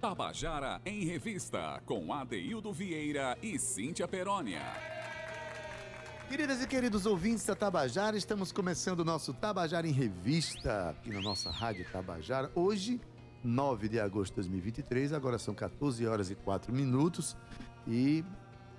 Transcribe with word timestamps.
Tabajara 0.00 0.80
em 0.86 1.04
Revista, 1.04 1.82
com 1.84 2.10
Adeildo 2.10 2.72
Vieira 2.72 3.36
e 3.42 3.58
Cíntia 3.58 4.08
Perónia. 4.08 4.62
Queridas 6.26 6.62
e 6.62 6.66
queridos 6.66 7.04
ouvintes 7.04 7.44
da 7.44 7.54
Tabajara, 7.54 8.16
estamos 8.16 8.50
começando 8.50 9.00
o 9.00 9.04
nosso 9.04 9.34
Tabajara 9.34 9.86
em 9.86 9.92
Revista, 9.92 10.88
aqui 10.88 11.10
na 11.10 11.20
nossa 11.20 11.50
Rádio 11.50 11.84
Tabajara. 11.92 12.50
Hoje, 12.54 12.98
9 13.44 13.90
de 13.90 14.00
agosto 14.00 14.30
de 14.32 14.36
2023, 14.36 15.12
agora 15.12 15.38
são 15.38 15.54
14 15.54 16.06
horas 16.06 16.30
e 16.30 16.34
4 16.34 16.72
minutos. 16.72 17.36
E, 17.86 18.24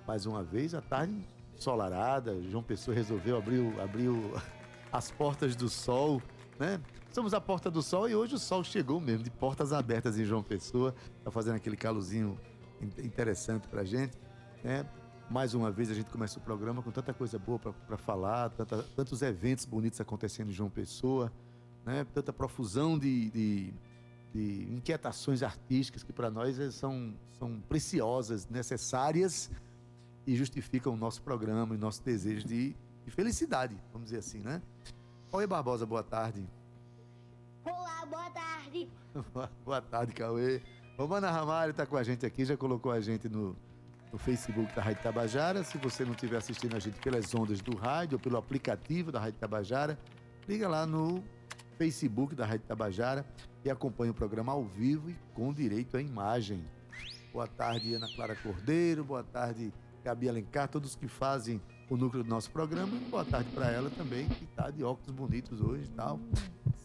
mais 0.04 0.26
uma 0.26 0.42
vez, 0.42 0.74
a 0.74 0.80
tarde 0.80 1.14
ensolarada. 1.54 2.42
João 2.50 2.64
Pessoa 2.64 2.96
resolveu 2.96 3.36
abrir, 3.36 3.80
abrir 3.80 4.08
as 4.90 5.12
portas 5.12 5.54
do 5.54 5.68
sol, 5.68 6.20
né? 6.58 6.80
Somos 7.12 7.34
a 7.34 7.40
Porta 7.42 7.70
do 7.70 7.82
Sol 7.82 8.08
e 8.08 8.14
hoje 8.14 8.34
o 8.36 8.38
sol 8.38 8.64
chegou 8.64 8.98
mesmo, 8.98 9.22
de 9.22 9.30
portas 9.30 9.70
abertas 9.70 10.18
em 10.18 10.24
João 10.24 10.42
Pessoa. 10.42 10.94
Tá 11.22 11.30
fazendo 11.30 11.56
aquele 11.56 11.76
calozinho 11.76 12.40
interessante 13.04 13.68
pra 13.68 13.84
gente, 13.84 14.16
né? 14.64 14.88
Mais 15.28 15.52
uma 15.52 15.70
vez 15.70 15.90
a 15.90 15.94
gente 15.94 16.10
começa 16.10 16.38
o 16.38 16.42
programa 16.42 16.82
com 16.82 16.90
tanta 16.90 17.12
coisa 17.12 17.38
boa 17.38 17.58
para 17.58 17.98
falar, 17.98 18.48
tanta, 18.48 18.82
tantos 18.96 19.20
eventos 19.20 19.66
bonitos 19.66 20.00
acontecendo 20.00 20.48
em 20.48 20.54
João 20.54 20.70
Pessoa, 20.70 21.30
né? 21.84 22.06
Tanta 22.14 22.32
profusão 22.32 22.98
de, 22.98 23.30
de, 23.30 23.74
de 24.32 24.72
inquietações 24.72 25.42
artísticas 25.42 26.02
que 26.02 26.14
para 26.14 26.30
nós 26.30 26.56
são, 26.74 27.14
são 27.38 27.60
preciosas, 27.68 28.48
necessárias 28.48 29.50
e 30.26 30.34
justificam 30.34 30.94
o 30.94 30.96
nosso 30.96 31.20
programa 31.20 31.74
e 31.74 31.78
nosso 31.78 32.02
desejo 32.02 32.48
de, 32.48 32.74
de 33.04 33.10
felicidade, 33.10 33.76
vamos 33.92 34.06
dizer 34.06 34.20
assim, 34.20 34.38
né? 34.38 34.62
Oi 35.30 35.46
Barbosa, 35.46 35.84
boa 35.84 36.02
tarde. 36.02 36.48
Olá, 37.64 38.06
boa 38.06 38.30
tarde. 38.30 38.88
Boa 39.64 39.80
tarde, 39.80 40.12
Cauê. 40.12 40.60
Romana 40.98 41.30
Ramalho 41.30 41.70
está 41.70 41.86
com 41.86 41.96
a 41.96 42.02
gente 42.02 42.26
aqui, 42.26 42.44
já 42.44 42.56
colocou 42.56 42.90
a 42.90 43.00
gente 43.00 43.28
no, 43.28 43.56
no 44.12 44.18
Facebook 44.18 44.74
da 44.74 44.82
Rádio 44.82 45.02
Tabajara. 45.02 45.62
Se 45.62 45.78
você 45.78 46.04
não 46.04 46.12
estiver 46.12 46.36
assistindo 46.36 46.74
a 46.74 46.78
gente 46.78 46.98
pelas 47.00 47.34
ondas 47.34 47.60
do 47.60 47.76
rádio 47.76 48.16
ou 48.16 48.20
pelo 48.20 48.36
aplicativo 48.36 49.12
da 49.12 49.20
Rádio 49.20 49.38
Tabajara, 49.38 49.98
liga 50.48 50.68
lá 50.68 50.86
no 50.86 51.22
Facebook 51.78 52.34
da 52.34 52.44
Rádio 52.44 52.66
Tabajara 52.66 53.24
e 53.64 53.70
acompanhe 53.70 54.10
o 54.10 54.14
programa 54.14 54.52
ao 54.52 54.64
vivo 54.64 55.10
e 55.10 55.16
com 55.34 55.52
direito 55.52 55.96
à 55.96 56.02
imagem. 56.02 56.64
Boa 57.32 57.46
tarde, 57.46 57.94
Ana 57.94 58.08
Clara 58.14 58.34
Cordeiro. 58.34 59.04
Boa 59.04 59.22
tarde, 59.22 59.72
Gabi 60.04 60.28
Alencar, 60.28 60.68
todos 60.68 60.96
que 60.96 61.06
fazem 61.06 61.60
o 61.88 61.96
núcleo 61.96 62.24
do 62.24 62.28
nosso 62.28 62.50
programa. 62.50 62.92
Boa 63.08 63.24
tarde 63.24 63.50
para 63.50 63.70
ela 63.70 63.90
também, 63.90 64.28
que 64.28 64.44
está 64.44 64.70
de 64.70 64.82
óculos 64.82 65.14
bonitos 65.14 65.60
hoje 65.60 65.84
e 65.84 65.88
tal. 65.88 66.18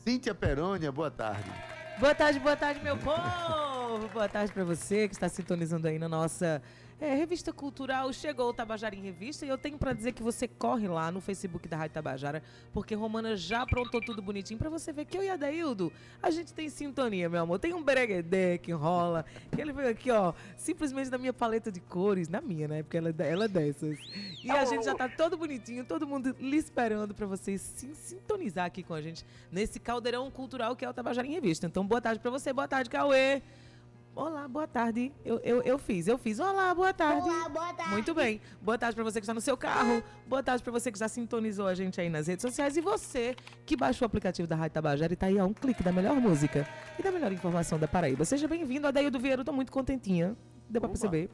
Cíntia 0.08 0.34
Perônia, 0.34 0.90
boa 0.90 1.12
tarde. 1.12 1.52
Boa 2.00 2.16
tarde, 2.16 2.40
boa 2.40 2.56
tarde, 2.56 2.80
meu 2.82 2.96
povo! 2.96 3.67
Boa 3.98 4.30
tarde 4.30 4.54
para 4.54 4.64
você 4.64 5.08
que 5.08 5.16
está 5.16 5.28
sintonizando 5.28 5.88
aí 5.88 5.98
na 5.98 6.08
nossa 6.08 6.62
é, 7.02 7.16
revista 7.16 7.52
cultural. 7.52 8.14
Chegou 8.14 8.50
o 8.50 8.54
Tabajara 8.54 8.96
em 8.96 9.02
Revista 9.02 9.44
e 9.44 9.50
eu 9.50 9.58
tenho 9.58 9.76
para 9.76 9.92
dizer 9.92 10.12
que 10.12 10.22
você 10.22 10.48
corre 10.48 10.88
lá 10.88 11.12
no 11.12 11.20
Facebook 11.20 11.68
da 11.68 11.78
Rádio 11.78 11.96
Tabajara, 11.96 12.44
porque 12.72 12.94
Romana 12.94 13.36
já 13.36 13.64
aprontou 13.64 14.00
tudo 14.00 14.22
bonitinho 14.22 14.60
para 14.60 14.70
você 14.70 14.94
ver 14.94 15.06
que 15.06 15.18
eu 15.18 15.24
e 15.24 15.30
a 15.30 15.36
Daildo, 15.36 15.92
a 16.22 16.30
gente 16.30 16.54
tem 16.54 16.70
sintonia, 16.70 17.28
meu 17.28 17.42
amor. 17.42 17.58
Tem 17.58 17.74
um 17.74 17.82
bereguedê 17.82 18.60
que 18.60 18.72
rola, 18.72 19.26
que 19.52 19.60
ele 19.60 19.74
veio 19.74 19.90
aqui, 19.90 20.12
ó, 20.12 20.32
simplesmente 20.56 21.10
na 21.10 21.18
minha 21.18 21.34
paleta 21.34 21.72
de 21.72 21.80
cores, 21.80 22.30
na 22.30 22.40
minha, 22.40 22.68
né? 22.68 22.84
Porque 22.84 22.98
ela, 22.98 23.10
é 23.10 23.32
ela 23.32 23.46
é 23.46 23.48
dessas. 23.48 23.98
E 24.44 24.52
a 24.52 24.64
gente 24.66 24.86
já 24.86 24.94
tá 24.94 25.10
todo 25.10 25.36
bonitinho, 25.36 25.84
todo 25.84 26.06
mundo 26.06 26.36
lhe 26.40 26.58
esperando 26.58 27.16
para 27.16 27.26
você 27.26 27.58
se 27.58 27.96
sintonizar 27.96 28.66
aqui 28.66 28.84
com 28.84 28.94
a 28.94 29.02
gente 29.02 29.26
nesse 29.52 29.80
caldeirão 29.80 30.30
cultural 30.30 30.76
que 30.76 30.86
é 30.86 30.90
o 30.90 30.94
Tabajara 30.94 31.26
em 31.26 31.32
Revista. 31.32 31.66
Então, 31.66 31.84
boa 31.84 32.00
tarde 32.00 32.20
para 32.20 32.30
você, 32.30 32.54
boa 32.54 32.68
tarde, 32.68 32.92
Cauê. 32.92 33.42
Olá, 34.18 34.48
boa 34.48 34.66
tarde. 34.66 35.14
Eu, 35.24 35.40
eu, 35.44 35.62
eu 35.62 35.78
fiz, 35.78 36.08
eu 36.08 36.18
fiz. 36.18 36.40
Olá, 36.40 36.74
boa 36.74 36.92
tarde. 36.92 37.30
Olá, 37.30 37.48
boa 37.48 37.72
tarde. 37.72 37.92
Muito 37.92 38.16
bem. 38.16 38.42
Boa 38.60 38.76
tarde 38.76 38.96
para 38.96 39.04
você 39.04 39.20
que 39.20 39.26
está 39.26 39.34
no 39.34 39.40
seu 39.40 39.56
carro. 39.56 40.02
Boa 40.26 40.42
tarde 40.42 40.64
para 40.64 40.72
você 40.72 40.92
que 40.92 40.98
já 40.98 41.08
sintonizou 41.08 41.68
a 41.68 41.76
gente 41.76 42.02
aí 42.02 42.10
nas 42.10 42.26
redes 42.26 42.42
sociais. 42.42 42.76
E 42.76 42.82
você 42.82 43.36
que 43.64 43.78
baixou 43.78 44.06
o 44.06 44.08
aplicativo 44.08 44.48
da 44.48 44.56
Rádio 44.56 44.74
Tabajara 44.74 45.14
e 45.14 45.14
está 45.14 45.28
aí 45.28 45.38
a 45.38 45.46
um 45.46 45.54
clique 45.54 45.84
da 45.84 45.92
melhor 45.92 46.16
música 46.16 46.68
e 46.98 47.04
da 47.04 47.12
melhor 47.12 47.32
informação 47.32 47.78
da 47.78 47.88
Paraíba. 47.88 48.26
Seja 48.26 48.48
bem-vindo, 48.48 48.88
Adair 48.88 49.12
do 49.12 49.20
Vieira. 49.20 49.44
Estou 49.44 49.54
muito 49.54 49.72
contentinha. 49.72 50.36
Deu 50.68 50.82
para 50.82 50.90
perceber. 50.90 51.30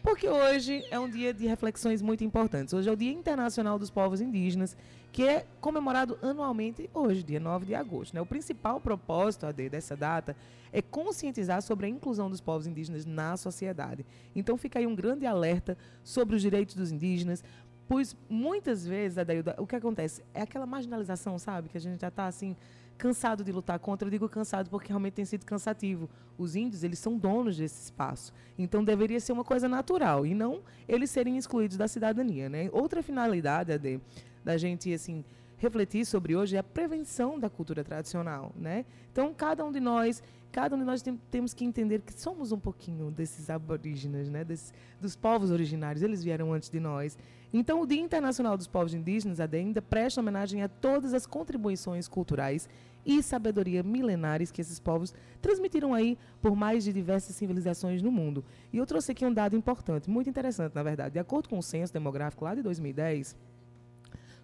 Porque 0.00 0.28
hoje 0.28 0.84
é 0.88 1.00
um 1.00 1.10
dia 1.10 1.34
de 1.34 1.48
reflexões 1.48 2.00
muito 2.00 2.22
importantes. 2.22 2.72
Hoje 2.72 2.88
é 2.88 2.92
o 2.92 2.96
Dia 2.96 3.12
Internacional 3.12 3.76
dos 3.76 3.90
Povos 3.90 4.20
Indígenas, 4.20 4.76
que 5.12 5.26
é 5.26 5.46
comemorado 5.60 6.18
anualmente 6.22 6.88
hoje, 6.94 7.22
dia 7.22 7.40
9 7.40 7.66
de 7.66 7.74
agosto. 7.74 8.14
Né? 8.14 8.20
O 8.20 8.26
principal 8.26 8.80
propósito 8.80 9.46
AD, 9.46 9.68
dessa 9.68 9.96
data 9.96 10.36
é 10.72 10.80
conscientizar 10.80 11.60
sobre 11.62 11.86
a 11.86 11.88
inclusão 11.88 12.30
dos 12.30 12.40
povos 12.40 12.66
indígenas 12.66 13.04
na 13.04 13.36
sociedade. 13.36 14.06
Então 14.34 14.56
fica 14.56 14.78
aí 14.78 14.86
um 14.86 14.94
grande 14.94 15.26
alerta 15.26 15.76
sobre 16.04 16.36
os 16.36 16.42
direitos 16.42 16.76
dos 16.76 16.92
indígenas, 16.92 17.42
pois 17.88 18.16
muitas 18.28 18.86
vezes, 18.86 19.18
Adailda, 19.18 19.56
o 19.58 19.66
que 19.66 19.74
acontece 19.74 20.22
é 20.32 20.42
aquela 20.42 20.66
marginalização, 20.66 21.38
sabe? 21.38 21.68
Que 21.68 21.76
a 21.76 21.80
gente 21.80 22.00
já 22.00 22.08
está 22.08 22.26
assim 22.26 22.56
cansado 22.96 23.42
de 23.42 23.50
lutar 23.50 23.78
contra. 23.78 24.06
Eu 24.06 24.10
digo 24.10 24.28
cansado 24.28 24.68
porque 24.70 24.88
realmente 24.88 25.14
tem 25.14 25.24
sido 25.24 25.44
cansativo. 25.44 26.08
Os 26.38 26.54
índios, 26.54 26.84
eles 26.84 26.98
são 26.98 27.16
donos 27.16 27.56
desse 27.56 27.82
espaço. 27.84 28.32
Então 28.58 28.84
deveria 28.84 29.18
ser 29.18 29.32
uma 29.32 29.42
coisa 29.42 29.68
natural 29.68 30.24
e 30.24 30.34
não 30.34 30.60
eles 30.86 31.10
serem 31.10 31.36
excluídos 31.36 31.76
da 31.76 31.88
cidadania, 31.88 32.48
né? 32.48 32.68
Outra 32.72 33.02
finalidade, 33.02 33.72
Ade, 33.72 34.00
da 34.44 34.56
gente 34.56 34.92
assim 34.92 35.24
refletir 35.56 36.06
sobre 36.06 36.34
hoje 36.34 36.56
é 36.56 36.58
a 36.58 36.62
prevenção 36.62 37.38
da 37.38 37.50
cultura 37.50 37.84
tradicional, 37.84 38.52
né? 38.56 38.84
Então 39.12 39.32
cada 39.34 39.64
um 39.64 39.70
de 39.70 39.80
nós 39.80 40.22
cada 40.50 40.74
um 40.74 40.78
de 40.78 40.84
nós 40.84 41.00
tem, 41.00 41.18
temos 41.30 41.54
que 41.54 41.64
entender 41.64 42.00
que 42.00 42.12
somos 42.12 42.52
um 42.52 42.58
pouquinho 42.58 43.10
desses 43.10 43.50
aborígenes, 43.50 44.28
né? 44.28 44.44
Desses, 44.44 44.72
dos 45.00 45.14
povos 45.14 45.50
originários. 45.50 46.02
Eles 46.02 46.22
vieram 46.22 46.52
antes 46.52 46.68
de 46.68 46.80
nós. 46.80 47.16
Então, 47.52 47.80
o 47.80 47.86
Dia 47.86 48.00
Internacional 48.00 48.56
dos 48.56 48.68
Povos 48.68 48.94
Indígenas, 48.94 49.40
ainda 49.40 49.82
presta 49.82 50.20
homenagem 50.20 50.62
a 50.62 50.68
todas 50.68 51.14
as 51.14 51.26
contribuições 51.26 52.06
culturais 52.06 52.68
e 53.04 53.22
sabedoria 53.22 53.82
milenares 53.82 54.50
que 54.50 54.60
esses 54.60 54.78
povos 54.78 55.14
transmitiram 55.40 55.94
aí 55.94 56.18
por 56.40 56.54
mais 56.54 56.84
de 56.84 56.92
diversas 56.92 57.34
civilizações 57.34 58.02
no 58.02 58.12
mundo. 58.12 58.44
E 58.72 58.76
eu 58.76 58.86
trouxe 58.86 59.12
aqui 59.12 59.24
um 59.24 59.32
dado 59.32 59.56
importante, 59.56 60.08
muito 60.08 60.28
interessante, 60.28 60.74
na 60.74 60.82
verdade. 60.82 61.14
De 61.14 61.18
acordo 61.18 61.48
com 61.48 61.58
o 61.58 61.62
censo 61.62 61.92
demográfico 61.92 62.44
lá 62.44 62.54
de 62.54 62.62
2010, 62.62 63.34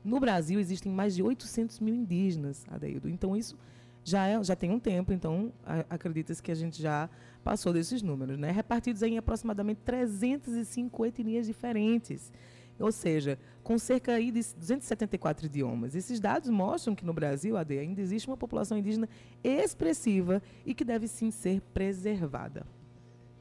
no 0.06 0.20
Brasil 0.20 0.58
existem 0.60 0.90
mais 0.90 1.14
de 1.14 1.22
800 1.22 1.80
mil 1.80 1.94
indígenas, 1.94 2.64
Adeildo. 2.70 3.08
Então, 3.08 3.36
isso 3.36 3.58
já, 4.04 4.26
é, 4.28 4.42
já 4.42 4.54
tem 4.54 4.70
um 4.70 4.78
tempo, 4.78 5.12
então 5.12 5.52
acredita-se 5.90 6.40
que 6.40 6.52
a 6.52 6.54
gente 6.54 6.80
já 6.80 7.10
passou 7.42 7.72
desses 7.72 8.02
números, 8.02 8.38
né? 8.38 8.50
Repartidos 8.52 9.02
em 9.02 9.18
aproximadamente 9.18 9.80
305 9.84 11.06
etnias 11.06 11.46
diferentes. 11.46 12.32
Ou 12.78 12.92
seja, 12.92 13.38
com 13.62 13.78
cerca 13.78 14.12
aí 14.12 14.30
de 14.30 14.40
274 14.54 15.46
idiomas. 15.46 15.94
Esses 15.94 16.20
dados 16.20 16.50
mostram 16.50 16.94
que 16.94 17.04
no 17.04 17.12
Brasil, 17.12 17.56
AD, 17.56 17.78
ainda 17.78 18.00
existe 18.00 18.28
uma 18.28 18.36
população 18.36 18.76
indígena 18.78 19.08
expressiva 19.42 20.42
e 20.64 20.74
que 20.74 20.84
deve 20.84 21.08
sim 21.08 21.30
ser 21.30 21.60
preservada. 21.72 22.66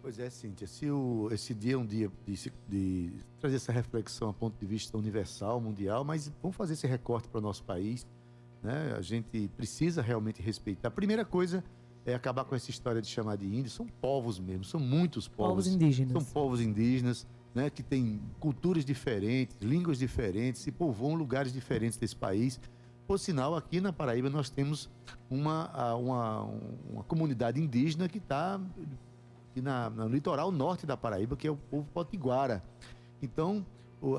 Pois 0.05 0.19
é, 0.19 0.29
Cíntia. 0.29 0.67
Se 0.67 0.87
o, 0.91 1.29
esse 1.31 1.51
dia 1.51 1.73
é 1.73 1.77
um 1.77 1.85
dia 1.85 2.11
de, 2.27 2.51
de 2.69 3.13
trazer 3.39 3.55
essa 3.55 3.71
reflexão 3.71 4.29
a 4.29 4.33
ponto 4.33 4.55
de 4.55 4.65
vista 4.65 4.95
universal, 4.95 5.59
mundial, 5.59 6.03
mas 6.03 6.31
vamos 6.43 6.55
fazer 6.55 6.73
esse 6.73 6.85
recorte 6.85 7.27
para 7.27 7.39
o 7.39 7.41
nosso 7.41 7.63
país 7.63 8.05
né? 8.65 8.95
A 8.97 9.01
gente 9.01 9.47
precisa 9.55 10.01
realmente 10.01 10.41
respeitar. 10.41 10.89
A 10.89 10.91
primeira 10.91 11.23
coisa 11.23 11.63
é 12.05 12.13
acabar 12.13 12.43
com 12.43 12.55
essa 12.55 12.69
história 12.69 13.01
de 13.01 13.07
chamar 13.07 13.37
de 13.37 13.45
índios. 13.45 13.73
São 13.73 13.85
povos 13.85 14.39
mesmo, 14.39 14.63
são 14.63 14.79
muitos 14.79 15.27
povos. 15.27 15.51
Povos 15.51 15.67
indígenas. 15.67 16.11
São 16.11 16.33
povos 16.33 16.59
indígenas, 16.59 17.27
né? 17.53 17.69
Que 17.69 17.83
têm 17.83 18.19
culturas 18.39 18.83
diferentes, 18.83 19.55
línguas 19.61 19.99
diferentes 19.99 20.65
e 20.67 20.71
povoam 20.71 21.13
lugares 21.13 21.53
diferentes 21.53 21.97
desse 21.97 22.15
país. 22.15 22.59
Por 23.07 23.19
sinal, 23.19 23.55
aqui 23.55 23.79
na 23.79 23.93
Paraíba 23.93 24.31
nós 24.31 24.49
temos 24.49 24.89
uma, 25.29 25.93
uma, 25.95 26.41
uma 26.89 27.03
comunidade 27.03 27.61
indígena 27.61 28.09
que 28.09 28.17
está 28.17 28.59
no 29.61 30.07
litoral 30.07 30.51
norte 30.51 30.85
da 30.85 30.97
Paraíba, 30.97 31.35
que 31.35 31.47
é 31.47 31.51
o 31.51 31.55
povo 31.55 31.87
potiguara. 31.93 32.63
Então, 33.21 33.65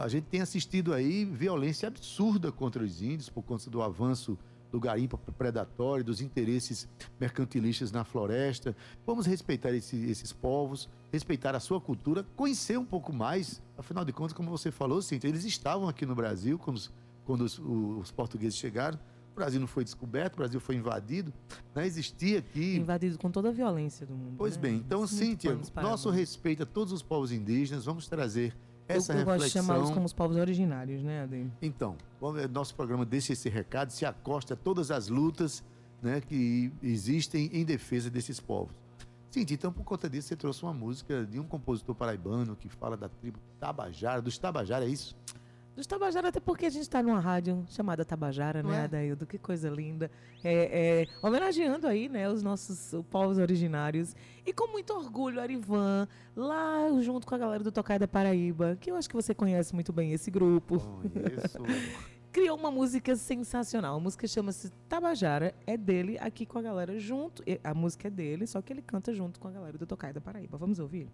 a 0.00 0.08
gente 0.08 0.24
tem 0.24 0.40
assistido 0.40 0.92
aí 0.92 1.24
violência 1.24 1.88
absurda 1.88 2.50
contra 2.50 2.82
os 2.82 3.02
índios 3.02 3.28
por 3.28 3.42
conta 3.42 3.70
do 3.70 3.82
avanço 3.82 4.38
do 4.70 4.80
garimpo 4.80 5.16
predatório, 5.38 6.04
dos 6.04 6.20
interesses 6.20 6.88
mercantilistas 7.18 7.92
na 7.92 8.04
floresta. 8.04 8.76
Vamos 9.06 9.24
respeitar 9.26 9.72
esse, 9.72 9.96
esses 10.10 10.32
povos, 10.32 10.88
respeitar 11.12 11.54
a 11.54 11.60
sua 11.60 11.80
cultura, 11.80 12.24
conhecer 12.34 12.78
um 12.78 12.84
pouco 12.84 13.12
mais. 13.12 13.62
Afinal 13.78 14.04
de 14.04 14.12
contas, 14.12 14.32
como 14.32 14.50
você 14.50 14.70
falou, 14.70 15.00
Cíntia, 15.00 15.28
eles 15.28 15.44
estavam 15.44 15.88
aqui 15.88 16.04
no 16.04 16.14
Brasil 16.14 16.58
quando, 16.58 16.80
quando 17.24 17.42
os, 17.42 17.58
os 17.58 18.10
portugueses 18.10 18.58
chegaram. 18.58 18.98
O 19.36 19.38
Brasil 19.38 19.60
não 19.60 19.66
foi 19.66 19.84
descoberto, 19.84 20.32
o 20.32 20.36
Brasil 20.38 20.58
foi 20.58 20.76
invadido, 20.76 21.30
né? 21.74 21.86
existia 21.86 22.38
aqui. 22.38 22.76
Invadido 22.76 23.18
com 23.18 23.30
toda 23.30 23.50
a 23.50 23.52
violência 23.52 24.06
do 24.06 24.14
mundo. 24.14 24.34
Pois 24.38 24.56
né? 24.56 24.62
bem, 24.62 24.76
então, 24.76 25.00
Muito 25.00 25.12
Cíntia, 25.12 25.60
nosso 25.74 26.08
respeito 26.08 26.62
a 26.62 26.66
todos 26.66 26.90
os 26.90 27.02
povos 27.02 27.30
indígenas, 27.30 27.84
vamos 27.84 28.08
trazer 28.08 28.56
essa 28.88 29.12
eu, 29.12 29.18
eu 29.18 29.26
reflexão. 29.26 29.26
gosto 29.26 29.44
de 29.44 29.52
chamá-los 29.52 29.90
como 29.90 30.06
os 30.06 30.14
povos 30.14 30.38
originários, 30.38 31.02
né, 31.02 31.24
Ade? 31.24 31.52
Então, 31.60 31.98
nosso 32.50 32.74
programa 32.74 33.04
deixa 33.04 33.34
esse 33.34 33.50
recado, 33.50 33.90
se 33.90 34.06
acosta 34.06 34.54
a 34.54 34.56
todas 34.56 34.90
as 34.90 35.08
lutas 35.08 35.62
né, 36.00 36.22
que 36.22 36.72
existem 36.82 37.50
em 37.52 37.62
defesa 37.62 38.08
desses 38.08 38.40
povos. 38.40 38.74
Entendi. 39.28 39.52
Então, 39.52 39.70
por 39.70 39.84
conta 39.84 40.08
disso, 40.08 40.28
você 40.28 40.36
trouxe 40.36 40.62
uma 40.62 40.72
música 40.72 41.26
de 41.26 41.38
um 41.38 41.44
compositor 41.44 41.94
paraibano 41.94 42.56
que 42.56 42.70
fala 42.70 42.96
da 42.96 43.10
tribo 43.10 43.38
Tabajara, 43.60 44.22
dos 44.22 44.38
Tabajara, 44.38 44.86
é 44.86 44.88
isso? 44.88 45.14
Dos 45.76 45.86
Tabajara, 45.86 46.28
até 46.28 46.40
porque 46.40 46.64
a 46.64 46.70
gente 46.70 46.84
está 46.84 47.02
numa 47.02 47.20
rádio 47.20 47.62
chamada 47.68 48.02
Tabajara, 48.02 48.62
Não 48.62 48.70
né, 48.70 48.78
é? 48.78 48.84
Adaildo? 48.84 49.26
Que 49.26 49.36
coisa 49.36 49.68
linda. 49.68 50.10
É, 50.42 51.02
é, 51.02 51.06
homenageando 51.22 51.86
aí, 51.86 52.08
né, 52.08 52.30
os 52.30 52.42
nossos 52.42 52.94
os 52.94 53.04
povos 53.04 53.36
originários. 53.36 54.16
E 54.46 54.54
com 54.54 54.72
muito 54.72 54.94
orgulho, 54.94 55.38
Arivan, 55.38 56.08
lá 56.34 56.88
junto 57.02 57.26
com 57.26 57.34
a 57.34 57.38
galera 57.38 57.62
do 57.62 57.70
Tocaia 57.70 57.98
da 57.98 58.08
Paraíba, 58.08 58.78
que 58.80 58.90
eu 58.90 58.96
acho 58.96 59.06
que 59.06 59.14
você 59.14 59.34
conhece 59.34 59.74
muito 59.74 59.92
bem 59.92 60.12
esse 60.12 60.30
grupo. 60.30 60.78
Conheço. 60.78 61.58
criou 62.32 62.56
uma 62.56 62.70
música 62.70 63.14
sensacional. 63.14 63.96
A 63.96 64.00
música 64.00 64.26
chama-se 64.26 64.70
Tabajara, 64.88 65.54
é 65.66 65.76
dele 65.76 66.18
aqui 66.18 66.46
com 66.46 66.58
a 66.58 66.62
galera 66.62 66.98
junto. 66.98 67.42
A 67.62 67.74
música 67.74 68.08
é 68.08 68.10
dele, 68.10 68.46
só 68.46 68.62
que 68.62 68.72
ele 68.72 68.82
canta 68.82 69.12
junto 69.12 69.38
com 69.38 69.48
a 69.48 69.50
galera 69.50 69.76
do 69.76 69.86
Tocaia 69.86 70.14
da 70.14 70.20
Paraíba. 70.22 70.56
Vamos 70.56 70.78
ouvir? 70.78 71.10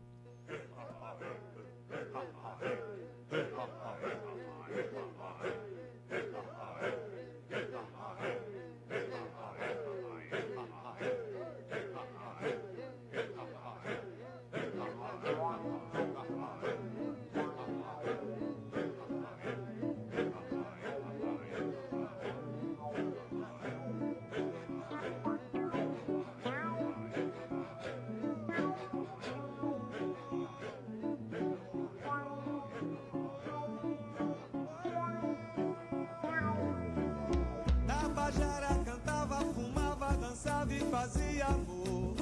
Dançava 40.72 40.76
e 40.76 40.80
fazia 40.90 41.46
amor. 41.46 42.14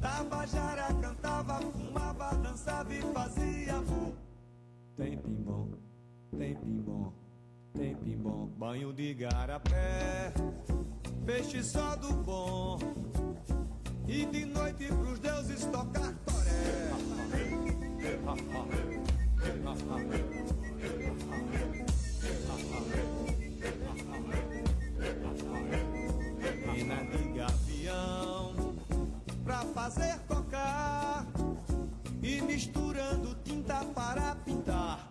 Tabajara 0.00 0.94
cantava, 1.00 1.60
fumava, 1.60 2.34
dançava 2.36 2.94
e 2.94 3.00
fazia 3.12 3.74
amor. 3.76 4.12
Tem 4.96 5.16
pimbom, 5.18 5.68
tem 6.36 6.54
pimbom, 6.56 7.12
tem 7.74 7.94
pimbom. 7.96 8.46
Banho 8.58 8.92
de 8.92 9.14
garapé, 9.14 10.32
peixe 11.24 11.62
só 11.62 11.96
do 11.96 12.12
bom. 12.12 12.78
E 14.08 14.26
de 14.26 14.44
noite 14.44 14.86
pros 14.86 15.18
deuses 15.20 15.64
tocar 15.66 16.12
toré. 16.24 16.90
Mina 26.80 27.04
de 27.04 27.38
gavião 27.38 28.54
pra 29.44 29.58
fazer 29.74 30.18
tocar 30.20 31.26
e 32.22 32.40
misturando 32.40 33.34
tinta 33.44 33.84
para 33.94 34.34
pintar. 34.36 35.06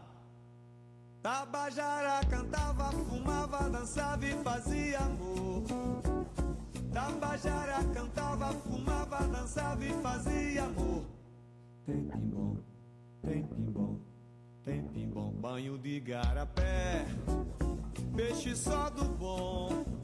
Tabajara 1.22 2.26
cantava, 2.28 2.92
fumava, 2.92 3.70
dançava 3.70 4.26
e 4.26 4.34
fazia 4.44 4.98
amor. 4.98 5.64
Tabajara 6.92 7.84
cantava, 7.94 8.48
fumava, 8.48 9.28
dançava 9.28 9.86
e 9.86 9.94
fazia 10.02 10.64
amor. 10.64 11.04
Tem 11.86 12.04
pimbom, 12.04 12.58
tem 13.22 13.44
pimbom, 13.44 14.00
tem 14.66 14.88
pimbom, 14.88 15.32
banho 15.34 15.78
de 15.78 16.00
garapé, 16.00 17.06
peixe 18.16 18.56
só 18.56 18.90
do 18.90 19.06
bom. 19.06 19.99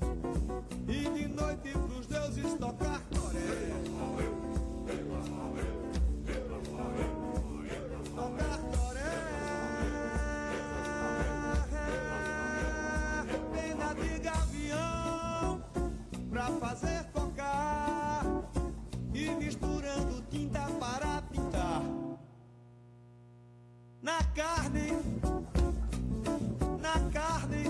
E 0.87 1.09
de 1.09 1.27
noite 1.27 1.71
pros 1.71 2.07
deuses 2.07 2.53
tocar 2.59 3.01
toré. 3.11 3.73
Tocar 8.15 8.59
toré. 8.71 9.15
Pena 13.53 13.93
de 13.93 14.19
gavião 14.19 15.61
pra 16.29 16.45
fazer 16.45 17.03
tocar. 17.13 18.25
E 19.13 19.29
misturando 19.31 20.21
tinta 20.29 20.67
para 20.79 21.21
pintar. 21.23 21.81
Na 24.01 24.23
carne, 24.35 24.91
na 26.79 26.99
carne 27.11 27.63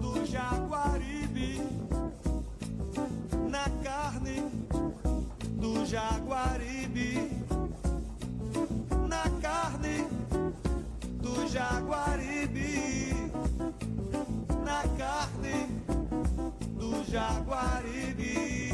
do 0.00 0.24
Jaguaribe, 0.24 0.71
Jaguaribe, 5.92 7.28
na 9.06 9.24
carne 9.42 10.08
do 11.20 11.46
Jaguaribe, 11.46 13.12
na 14.64 14.84
carne 14.96 15.68
do 16.78 17.04
Jaguaribe. 17.04 18.71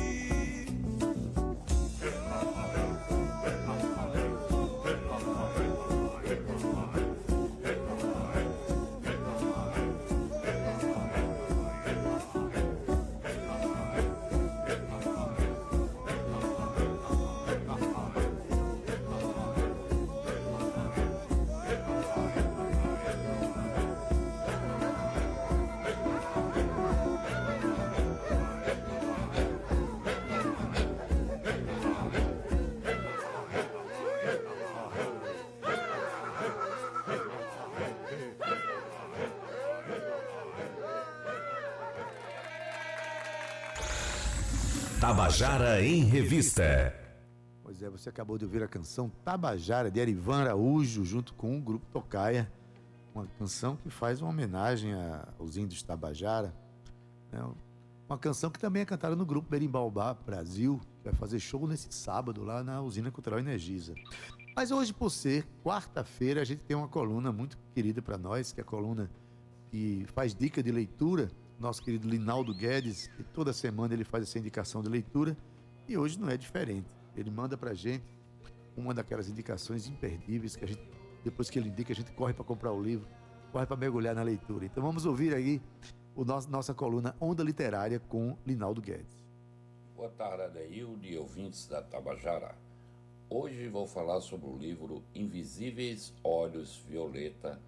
Tabajara 45.08 45.82
em 45.82 46.04
Revista. 46.04 46.94
Pois 47.62 47.82
é, 47.82 47.88
você 47.88 48.10
acabou 48.10 48.36
de 48.36 48.44
ouvir 48.44 48.62
a 48.62 48.68
canção 48.68 49.10
Tabajara, 49.24 49.90
de 49.90 49.98
Erivan 49.98 50.42
Araújo, 50.42 51.02
junto 51.02 51.32
com 51.32 51.56
o 51.56 51.60
grupo 51.62 51.86
Tocaia. 51.90 52.46
Uma 53.14 53.26
canção 53.38 53.74
que 53.74 53.88
faz 53.88 54.20
uma 54.20 54.28
homenagem 54.28 54.92
aos 55.38 55.56
índios 55.56 55.82
Tabajara. 55.82 56.54
né? 57.32 57.42
Uma 58.06 58.18
canção 58.18 58.50
que 58.50 58.58
também 58.58 58.82
é 58.82 58.84
cantada 58.84 59.16
no 59.16 59.24
grupo 59.24 59.48
Berimbaubá 59.48 60.12
Brasil, 60.12 60.78
que 60.98 61.04
vai 61.04 61.14
fazer 61.14 61.38
show 61.38 61.66
nesse 61.66 61.90
sábado 61.90 62.44
lá 62.44 62.62
na 62.62 62.82
Usina 62.82 63.10
Cultural 63.10 63.40
Energisa. 63.40 63.94
Mas 64.54 64.70
hoje, 64.70 64.92
por 64.92 65.08
ser 65.08 65.46
quarta-feira, 65.64 66.42
a 66.42 66.44
gente 66.44 66.60
tem 66.60 66.76
uma 66.76 66.86
coluna 66.86 67.32
muito 67.32 67.56
querida 67.74 68.02
para 68.02 68.18
nós, 68.18 68.52
que 68.52 68.60
é 68.60 68.62
a 68.62 68.66
coluna 68.66 69.10
que 69.70 70.04
faz 70.08 70.34
dica 70.34 70.62
de 70.62 70.70
leitura. 70.70 71.30
Nosso 71.58 71.82
querido 71.82 72.08
Linaldo 72.08 72.54
Guedes, 72.54 73.08
que 73.08 73.24
toda 73.24 73.52
semana 73.52 73.92
ele 73.92 74.04
faz 74.04 74.22
essa 74.22 74.38
indicação 74.38 74.80
de 74.80 74.88
leitura. 74.88 75.36
E 75.88 75.98
hoje 75.98 76.18
não 76.18 76.30
é 76.30 76.36
diferente. 76.36 76.86
Ele 77.16 77.30
manda 77.30 77.56
pra 77.56 77.74
gente 77.74 78.04
uma 78.76 78.94
daquelas 78.94 79.28
indicações 79.28 79.88
imperdíveis 79.88 80.54
que 80.54 80.64
a 80.64 80.68
gente, 80.68 80.80
depois 81.24 81.50
que 81.50 81.58
ele 81.58 81.68
indica, 81.68 81.92
a 81.92 81.96
gente 81.96 82.12
corre 82.12 82.32
para 82.32 82.44
comprar 82.44 82.72
o 82.72 82.80
livro, 82.80 83.08
corre 83.50 83.66
para 83.66 83.76
mergulhar 83.76 84.14
na 84.14 84.22
leitura. 84.22 84.66
Então 84.66 84.80
vamos 84.82 85.04
ouvir 85.04 85.34
aí 85.34 85.60
o 86.14 86.24
nosso, 86.24 86.48
nossa 86.48 86.72
coluna 86.72 87.16
Onda 87.20 87.42
Literária 87.42 87.98
com 87.98 88.36
Linaldo 88.46 88.80
Guedes. 88.80 89.26
Boa 89.96 90.10
tarde, 90.10 90.42
Adeildo 90.44 91.04
e 91.04 91.18
ouvintes 91.18 91.66
da 91.66 91.82
Tabajara. 91.82 92.54
Hoje 93.28 93.68
vou 93.68 93.86
falar 93.86 94.20
sobre 94.20 94.48
o 94.48 94.56
livro 94.56 95.02
Invisíveis 95.12 96.14
Olhos 96.22 96.76
Violeta, 96.86 97.60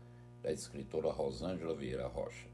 da 0.42 0.52
escritora 0.52 1.11
Rosângela 1.11 1.75
Vieira 1.75 2.06
Rocha. 2.06 2.47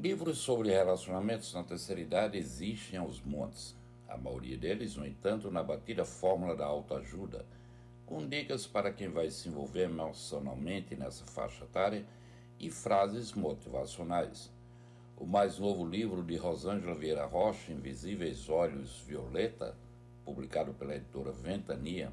Livros 0.00 0.38
sobre 0.38 0.70
relacionamentos 0.70 1.52
na 1.52 1.64
terceira 1.64 2.00
idade 2.00 2.38
existem 2.38 3.00
aos 3.00 3.20
montes. 3.20 3.74
A 4.06 4.16
maioria 4.16 4.56
deles, 4.56 4.94
no 4.94 5.04
entanto, 5.04 5.50
na 5.50 5.60
batida 5.60 6.04
fórmula 6.04 6.54
da 6.54 6.64
autoajuda, 6.64 7.44
com 8.06 8.24
dicas 8.24 8.64
para 8.64 8.92
quem 8.92 9.08
vai 9.08 9.28
se 9.28 9.48
envolver 9.48 9.90
emocionalmente 9.90 10.94
nessa 10.94 11.26
faixa 11.26 11.64
etária 11.64 12.06
e 12.60 12.70
frases 12.70 13.32
motivacionais. 13.32 14.52
O 15.16 15.26
mais 15.26 15.58
novo 15.58 15.84
livro 15.84 16.22
de 16.22 16.36
Rosângela 16.36 16.94
Vieira 16.94 17.26
Rocha, 17.26 17.72
Invisíveis 17.72 18.48
Olhos 18.48 19.00
Violeta, 19.00 19.74
publicado 20.24 20.72
pela 20.74 20.94
editora 20.94 21.32
Ventania, 21.32 22.12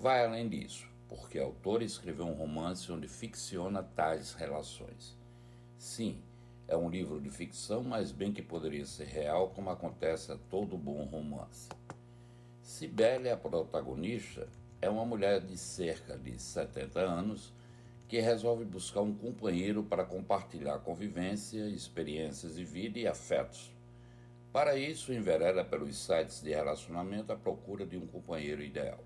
vai 0.00 0.26
além 0.26 0.48
disso, 0.48 0.84
porque 1.08 1.38
a 1.38 1.44
autora 1.44 1.84
escreveu 1.84 2.26
um 2.26 2.34
romance 2.34 2.90
onde 2.90 3.06
ficciona 3.06 3.84
tais 3.84 4.32
relações. 4.32 5.16
Sim, 5.78 6.20
é 6.66 6.76
um 6.76 6.88
livro 6.88 7.20
de 7.20 7.30
ficção, 7.30 7.82
mas 7.82 8.10
bem 8.10 8.32
que 8.32 8.42
poderia 8.42 8.86
ser 8.86 9.06
real, 9.06 9.50
como 9.50 9.70
acontece 9.70 10.32
a 10.32 10.36
todo 10.50 10.78
bom 10.78 11.04
romance. 11.04 11.68
Cibele, 12.62 13.28
a 13.28 13.36
protagonista, 13.36 14.48
é 14.80 14.88
uma 14.88 15.04
mulher 15.04 15.40
de 15.40 15.56
cerca 15.56 16.16
de 16.16 16.38
70 16.38 17.00
anos 17.00 17.52
que 18.08 18.20
resolve 18.20 18.64
buscar 18.64 19.00
um 19.00 19.14
companheiro 19.14 19.82
para 19.82 20.04
compartilhar 20.04 20.78
convivência, 20.78 21.68
experiências 21.68 22.56
de 22.56 22.64
vida 22.64 22.98
e 22.98 23.06
afetos. 23.06 23.70
Para 24.52 24.76
isso, 24.76 25.12
envereda 25.12 25.64
pelos 25.64 25.96
sites 25.96 26.40
de 26.42 26.50
relacionamento 26.50 27.32
à 27.32 27.36
procura 27.36 27.84
de 27.84 27.96
um 27.96 28.06
companheiro 28.06 28.62
ideal. 28.62 29.00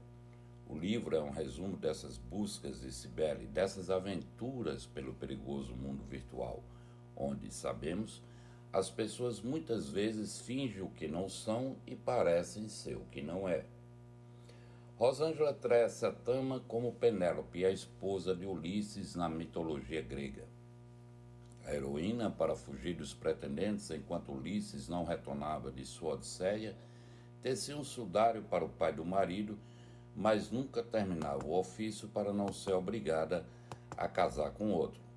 O 0.68 0.76
livro 0.76 1.16
é 1.16 1.20
um 1.22 1.30
resumo 1.30 1.76
dessas 1.76 2.18
buscas 2.18 2.80
de 2.82 2.92
Cibele, 2.92 3.46
dessas 3.46 3.88
aventuras 3.88 4.84
pelo 4.84 5.14
perigoso 5.14 5.74
mundo 5.74 6.04
virtual, 6.04 6.62
onde, 7.18 7.52
sabemos, 7.52 8.22
as 8.72 8.88
pessoas 8.88 9.40
muitas 9.40 9.88
vezes 9.90 10.40
fingem 10.40 10.82
o 10.82 10.90
que 10.90 11.08
não 11.08 11.28
são 11.28 11.76
e 11.86 11.96
parecem 11.96 12.68
ser 12.68 12.96
o 12.96 13.04
que 13.10 13.20
não 13.20 13.48
é. 13.48 13.64
Rosângela 14.96 15.52
Tressa 15.52 16.12
Tama 16.12 16.60
como 16.66 16.92
Penélope, 16.92 17.64
a 17.64 17.70
esposa 17.70 18.34
de 18.34 18.44
Ulisses 18.44 19.14
na 19.14 19.28
mitologia 19.28 20.02
grega. 20.02 20.44
A 21.64 21.74
heroína, 21.74 22.30
para 22.30 22.56
fugir 22.56 22.94
dos 22.94 23.14
pretendentes 23.14 23.90
enquanto 23.90 24.32
Ulisses 24.32 24.88
não 24.88 25.04
retornava 25.04 25.70
de 25.70 25.84
sua 25.84 26.14
odisseia, 26.14 26.76
tecia 27.42 27.76
um 27.76 27.84
sudário 27.84 28.42
para 28.42 28.64
o 28.64 28.68
pai 28.68 28.92
do 28.92 29.04
marido, 29.04 29.58
mas 30.16 30.50
nunca 30.50 30.82
terminava 30.82 31.46
o 31.46 31.58
ofício 31.58 32.08
para 32.08 32.32
não 32.32 32.52
ser 32.52 32.72
obrigada 32.72 33.46
a 33.96 34.08
casar 34.08 34.50
com 34.50 34.72
outro. 34.72 35.07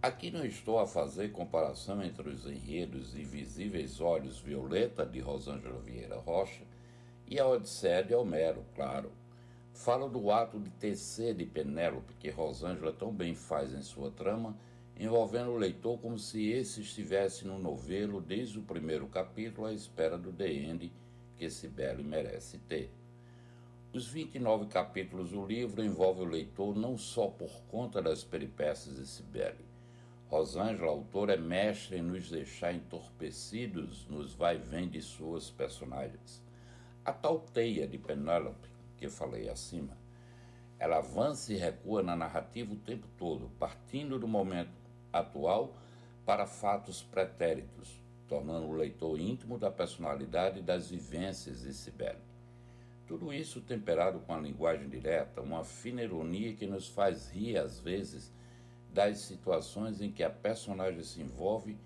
Aqui 0.00 0.30
não 0.30 0.44
estou 0.44 0.78
a 0.78 0.86
fazer 0.86 1.32
comparação 1.32 2.00
entre 2.04 2.28
os 2.28 2.46
enredos 2.46 3.16
Invisíveis 3.16 4.00
Olhos 4.00 4.38
Violeta 4.38 5.04
de 5.04 5.18
Rosângela 5.18 5.80
Vieira 5.80 6.16
Rocha 6.20 6.62
e 7.26 7.36
a 7.40 7.48
Odisseia 7.48 8.04
de 8.04 8.14
Homero, 8.14 8.64
claro. 8.76 9.10
Fala 9.74 10.08
do 10.08 10.30
ato 10.30 10.60
de 10.60 10.70
tecer 10.70 11.34
de 11.34 11.44
Penélope 11.44 12.14
que 12.14 12.30
Rosângela 12.30 12.92
tão 12.92 13.12
bem 13.12 13.34
faz 13.34 13.74
em 13.74 13.82
sua 13.82 14.08
trama, 14.12 14.56
envolvendo 14.96 15.50
o 15.50 15.58
leitor 15.58 15.98
como 15.98 16.16
se 16.16 16.48
esse 16.48 16.80
estivesse 16.80 17.44
no 17.44 17.58
novelo 17.58 18.20
desde 18.20 18.60
o 18.60 18.62
primeiro 18.62 19.08
capítulo 19.08 19.66
à 19.66 19.72
espera 19.72 20.16
do 20.16 20.32
End 20.40 20.92
que 21.36 21.50
Cibele 21.50 22.04
merece 22.04 22.58
ter. 22.68 22.88
Os 23.92 24.06
29 24.06 24.66
capítulos 24.66 25.32
do 25.32 25.44
livro 25.44 25.82
envolvem 25.82 26.24
o 26.24 26.30
leitor 26.30 26.76
não 26.76 26.96
só 26.96 27.26
por 27.26 27.50
conta 27.68 28.00
das 28.00 28.22
peripécias 28.22 28.94
de 28.94 29.04
Cibele. 29.04 29.67
Rosângela, 30.28 30.90
autora, 30.90 31.32
é 31.32 31.36
mestre 31.38 31.96
em 31.96 32.02
nos 32.02 32.30
deixar 32.30 32.74
entorpecidos 32.74 34.06
nos 34.10 34.34
vai-vem 34.34 34.86
de 34.86 35.00
suas 35.00 35.50
personagens. 35.50 36.42
A 37.02 37.14
tal 37.14 37.40
teia 37.40 37.88
de 37.88 37.96
Penélope, 37.96 38.68
que 38.98 39.08
falei 39.08 39.48
acima, 39.48 39.96
ela 40.78 40.98
avança 40.98 41.50
e 41.52 41.56
recua 41.56 42.02
na 42.02 42.14
narrativa 42.14 42.74
o 42.74 42.76
tempo 42.76 43.08
todo, 43.16 43.50
partindo 43.58 44.18
do 44.18 44.28
momento 44.28 44.70
atual 45.10 45.74
para 46.26 46.46
fatos 46.46 47.02
pretéritos, 47.02 47.98
tornando 48.28 48.66
o 48.66 48.76
leitor 48.76 49.18
íntimo 49.18 49.58
da 49.58 49.70
personalidade 49.70 50.58
e 50.58 50.62
das 50.62 50.90
vivências 50.90 51.62
de 51.62 51.72
Cibele. 51.72 52.18
Tudo 53.06 53.32
isso 53.32 53.62
temperado 53.62 54.20
com 54.20 54.34
a 54.34 54.38
linguagem 54.38 54.90
direta, 54.90 55.40
uma 55.40 55.64
fina 55.64 56.02
ironia 56.02 56.52
que 56.52 56.66
nos 56.66 56.86
faz 56.86 57.30
rir 57.30 57.56
às 57.56 57.80
vezes 57.80 58.30
das 58.92 59.18
situações 59.18 60.00
em 60.00 60.10
que 60.10 60.22
a 60.22 60.30
personagem 60.30 61.02
se 61.02 61.20
envolve 61.20 61.76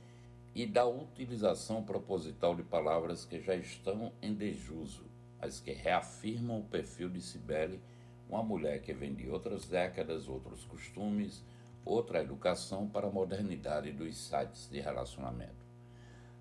e 0.54 0.66
da 0.66 0.86
utilização 0.86 1.82
proposital 1.82 2.54
de 2.54 2.62
palavras 2.62 3.24
que 3.24 3.40
já 3.40 3.54
estão 3.54 4.12
em 4.20 4.34
desuso 4.34 5.12
mas 5.42 5.58
que 5.58 5.72
reafirmam 5.72 6.60
o 6.60 6.64
perfil 6.64 7.08
de 7.08 7.20
Cibele, 7.20 7.82
uma 8.28 8.44
mulher 8.44 8.80
que 8.80 8.92
vem 8.92 9.12
de 9.12 9.28
outras 9.28 9.66
décadas, 9.66 10.28
outros 10.28 10.64
costumes, 10.64 11.44
outra 11.84 12.22
educação 12.22 12.88
para 12.88 13.08
a 13.08 13.10
modernidade 13.10 13.90
dos 13.90 14.16
sites 14.16 14.68
de 14.70 14.80
relacionamento. 14.80 15.66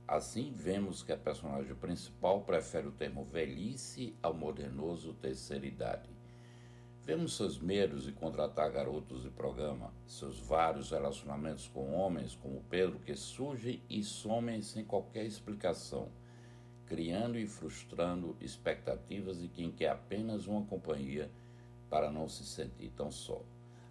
Assim, 0.08 0.53
vemos 0.56 1.01
que 1.01 1.12
a 1.12 1.18
personagem 1.18 1.74
principal 1.74 2.41
prefere 2.41 2.88
o 2.88 2.91
termo 2.91 3.25
velhice 3.25 4.15
ao 4.22 4.36
modernoso 4.36 5.15
terceira 5.15 5.65
idade. 5.65 6.11
Vemos 7.03 7.36
seus 7.36 7.60
medos 7.60 8.03
de 8.03 8.12
contratar 8.12 8.72
garotos 8.72 9.24
de 9.24 9.29
programa, 9.29 9.93
seus 10.05 10.39
vários 10.39 10.91
relacionamentos 10.91 11.67
com 11.67 11.93
homens 11.93 12.36
como 12.36 12.63
Pedro 12.70 13.00
que 13.00 13.15
surgem 13.15 13.81
e 13.89 14.03
somem 14.03 14.62
sem 14.62 14.86
qualquer 14.86 15.25
explicação 15.25 16.10
criando 16.91 17.39
e 17.39 17.48
frustrando 17.48 18.36
expectativas 18.41 19.39
de 19.39 19.48
quem 19.48 19.72
quer 19.72 19.91
apenas 19.91 20.46
uma 20.46 20.65
companhia 20.65 21.31
para 21.89 22.12
não 22.12 22.27
se 22.27 22.43
sentir 22.43 22.91
tão 22.98 23.10
só. 23.10 23.41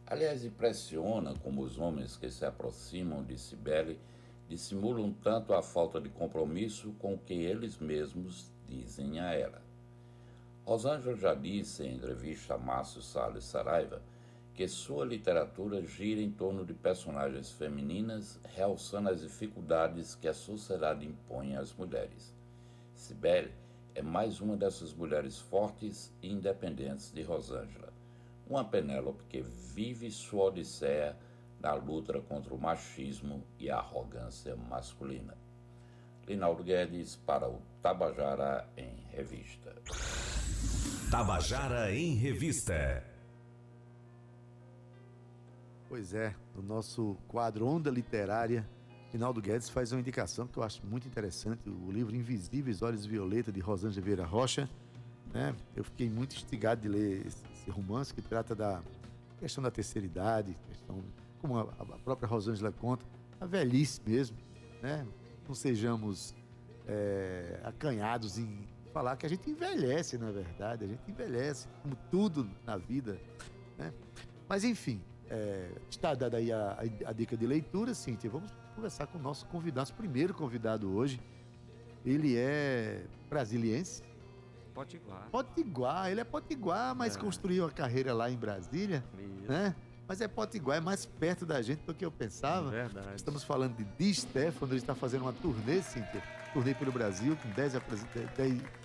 Aliás, 0.06 0.44
impressiona 0.44 1.32
como 1.38 1.62
os 1.62 1.78
homens 1.78 2.18
que 2.18 2.28
se 2.28 2.44
aproximam 2.44 3.24
de 3.24 3.38
Cibele 3.38 3.98
dissimulam 4.46 5.14
tanto 5.14 5.54
a 5.54 5.62
falta 5.62 5.98
de 5.98 6.10
compromisso 6.10 6.92
com 6.98 7.14
o 7.14 7.18
que 7.18 7.32
eles 7.32 7.78
mesmos 7.78 8.52
dizem 8.68 9.18
a 9.18 9.32
ela. 9.32 9.69
Rosângela 10.70 11.16
já 11.16 11.34
disse 11.34 11.82
em 11.82 11.96
entrevista 11.96 12.54
a 12.54 12.56
Márcio 12.56 13.02
Salles 13.02 13.42
Saraiva 13.42 14.00
que 14.54 14.68
sua 14.68 15.04
literatura 15.04 15.84
gira 15.84 16.20
em 16.20 16.30
torno 16.30 16.64
de 16.64 16.72
personagens 16.72 17.50
femininas, 17.50 18.38
realçando 18.54 19.08
as 19.08 19.20
dificuldades 19.20 20.14
que 20.14 20.28
a 20.28 20.32
sociedade 20.32 21.04
impõe 21.04 21.56
às 21.56 21.74
mulheres. 21.74 22.32
Cibele 22.94 23.52
é 23.96 24.00
mais 24.00 24.40
uma 24.40 24.56
dessas 24.56 24.94
mulheres 24.94 25.40
fortes 25.40 26.14
e 26.22 26.30
independentes 26.30 27.10
de 27.12 27.22
Rosângela. 27.22 27.92
Uma 28.48 28.64
Penélope 28.64 29.24
que 29.24 29.42
vive 29.42 30.08
sua 30.08 30.44
odisseia 30.44 31.16
na 31.58 31.74
luta 31.74 32.20
contra 32.20 32.54
o 32.54 32.60
machismo 32.60 33.42
e 33.58 33.68
a 33.68 33.78
arrogância 33.78 34.54
masculina. 34.54 35.36
Linaldo 36.28 36.62
Guedes 36.62 37.16
para 37.16 37.48
o 37.48 37.60
Tabajara 37.82 38.68
em 38.76 38.94
Revista. 39.10 39.74
Tabajara 41.10 41.92
em 41.92 42.14
Revista. 42.14 43.04
Pois 45.88 46.14
é, 46.14 46.36
no 46.54 46.62
nosso 46.62 47.16
quadro 47.26 47.66
Onda 47.66 47.90
Literária, 47.90 48.64
Rinaldo 49.10 49.42
Guedes 49.42 49.68
faz 49.68 49.90
uma 49.90 50.00
indicação 50.00 50.46
que 50.46 50.56
eu 50.56 50.62
acho 50.62 50.86
muito 50.86 51.08
interessante, 51.08 51.68
o 51.68 51.90
livro 51.90 52.14
Invisíveis 52.14 52.80
Olhos 52.80 53.04
Violeta, 53.04 53.50
de 53.50 53.58
Rosângela 53.58 54.06
Vieira 54.06 54.24
Rocha. 54.24 54.70
Né? 55.34 55.52
Eu 55.74 55.82
fiquei 55.82 56.08
muito 56.08 56.36
instigado 56.36 56.82
de 56.82 56.88
ler 56.88 57.26
esse, 57.26 57.42
romance 57.68 58.14
que 58.14 58.22
trata 58.22 58.54
da 58.54 58.80
questão 59.40 59.62
da 59.62 59.70
terceira 59.70 60.06
idade, 60.06 60.56
questão, 60.68 61.02
como 61.40 61.58
a, 61.58 61.62
a 61.62 61.98
própria 62.04 62.28
Rosângela 62.28 62.70
conta, 62.70 63.04
a 63.40 63.46
velhice 63.46 64.00
mesmo. 64.06 64.36
Né? 64.80 65.04
Não 65.48 65.56
sejamos 65.56 66.36
é, 66.86 67.60
acanhados 67.64 68.38
em 68.38 68.69
falar 68.90 69.16
que 69.16 69.26
a 69.26 69.28
gente 69.28 69.48
envelhece, 69.48 70.18
na 70.18 70.30
verdade, 70.30 70.84
a 70.84 70.88
gente 70.88 71.02
envelhece, 71.08 71.68
como 71.82 71.96
tudo 72.10 72.48
na 72.64 72.76
vida. 72.76 73.18
Né? 73.78 73.92
Mas 74.48 74.64
enfim, 74.64 75.00
é, 75.28 75.70
está 75.88 76.14
dada 76.14 76.36
aí 76.36 76.52
a, 76.52 76.78
a, 77.06 77.10
a 77.10 77.12
dica 77.12 77.36
de 77.36 77.46
leitura, 77.46 77.94
Cíntia. 77.94 78.28
Vamos 78.28 78.52
conversar 78.74 79.06
com 79.06 79.18
o 79.18 79.22
nosso 79.22 79.46
convidado, 79.46 79.80
nosso 79.80 79.94
primeiro 79.94 80.34
convidado 80.34 80.92
hoje. 80.92 81.20
Ele 82.04 82.36
é 82.36 83.04
brasiliense. 83.28 84.02
Potiguar. 84.74 85.28
Potiguar, 85.30 86.10
ele 86.10 86.20
é 86.20 86.24
Potiguar, 86.24 86.94
mas 86.94 87.16
é. 87.16 87.20
construiu 87.20 87.66
a 87.66 87.70
carreira 87.70 88.14
lá 88.14 88.30
em 88.30 88.36
Brasília, 88.36 89.04
Isso. 89.18 89.50
né? 89.50 89.74
Mas 90.08 90.20
é 90.20 90.26
Potiguar, 90.26 90.78
é 90.78 90.80
mais 90.80 91.06
perto 91.06 91.46
da 91.46 91.62
gente 91.62 91.82
do 91.84 91.94
que 91.94 92.04
eu 92.04 92.10
pensava. 92.10 92.74
É 92.74 92.82
verdade. 92.82 93.14
Estamos 93.14 93.44
falando 93.44 93.76
de 93.76 93.84
Di 93.84 94.12
Stefano, 94.12 94.72
ele 94.72 94.80
está 94.80 94.94
fazendo 94.94 95.22
uma 95.22 95.32
turnê, 95.32 95.82
Cíntia, 95.82 96.22
turnê 96.52 96.74
pelo 96.74 96.92
Brasil, 96.92 97.36
com 97.36 97.48
10, 97.50 97.74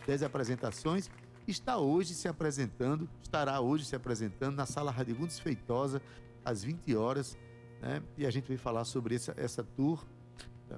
10 0.06 0.24
apresentações. 0.24 1.10
Está 1.48 1.78
hoje 1.78 2.14
se 2.14 2.28
apresentando, 2.28 3.08
estará 3.22 3.60
hoje 3.60 3.86
se 3.86 3.96
apresentando 3.96 4.56
na 4.56 4.66
Sala 4.66 4.92
Radigundes 4.92 5.40
Feitosa, 5.40 6.02
às 6.44 6.64
20 6.64 6.96
horas, 6.96 7.38
né? 7.82 8.02
E 8.18 8.26
a 8.26 8.32
gente 8.32 8.48
vai 8.48 8.58
falar 8.58 8.84
sobre 8.86 9.16
essa, 9.16 9.34
essa 9.38 9.64
tour. 9.64 10.04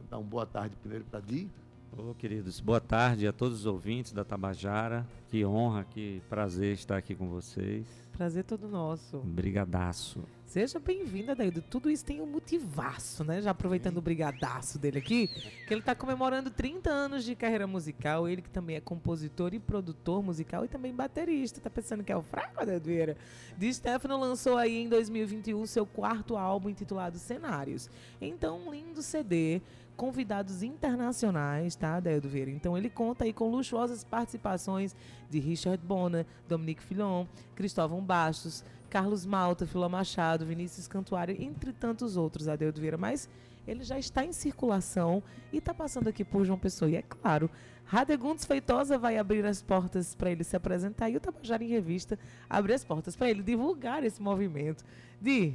Dá 0.09 0.17
uma 0.17 0.27
boa 0.27 0.45
tarde 0.45 0.75
primeiro 0.75 1.05
para 1.05 1.21
Di. 1.21 1.49
Ô, 1.95 2.13
queridos, 2.13 2.59
boa 2.59 2.81
tarde 2.81 3.27
a 3.27 3.33
todos 3.33 3.59
os 3.59 3.65
ouvintes 3.65 4.11
da 4.11 4.23
Tabajara. 4.23 5.07
Que 5.29 5.45
honra, 5.45 5.83
que 5.83 6.21
prazer 6.29 6.73
estar 6.73 6.97
aqui 6.97 7.15
com 7.15 7.27
vocês. 7.27 7.85
Prazer 8.13 8.43
todo 8.43 8.67
nosso. 8.67 9.19
Brigadaço. 9.19 10.23
Seja 10.45 10.79
bem-vinda, 10.79 11.35
Daildo. 11.35 11.61
Tudo 11.61 11.89
isso 11.89 12.05
tem 12.05 12.21
um 12.21 12.25
motivaço, 12.25 13.23
né? 13.23 13.41
Já 13.41 13.51
aproveitando 13.51 13.97
o 13.97 14.01
brigadaço 14.01 14.79
dele 14.79 14.99
aqui, 14.99 15.27
que 15.27 15.73
ele 15.73 15.81
está 15.81 15.93
comemorando 15.93 16.49
30 16.49 16.89
anos 16.89 17.23
de 17.23 17.35
carreira 17.35 17.67
musical. 17.67 18.27
Ele 18.27 18.41
que 18.41 18.49
também 18.49 18.75
é 18.75 18.81
compositor 18.81 19.53
e 19.53 19.59
produtor 19.59 20.23
musical 20.23 20.65
e 20.65 20.67
também 20.67 20.93
baterista. 20.93 21.59
Tá 21.59 21.69
pensando 21.69 22.03
que 22.03 22.11
é 22.11 22.15
o 22.15 22.23
fraco, 22.23 22.65
Daildo 22.65 22.85
Vieira? 22.85 23.17
De 23.57 23.71
Stefano 23.73 24.17
lançou 24.17 24.57
aí 24.57 24.77
em 24.83 24.89
2021 24.89 25.65
seu 25.65 25.85
quarto 25.85 26.37
álbum 26.37 26.69
intitulado 26.69 27.19
Cenários. 27.19 27.89
Então, 28.21 28.67
um 28.67 28.71
lindo 28.71 29.01
CD 29.01 29.61
convidados 29.97 30.63
internacionais, 30.63 31.75
tá, 31.75 31.99
Daildo 31.99 32.29
Vieira? 32.29 32.51
Então 32.51 32.77
ele 32.77 32.89
conta 32.89 33.25
aí 33.25 33.33
com 33.33 33.49
luxuosas 33.49 34.03
participações 34.03 34.95
de 35.29 35.39
Richard 35.39 35.83
Bona, 35.83 36.25
Dominique 36.47 36.83
Filon, 36.83 37.25
Cristóvão 37.55 37.99
Bastos, 38.01 38.63
Carlos 38.89 39.25
Malta, 39.25 39.65
Filó 39.65 39.89
Machado, 39.89 40.45
Vinícius 40.45 40.87
Cantuário, 40.87 41.35
entre 41.37 41.73
tantos 41.73 42.15
outros, 42.15 42.47
Adeildo 42.47 42.79
Vieira. 42.79 42.97
Mas 42.97 43.27
ele 43.67 43.83
já 43.83 43.99
está 43.99 44.23
em 44.23 44.31
circulação 44.31 45.21
e 45.51 45.57
está 45.57 45.73
passando 45.73 46.07
aqui 46.07 46.23
por 46.23 46.45
João 46.45 46.57
Pessoa. 46.57 46.89
E 46.89 46.95
é 46.95 47.01
claro, 47.01 47.49
Radegundes 47.85 48.45
Feitosa 48.45 48.97
vai 48.97 49.17
abrir 49.17 49.45
as 49.45 49.61
portas 49.61 50.13
para 50.13 50.31
ele 50.31 50.43
se 50.43 50.55
apresentar 50.55 51.09
e 51.09 51.17
o 51.17 51.19
Tabajara 51.19 51.63
em 51.63 51.67
Revista 51.67 52.19
abrir 52.49 52.73
as 52.73 52.83
portas 52.83 53.15
para 53.15 53.29
ele 53.29 53.41
divulgar 53.41 54.03
esse 54.03 54.21
movimento 54.21 54.85
de 55.21 55.53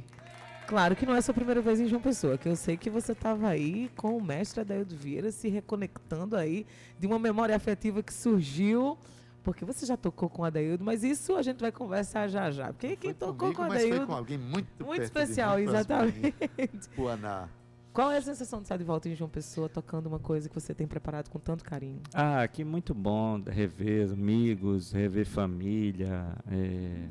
Claro 0.67 0.95
que 0.95 1.05
não 1.05 1.13
é 1.13 1.17
a 1.17 1.21
sua 1.21 1.33
primeira 1.33 1.61
vez 1.61 1.79
em 1.79 1.87
João 1.87 2.01
Pessoa, 2.01 2.37
que 2.37 2.47
eu 2.47 2.55
sei 2.55 2.77
que 2.77 2.89
você 2.89 3.11
estava 3.11 3.47
aí 3.49 3.89
com 3.95 4.17
o 4.17 4.23
mestre 4.23 4.61
Adaildo 4.61 4.95
Vieira 4.95 5.31
se 5.31 5.47
reconectando 5.49 6.35
aí 6.35 6.65
de 6.99 7.05
uma 7.05 7.19
memória 7.19 7.55
afetiva 7.55 8.01
que 8.01 8.13
surgiu, 8.13 8.97
porque 9.43 9.65
você 9.65 9.85
já 9.85 9.97
tocou 9.97 10.29
com 10.29 10.41
o 10.41 10.45
Adaildo, 10.45 10.83
mas 10.83 11.03
isso 11.03 11.35
a 11.35 11.41
gente 11.41 11.59
vai 11.59 11.71
conversar 11.71 12.27
já 12.29 12.49
já. 12.49 12.67
Porque 12.73 12.95
quem 12.95 13.13
tocou 13.13 13.53
comigo, 13.53 13.57
com 13.57 13.63
o 13.63 13.67
mas 13.67 13.81
foi 13.81 13.87
Adaildo. 13.91 14.07
com 14.07 14.13
alguém 14.15 14.37
muito, 14.37 14.85
Muito 14.85 15.03
especial, 15.03 15.57
mim, 15.59 15.65
próximo 15.65 15.95
a 15.95 16.03
mim. 16.05 16.11
exatamente. 16.11 16.89
Puaná. 16.95 17.49
Qual 17.91 18.11
é 18.11 18.17
a 18.17 18.21
sensação 18.23 18.57
de 18.59 18.63
estar 18.65 18.77
de 18.77 18.83
volta 18.83 19.07
em 19.07 19.13
João 19.15 19.29
Pessoa 19.29 19.69
tocando 19.69 20.07
uma 20.07 20.17
coisa 20.17 20.49
que 20.49 20.55
você 20.55 20.73
tem 20.73 20.87
preparado 20.87 21.29
com 21.29 21.37
tanto 21.37 21.63
carinho? 21.63 22.01
Ah, 22.11 22.47
que 22.47 22.63
muito 22.63 22.91
bom 22.95 23.39
rever 23.45 24.11
amigos, 24.11 24.91
rever 24.91 25.27
família. 25.27 26.35
é, 26.49 27.09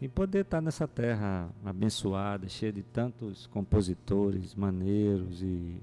E 0.00 0.08
poder 0.08 0.44
estar 0.44 0.60
nessa 0.60 0.86
terra 0.86 1.50
abençoada, 1.64 2.48
cheia 2.48 2.72
de 2.72 2.82
tantos 2.82 3.46
compositores 3.48 4.54
maneiros 4.54 5.42
e 5.42 5.80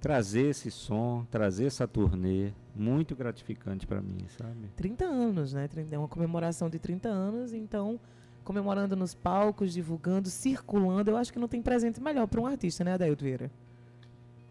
trazer 0.00 0.48
esse 0.48 0.70
som, 0.70 1.24
trazer 1.30 1.66
essa 1.66 1.86
turnê, 1.86 2.52
muito 2.74 3.14
gratificante 3.14 3.86
para 3.86 4.00
mim, 4.00 4.26
sabe? 4.36 4.68
30 4.76 5.04
anos, 5.04 5.52
né? 5.52 5.68
É 5.90 5.98
uma 5.98 6.08
comemoração 6.08 6.70
de 6.70 6.78
30 6.78 7.08
anos, 7.08 7.52
então 7.52 8.00
comemorando 8.42 8.96
nos 8.96 9.14
palcos, 9.14 9.72
divulgando, 9.72 10.28
circulando, 10.28 11.10
eu 11.10 11.16
acho 11.16 11.32
que 11.32 11.38
não 11.38 11.46
tem 11.46 11.62
presente 11.62 12.00
melhor 12.00 12.26
para 12.26 12.40
um 12.40 12.46
artista, 12.46 12.82
né, 12.82 12.94
Adaildo 12.94 13.22
Vieira? 13.22 13.50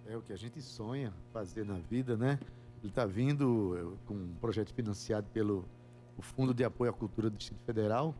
É 0.07 0.15
o 0.15 0.21
que 0.21 0.31
a 0.31 0.37
gente 0.37 0.61
sonha 0.61 1.11
fazer 1.33 1.65
na 1.65 1.77
vida, 1.77 2.15
né? 2.15 2.39
Ele 2.81 2.89
está 2.89 3.05
vindo 3.05 3.75
eh, 3.77 3.97
com 4.05 4.13
um 4.13 4.33
projeto 4.39 4.73
financiado 4.73 5.27
pelo 5.33 5.65
o 6.17 6.21
Fundo 6.21 6.53
de 6.53 6.63
Apoio 6.63 6.91
à 6.91 6.93
Cultura 6.93 7.29
do 7.29 7.37
Distrito 7.37 7.61
Federal, 7.65 8.13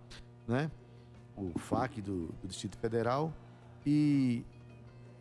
né? 0.48 0.70
O 1.36 1.58
FAC 1.58 2.02
do, 2.02 2.28
do 2.42 2.48
Distrito 2.48 2.78
Federal 2.78 3.34
e 3.86 4.44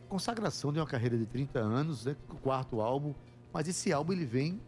consagração 0.09 0.73
de 0.73 0.79
uma 0.81 0.87
carreira 0.87 1.17
de 1.17 1.27
30 1.27 1.59
anos, 1.61 2.05
né? 2.05 2.17
O 2.29 2.37
quarto 2.37 2.81
álbum, 2.81 3.15
mas 3.53 3.69
esse 3.69 3.93
álbum 3.93 4.12
ele 4.12 4.25
vem 4.27 4.61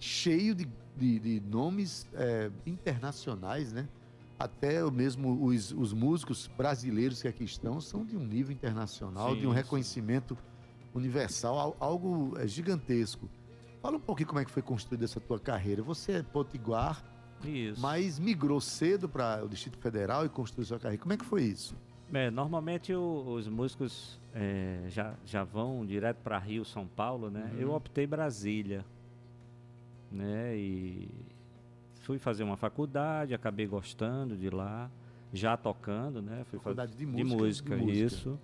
cheio 0.00 0.54
de, 0.54 0.68
de, 0.96 1.18
de 1.18 1.40
nomes 1.40 2.06
eh, 2.14 2.50
internacionais, 2.66 3.72
né? 3.72 3.88
Até 4.38 4.88
mesmo 4.90 5.44
os, 5.44 5.72
os 5.72 5.92
músicos 5.92 6.48
brasileiros 6.56 7.20
que 7.22 7.26
aqui 7.28 7.44
estão 7.44 7.80
são 7.80 8.04
de 8.04 8.16
um 8.16 8.24
nível 8.24 8.52
internacional, 8.52 9.34
Sim, 9.34 9.40
de 9.40 9.46
um 9.46 9.50
reconhecimento 9.50 10.36
universal, 10.94 11.58
al- 11.58 11.76
algo 11.80 12.34
eh, 12.38 12.46
gigantesco. 12.46 13.28
Fala 13.82 13.96
um 13.96 14.00
pouquinho 14.00 14.28
como 14.28 14.40
é 14.40 14.44
que 14.44 14.50
foi 14.50 14.62
construída 14.62 15.04
essa 15.04 15.20
tua 15.20 15.38
carreira. 15.38 15.82
Você 15.82 16.12
é 16.12 16.22
potiguar, 16.22 17.02
Isso. 17.44 17.80
mas 17.80 18.18
migrou 18.18 18.60
cedo 18.60 19.08
para 19.08 19.44
o 19.44 19.48
Distrito 19.48 19.78
Federal 19.78 20.24
e 20.26 20.28
construiu 20.28 20.66
sua 20.66 20.78
carreira. 20.78 21.00
Como 21.02 21.12
é 21.12 21.16
que 21.16 21.24
foi 21.24 21.42
isso? 21.44 21.74
É, 22.12 22.30
normalmente 22.30 22.92
o- 22.94 23.34
os 23.34 23.46
músicos 23.48 24.18
é, 24.34 24.84
já, 24.88 25.14
já 25.26 25.44
vão 25.44 25.84
direto 25.84 26.18
para 26.18 26.38
Rio, 26.38 26.64
São 26.64 26.86
Paulo, 26.86 27.30
né? 27.30 27.50
Uhum. 27.54 27.60
Eu 27.60 27.72
optei 27.72 28.06
Brasília, 28.06 28.84
né? 30.10 30.56
E 30.56 31.08
fui 32.00 32.18
fazer 32.18 32.42
uma 32.44 32.56
faculdade, 32.56 33.34
acabei 33.34 33.66
gostando 33.66 34.36
de 34.36 34.48
lá, 34.50 34.90
já 35.32 35.56
tocando, 35.56 36.22
né? 36.22 36.44
Fui 36.50 36.58
fa- 36.58 36.64
Faculdade 36.64 36.92
de 36.92 36.98
de 36.98 37.06
música, 37.06 37.36
música, 37.36 37.76
de 37.76 37.82
música. 37.82 38.06
isso. 38.06 38.38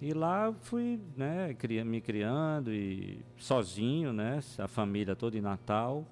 E 0.00 0.12
lá 0.12 0.52
fui, 0.62 1.00
né, 1.16 1.56
me 1.84 2.00
criando 2.00 2.72
e 2.72 3.18
sozinho, 3.36 4.12
né, 4.12 4.38
a 4.58 4.68
família 4.68 5.16
toda 5.16 5.36
em 5.36 5.40
Natal. 5.40 6.04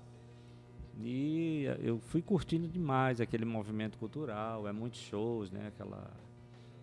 E 1.02 1.66
eh, 1.66 1.80
eu 1.82 1.98
fui 1.98 2.22
curtindo 2.22 2.66
demais 2.68 3.20
aquele 3.20 3.44
movimento 3.44 3.98
cultural, 3.98 4.66
é 4.66 4.72
muitos 4.72 5.00
shows, 5.00 5.50
né, 5.50 5.68
aquela 5.68 6.10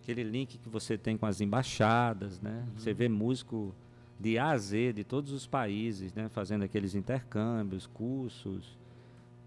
aquele 0.01 0.23
link 0.23 0.57
que 0.57 0.67
você 0.67 0.97
tem 0.97 1.17
com 1.17 1.25
as 1.25 1.39
embaixadas, 1.39 2.41
né? 2.41 2.67
Você 2.75 2.93
vê 2.93 3.07
músico 3.07 3.73
de 4.19 4.37
A 4.37 4.49
a 4.49 4.57
Z 4.57 4.93
de 4.93 5.03
todos 5.03 5.31
os 5.31 5.47
países, 5.47 6.13
né, 6.13 6.29
fazendo 6.29 6.63
aqueles 6.63 6.93
intercâmbios, 6.93 7.87
cursos. 7.87 8.77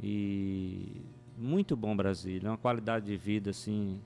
E 0.02 1.02
muito 1.36 1.76
bom 1.76 1.94
Brasília, 1.94 2.50
uma 2.50 2.56
qualidade 2.56 3.06
de 3.06 3.16
vida 3.16 3.50
assim 3.50 4.00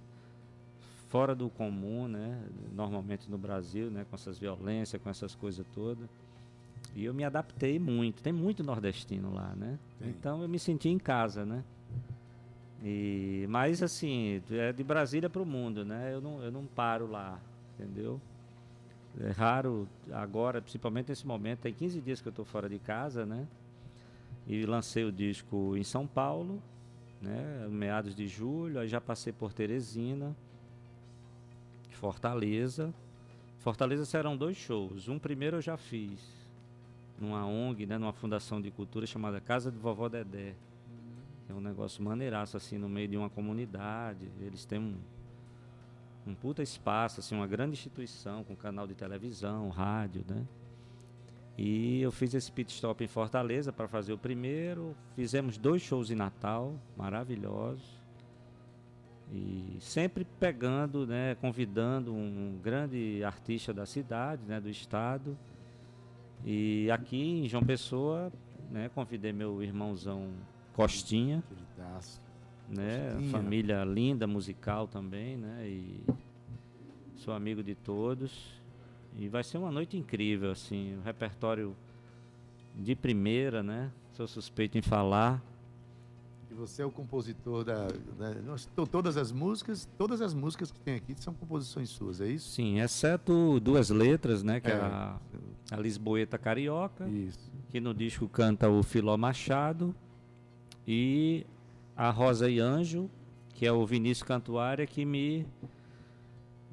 fora 1.08 1.34
do 1.34 1.48
comum, 1.50 2.06
né? 2.06 2.40
Normalmente 2.72 3.30
no 3.30 3.36
Brasil, 3.38 3.90
né, 3.90 4.04
com 4.08 4.14
essas 4.14 4.38
violências, 4.38 5.00
com 5.02 5.10
essas 5.10 5.34
coisas 5.34 5.66
todas. 5.74 6.08
E 6.94 7.04
eu 7.04 7.14
me 7.14 7.24
adaptei 7.24 7.78
muito. 7.78 8.22
Tem 8.22 8.32
muito 8.32 8.64
nordestino 8.64 9.32
lá, 9.32 9.54
né? 9.56 9.78
Tem. 9.98 10.08
Então 10.08 10.42
eu 10.42 10.48
me 10.48 10.58
senti 10.58 10.88
em 10.88 10.98
casa, 10.98 11.44
né? 11.44 11.64
E 12.82 13.46
mas 13.48 13.82
assim, 13.82 14.42
é 14.50 14.72
de 14.72 14.82
Brasília 14.82 15.28
para 15.28 15.42
o 15.42 15.46
mundo, 15.46 15.84
né? 15.84 16.12
Eu 16.12 16.20
não, 16.20 16.42
eu 16.42 16.50
não 16.50 16.64
paro 16.64 17.06
lá, 17.06 17.38
entendeu? 17.78 18.20
É 19.20 19.30
raro 19.30 19.88
agora, 20.12 20.62
principalmente 20.62 21.08
nesse 21.08 21.26
momento, 21.26 21.60
tem 21.60 21.74
15 21.74 22.00
dias 22.00 22.20
que 22.20 22.28
eu 22.28 22.30
estou 22.30 22.44
fora 22.44 22.68
de 22.68 22.78
casa, 22.78 23.26
né? 23.26 23.46
E 24.46 24.64
lancei 24.64 25.04
o 25.04 25.12
disco 25.12 25.76
em 25.76 25.84
São 25.84 26.06
Paulo, 26.06 26.62
né? 27.20 27.68
Meados 27.68 28.14
de 28.14 28.26
julho, 28.26 28.80
aí 28.80 28.88
já 28.88 29.00
passei 29.00 29.32
por 29.32 29.52
Teresina, 29.52 30.34
Fortaleza. 31.90 32.94
Fortaleza 33.58 34.06
serão 34.06 34.36
dois 34.36 34.56
shows. 34.56 35.06
Um 35.08 35.18
primeiro 35.18 35.58
eu 35.58 35.60
já 35.60 35.76
fiz 35.76 36.39
numa 37.20 37.46
ONG, 37.46 37.86
né, 37.86 37.98
numa 37.98 38.12
fundação 38.12 38.60
de 38.60 38.70
cultura 38.70 39.06
chamada 39.06 39.40
Casa 39.40 39.70
de 39.70 39.78
Vovó 39.78 40.08
Dedé. 40.08 40.54
É 41.48 41.52
um 41.52 41.60
negócio 41.60 42.02
maneiraço 42.02 42.56
assim 42.56 42.78
no 42.78 42.88
meio 42.88 43.08
de 43.08 43.16
uma 43.16 43.28
comunidade. 43.28 44.30
Eles 44.40 44.64
têm 44.64 44.78
um 44.78 44.96
um 46.26 46.34
puta 46.34 46.62
espaço, 46.62 47.20
assim, 47.20 47.34
uma 47.34 47.46
grande 47.46 47.72
instituição 47.72 48.44
com 48.44 48.54
canal 48.54 48.86
de 48.86 48.94
televisão, 48.94 49.68
rádio, 49.68 50.24
né? 50.28 50.46
E 51.56 52.00
eu 52.00 52.10
fiz 52.10 52.32
esse 52.34 52.50
pit 52.50 52.72
stop 52.72 53.02
em 53.04 53.08
Fortaleza 53.08 53.72
para 53.72 53.86
fazer 53.86 54.12
o 54.12 54.18
primeiro. 54.18 54.96
Fizemos 55.14 55.58
dois 55.58 55.82
shows 55.82 56.10
em 56.10 56.14
Natal, 56.14 56.74
maravilhosos. 56.96 58.00
E 59.32 59.76
sempre 59.78 60.24
pegando, 60.24 61.06
né, 61.06 61.36
convidando 61.36 62.14
um 62.14 62.58
grande 62.62 63.22
artista 63.22 63.72
da 63.72 63.84
cidade, 63.84 64.42
né, 64.46 64.60
do 64.60 64.68
estado. 64.70 65.36
E 66.44 66.90
aqui 66.90 67.16
em 67.44 67.48
João 67.48 67.62
Pessoa, 67.62 68.32
né, 68.70 68.90
convidei 68.94 69.32
meu 69.32 69.62
irmãozão 69.62 70.28
Costinha, 70.74 71.42
Queridaço. 71.48 72.20
né? 72.68 73.10
Costinha. 73.12 73.30
Família 73.30 73.84
linda, 73.84 74.26
musical 74.26 74.86
também, 74.88 75.36
né? 75.36 75.66
E 75.68 76.00
sou 77.16 77.34
amigo 77.34 77.62
de 77.62 77.74
todos. 77.74 78.58
E 79.18 79.28
vai 79.28 79.42
ser 79.44 79.58
uma 79.58 79.70
noite 79.72 79.96
incrível, 79.96 80.50
assim, 80.52 80.96
um 80.96 81.02
repertório 81.02 81.76
de 82.76 82.94
primeira, 82.94 83.62
né? 83.62 83.90
Sou 84.12 84.26
suspeito 84.26 84.78
em 84.78 84.82
falar. 84.82 85.42
E 86.50 86.54
você 86.54 86.82
é 86.82 86.86
o 86.86 86.90
compositor 86.90 87.64
da. 87.64 87.86
da 87.88 88.86
todas 88.90 89.16
as 89.16 89.30
músicas, 89.32 89.88
todas 89.98 90.20
as 90.22 90.32
músicas 90.32 90.70
que 90.70 90.78
tem 90.80 90.94
aqui 90.94 91.14
são 91.18 91.34
composições 91.34 91.90
suas, 91.90 92.20
é 92.20 92.28
isso? 92.28 92.50
Sim, 92.50 92.80
exceto 92.80 93.58
duas 93.60 93.90
letras, 93.90 94.42
né? 94.42 94.60
Que 94.60 94.68
é, 94.70 94.74
É. 94.74 94.76
a, 94.80 95.18
a 95.70 95.76
Lisboeta 95.76 96.36
Carioca, 96.36 97.08
Isso. 97.08 97.50
que 97.70 97.80
no 97.80 97.94
disco 97.94 98.28
canta 98.28 98.68
o 98.68 98.82
Filó 98.82 99.16
Machado. 99.16 99.94
E 100.86 101.46
a 101.96 102.10
Rosa 102.10 102.50
e 102.50 102.58
Anjo, 102.58 103.08
que 103.54 103.66
é 103.66 103.72
o 103.72 103.84
Vinícius 103.86 104.26
Cantuária, 104.26 104.86
que 104.86 105.04
me 105.04 105.46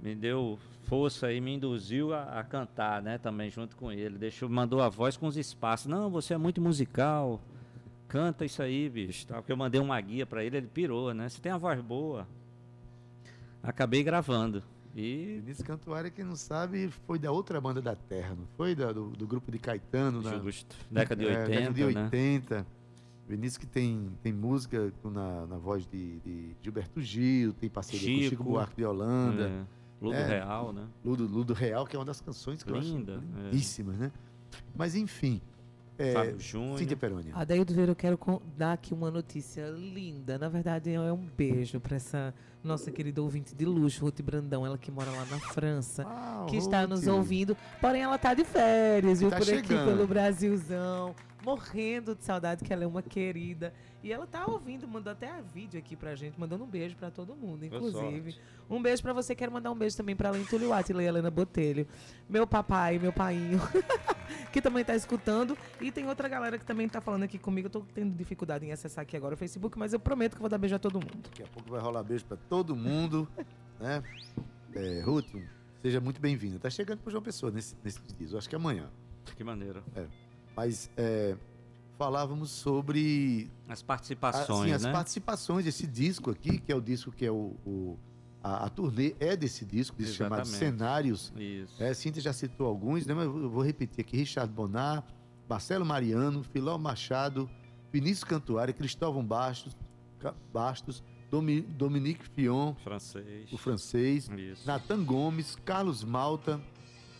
me 0.02 0.16
deu 0.16 0.58
força 0.84 1.32
e 1.34 1.42
me 1.42 1.56
induziu 1.56 2.14
a, 2.14 2.40
a 2.40 2.44
cantar, 2.44 3.02
né? 3.02 3.18
Também 3.18 3.50
junto 3.50 3.76
com 3.76 3.92
ele. 3.92 4.18
Deixou, 4.18 4.48
mandou 4.48 4.82
a 4.82 4.90
voz 4.90 5.18
com 5.18 5.28
os 5.28 5.36
espaços. 5.36 5.88
Não, 5.88 6.10
você 6.10 6.34
é 6.34 6.38
muito 6.38 6.62
musical. 6.62 7.42
Canta 8.08 8.46
isso 8.46 8.62
aí, 8.62 8.88
bicho. 8.88 9.28
Tá? 9.28 9.36
Porque 9.36 9.52
eu 9.52 9.58
mandei 9.58 9.82
uma 9.82 10.00
guia 10.00 10.26
para 10.26 10.44
ele, 10.44 10.58
ele 10.58 10.68
pirou, 10.68 11.14
né? 11.14 11.28
Você 11.28 11.42
tem 11.42 11.52
a 11.52 11.58
voz 11.58 11.82
boa. 11.82 12.28
Acabei 13.62 14.02
gravando. 14.02 14.64
E 15.00 15.40
Vinícius 15.44 15.68
Cantuária, 15.68 16.10
quem 16.10 16.26
não 16.26 16.36
sabe, 16.36 16.90
foi 17.06 17.20
da 17.20 17.32
outra 17.32 17.62
banda 17.62 17.80
da 17.80 17.96
Terra, 17.96 18.34
não 18.36 18.48
foi? 18.58 18.74
Da- 18.74 18.92
do, 18.92 19.10
do 19.12 19.28
grupo 19.28 19.52
de 19.52 19.60
Caetano, 19.60 20.24
na 20.24 20.40
justo. 20.40 20.76
Década 20.90 21.24
de 21.24 21.30
é, 21.30 21.38
80, 21.42 21.48
década 21.52 21.74
de 21.74 21.94
né? 21.96 22.04
80. 22.06 22.68
Vinícius 23.30 23.58
que 23.58 23.68
tem, 23.68 24.10
tem 24.24 24.34
música 24.34 24.92
na, 25.04 25.46
na 25.46 25.58
voz 25.58 25.86
de, 25.86 26.18
de 26.22 26.56
Gilberto 26.64 27.00
Gil, 27.00 27.54
tem 27.54 27.70
parceria 27.70 28.08
com 28.08 28.16
Chico 28.24 28.30
Chico. 28.32 28.44
Buarque 28.44 28.76
de 28.78 28.86
Holanda, 28.86 29.48
É, 29.50 29.64
Ludo 30.02 30.16
É. 30.16 30.26
Real, 30.26 30.74
né? 30.74 30.88
Ludo, 31.06 31.28
Ludo 31.28 31.54
Real, 31.54 31.86
que 31.86 31.96
é 31.96 32.00
uma 32.00 32.06
das 32.06 32.20
canções 32.22 32.64
que 32.64 32.72
Linda, 32.72 33.12
eu 33.14 33.18
acho 33.20 33.28
é. 33.38 33.44
lindíssimas, 33.44 33.98
né? 33.98 34.12
Mas 34.76 34.96
enfim, 34.96 35.42
é, 35.98 36.14
Fábio 36.14 36.40
Júnior. 36.40 36.78
Cíntia 36.80 36.98
Peroni. 36.98 37.32
Adaildo 37.34 37.74
Vieira, 37.74 37.92
eu 37.92 37.96
quero 37.96 38.20
dar 38.58 38.74
aqui 38.74 38.94
uma 38.94 39.10
notícia 39.12 39.68
linda. 39.70 40.38
Na 40.38 40.50
verdade, 40.50 40.92
é 40.92 41.12
um 41.12 41.28
beijo 41.38 41.80
para 41.80 41.96
essa 41.96 42.34
nossa 42.64 42.92
querida 42.92 43.22
ouvinte 43.22 43.56
de 43.56 43.66
luxo, 43.66 44.04
Ruth 44.04 44.22
Brandão, 44.22 44.66
ela 44.66 44.78
que 44.78 44.92
mora 44.92 45.10
lá 45.10 45.26
na 45.32 45.40
França, 45.40 46.04
Ah, 46.06 46.46
que 46.50 46.58
está 46.58 46.86
nos 46.86 47.08
ouvindo. 47.08 47.56
Porém, 47.80 48.02
ela 48.02 48.18
tá 48.18 48.34
de 48.34 48.44
férias, 48.44 49.20
viu? 49.22 49.30
Tá 49.30 49.38
por 49.38 49.44
aqui 49.50 49.68
chegando. 49.68 49.86
pelo 49.88 50.08
Brasilzão. 50.08 51.16
Morrendo 51.46 52.14
de 52.14 52.26
saudade, 52.26 52.64
que 52.66 52.74
ela 52.74 52.84
é 52.84 52.88
uma 52.88 53.02
querida. 53.02 53.74
E 54.08 54.12
ela 54.14 54.26
tá 54.26 54.46
ouvindo, 54.46 54.88
mandou 54.88 55.12
até 55.12 55.30
a 55.30 55.42
vídeo 55.42 55.78
aqui 55.78 55.94
pra 55.94 56.16
gente, 56.16 56.40
mandando 56.40 56.64
um 56.64 56.68
beijo 56.68 56.96
pra 56.96 57.12
todo 57.12 57.36
mundo, 57.36 57.66
inclusive. 57.66 58.38
Um 58.70 58.82
beijo 58.82 59.04
pra 59.04 59.12
você, 59.12 59.36
quero 59.36 59.52
mandar 59.52 59.70
um 59.70 59.76
beijo 59.76 59.98
também 59.98 60.16
pra 60.16 60.30
Lentulio 60.30 60.72
Atila 60.72 61.04
e 61.04 61.08
Helena 61.08 61.30
Botelho. 61.30 61.86
Meu 62.30 62.48
papai, 62.48 62.98
meu 63.00 63.12
painho, 63.12 63.60
que 64.54 64.62
também 64.62 64.86
tá 64.86 64.96
escutando. 64.96 65.58
E 65.82 65.92
tem 65.92 66.08
outra 66.08 66.30
galera 66.30 66.58
que 66.58 66.64
também 66.64 66.88
tá 66.88 67.02
falando 67.02 67.24
aqui 67.24 67.38
comigo. 67.38 67.66
Eu 67.68 67.70
tô 67.70 67.82
tendo 67.94 68.16
dificuldade 68.16 68.66
em 68.66 68.72
acessar 68.72 69.02
aqui 69.02 69.18
agora 69.18 69.34
o 69.34 69.38
Facebook, 69.38 69.78
mas 69.78 69.92
eu 69.92 70.00
prometo 70.00 70.36
que 70.36 70.38
eu 70.38 70.44
vou 70.44 70.50
dar 70.50 70.58
beijo 70.58 70.76
a 70.76 70.80
todo 70.80 71.02
mundo. 71.02 71.20
Daqui 71.24 71.44
a 71.44 71.48
pouco 71.48 71.70
vai 71.70 71.82
rolar 71.82 72.02
beijo 72.02 72.24
pra 72.24 72.38
todo 72.38 72.78
mundo, 72.78 73.28
né? 73.78 74.02
É, 74.74 75.02
Ruth, 75.02 75.36
seja 75.82 76.00
muito 76.00 76.22
bem-vinda. 76.22 76.60
Tá 76.60 76.70
chegando 76.70 77.00
pro 77.00 77.12
João 77.12 77.22
Pessoa 77.22 77.52
nesse, 77.52 77.76
nesses 77.84 78.02
dias, 78.18 78.32
eu 78.32 78.38
acho 78.38 78.48
que 78.48 78.56
é 78.56 78.58
amanhã. 78.58 78.90
Que 79.36 79.44
maneiro. 79.44 79.84
Mas 80.56 80.90
é, 80.96 81.36
falávamos 81.98 82.50
sobre 82.52 83.50
As 83.68 83.82
participações, 83.82 84.50
assim, 84.66 84.72
as 84.72 84.84
né? 84.84 84.92
participações 84.92 85.66
desse 85.66 85.88
disco 85.88 86.30
aqui, 86.32 86.60
que 86.60 86.72
é 86.72 86.76
o 86.76 86.82
disco 86.82 87.12
que 87.12 87.26
é 87.26 87.32
o. 87.32 87.56
o- 87.66 87.98
a, 88.44 88.66
a 88.66 88.70
turnê 88.70 89.16
é 89.20 89.36
desse 89.36 89.66
disco, 89.66 89.98
desse 89.98 90.14
chamado. 90.14 90.46
Cenários. 90.48 91.34
Isso. 91.36 91.82
É, 91.84 91.94
Cíntia 91.94 92.22
já 92.22 92.32
citou 92.32 92.68
alguns, 92.68 93.06
né? 93.06 93.14
Mas 93.14 93.26
eu 93.26 93.50
vou- 93.50 93.64
repetir 93.64 94.02
aqui: 94.02 94.16
Richard 94.16 94.54
Bonar, 94.54 95.04
Marcelo 95.50 95.84
Mariano, 95.86 96.44
Filó 96.44 96.78
Machado, 96.78 97.50
Vinícius 97.92 98.24
Cantuária, 98.24 98.74
Cristóvão 98.74 99.26
Bastos, 99.26 99.76
Bastos 100.54 101.04
Domi- 101.32 101.62
Dominique 101.62 102.26
Fion, 102.30 102.74
Francês. 102.76 103.52
o 103.52 103.58
francês, 103.58 104.30
Isso. 104.30 104.66
Natan 104.66 105.04
Gomes, 105.04 105.58
Carlos 105.66 106.04
Malta, 106.04 106.62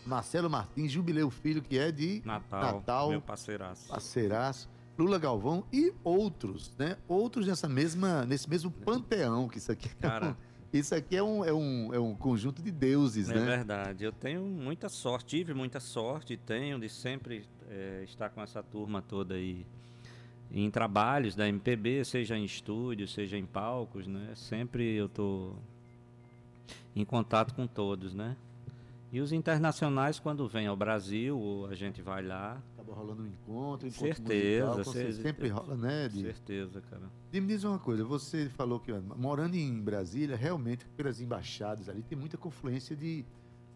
Marcelo 0.08 0.48
Martins, 0.50 0.90
Jubileu 0.90 1.30
Filho, 1.30 1.62
que 1.62 1.78
é 1.78 1.92
de 1.92 2.22
Natal. 2.24 2.74
Natal. 2.74 3.10
Meu 3.10 3.20
parceiraço. 3.20 3.88
Parceiraço, 3.88 4.68
Lula 4.98 5.18
Galvão 5.18 5.64
e 5.72 5.92
outros, 6.02 6.74
né? 6.78 6.96
Outros 7.06 7.46
nessa 7.46 7.68
mesma, 7.68 8.24
nesse 8.26 8.48
mesmo 8.48 8.70
panteão, 8.70 9.48
que 9.48 9.58
isso 9.58 9.70
aqui 9.70 9.88
é 9.88 10.08
Cara, 10.08 10.28
um, 10.30 10.34
isso 10.76 10.94
aqui 10.94 11.16
é 11.16 11.22
um, 11.22 11.44
é 11.44 11.52
um, 11.52 11.94
é 11.94 11.98
um 12.00 12.14
conjunto 12.14 12.62
de 12.62 12.70
deuses, 12.70 13.30
É 13.30 13.34
né? 13.34 13.44
verdade. 13.44 14.02
Eu 14.04 14.12
tenho 14.12 14.42
muita 14.42 14.88
sorte, 14.88 15.26
tive 15.38 15.54
muita 15.54 15.78
sorte, 15.78 16.36
tenho 16.36 16.78
de 16.80 16.88
sempre 16.88 17.46
eh, 17.68 18.02
estar 18.04 18.30
com 18.30 18.42
essa 18.42 18.62
turma 18.62 19.00
toda 19.00 19.34
aí 19.34 19.64
em 20.50 20.70
trabalhos 20.70 21.34
da 21.36 21.46
MPB, 21.46 22.04
seja 22.06 22.36
em 22.36 22.44
estúdio, 22.44 23.06
seja 23.06 23.36
em 23.36 23.44
palcos, 23.44 24.06
né? 24.06 24.32
Sempre 24.34 24.94
eu 24.94 25.08
tô 25.08 25.52
em 26.96 27.04
contato 27.04 27.54
com 27.54 27.66
todos, 27.66 28.14
né? 28.14 28.34
E 29.10 29.20
os 29.20 29.32
internacionais, 29.32 30.18
quando 30.18 30.46
vêm 30.46 30.66
ao 30.66 30.76
Brasil, 30.76 31.66
a 31.70 31.74
gente 31.74 32.02
vai 32.02 32.22
lá, 32.22 32.62
Acaba 32.74 32.94
rolando 32.94 33.22
um 33.22 33.26
encontro, 33.26 33.88
encontro 33.88 34.16
Certeza, 34.16 34.66
musical, 34.66 34.84
com 34.84 34.92
certeza. 34.92 35.22
sempre 35.22 35.48
rola, 35.48 35.76
né? 35.76 36.08
De... 36.08 36.22
certeza, 36.22 36.80
cara. 36.82 37.10
E 37.32 37.40
me 37.40 37.46
diz 37.46 37.64
uma 37.64 37.78
coisa, 37.78 38.04
você 38.04 38.48
falou 38.50 38.78
que 38.78 38.92
ó, 38.92 39.00
morando 39.16 39.54
em 39.56 39.80
Brasília, 39.80 40.36
realmente, 40.36 40.86
pelas 40.96 41.20
embaixadas 41.20 41.88
ali, 41.88 42.02
tem 42.02 42.18
muita 42.18 42.36
confluência 42.36 42.94
de, 42.94 43.24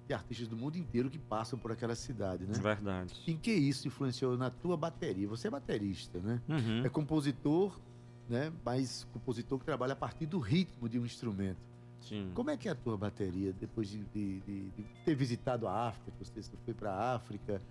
de 0.06 0.12
artistas 0.12 0.48
do 0.48 0.56
mundo 0.56 0.76
inteiro 0.76 1.08
que 1.08 1.18
passam 1.18 1.58
por 1.58 1.72
aquela 1.72 1.94
cidade, 1.94 2.46
né? 2.46 2.52
Verdade. 2.54 3.14
Em 3.26 3.36
que 3.36 3.52
isso 3.52 3.88
influenciou 3.88 4.36
na 4.36 4.50
tua 4.50 4.76
bateria? 4.76 5.26
Você 5.28 5.48
é 5.48 5.50
baterista, 5.50 6.18
né? 6.20 6.42
Uhum. 6.46 6.84
É 6.84 6.88
compositor, 6.90 7.80
né? 8.28 8.52
Mas 8.62 9.06
compositor 9.12 9.58
que 9.58 9.64
trabalha 9.64 9.94
a 9.94 9.96
partir 9.96 10.26
do 10.26 10.38
ritmo 10.38 10.90
de 10.90 10.98
um 10.98 11.06
instrumento. 11.06 11.71
Sim. 12.02 12.30
Como 12.34 12.50
é 12.50 12.56
que 12.56 12.68
é 12.68 12.72
a 12.72 12.74
tua 12.74 12.96
bateria 12.96 13.52
depois 13.52 13.88
de, 13.88 13.98
de- 14.14 14.40
de- 14.40 14.70
de 14.70 14.82
ter 15.04 15.14
visitado 15.14 15.66
a 15.66 15.88
África, 15.88 16.12
você 16.20 16.42
foi 16.64 16.74
para 16.74 16.92
a 16.92 17.14
África, 17.14 17.62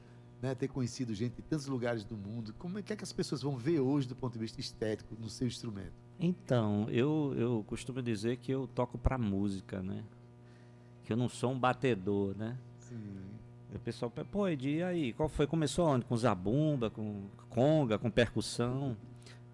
né? 0.41 0.56
Ter 0.56 0.67
conhecido 0.67 1.13
gente 1.13 1.36
de 1.36 1.41
tantos 1.44 1.67
lugares 1.67 2.04
do 2.04 2.15
mundo. 2.17 2.54
Como 2.58 2.80
é 2.80 2.82
que, 2.82 2.91
é 2.94 2.96
que 2.96 3.04
as 3.04 3.13
pessoas 3.13 3.41
vão 3.41 3.58
ver 3.58 3.80
hoje 3.80 4.08
do 4.08 4.15
ponto 4.15 4.34
de 4.34 4.39
vista 4.39 4.60
estético 4.60 5.15
no 5.20 5.30
seu 5.30 5.46
instrumento? 5.48 5.94
Então, 6.20 6.88
eu, 6.89 7.34
eu 7.38 7.63
costumo 7.67 8.02
dizer 8.02 8.38
que 8.38 8.52
eu 8.52 8.67
toco 8.67 8.98
pra 8.98 9.17
música, 9.17 9.82
né? 9.82 10.04
Que 11.04 11.13
eu 11.13 11.17
não 11.17 11.28
sou 11.28 11.52
um 11.52 11.60
batedor, 11.60 12.36
né? 12.38 12.58
Sim. 12.80 12.98
O 13.74 13.80
pessoal, 13.80 14.12
pe- 14.12 14.24
pô, 14.24 14.48
Edi, 14.48 14.78
e 14.78 14.84
aí, 14.84 15.13
qual 15.13 15.28
foi? 15.30 15.48
Começou 15.48 15.88
onde? 15.88 16.06
Com 16.06 16.15
zabumba, 16.17 16.89
com 16.89 17.24
conga, 17.50 17.98
com 17.98 18.10
percussão? 18.12 18.96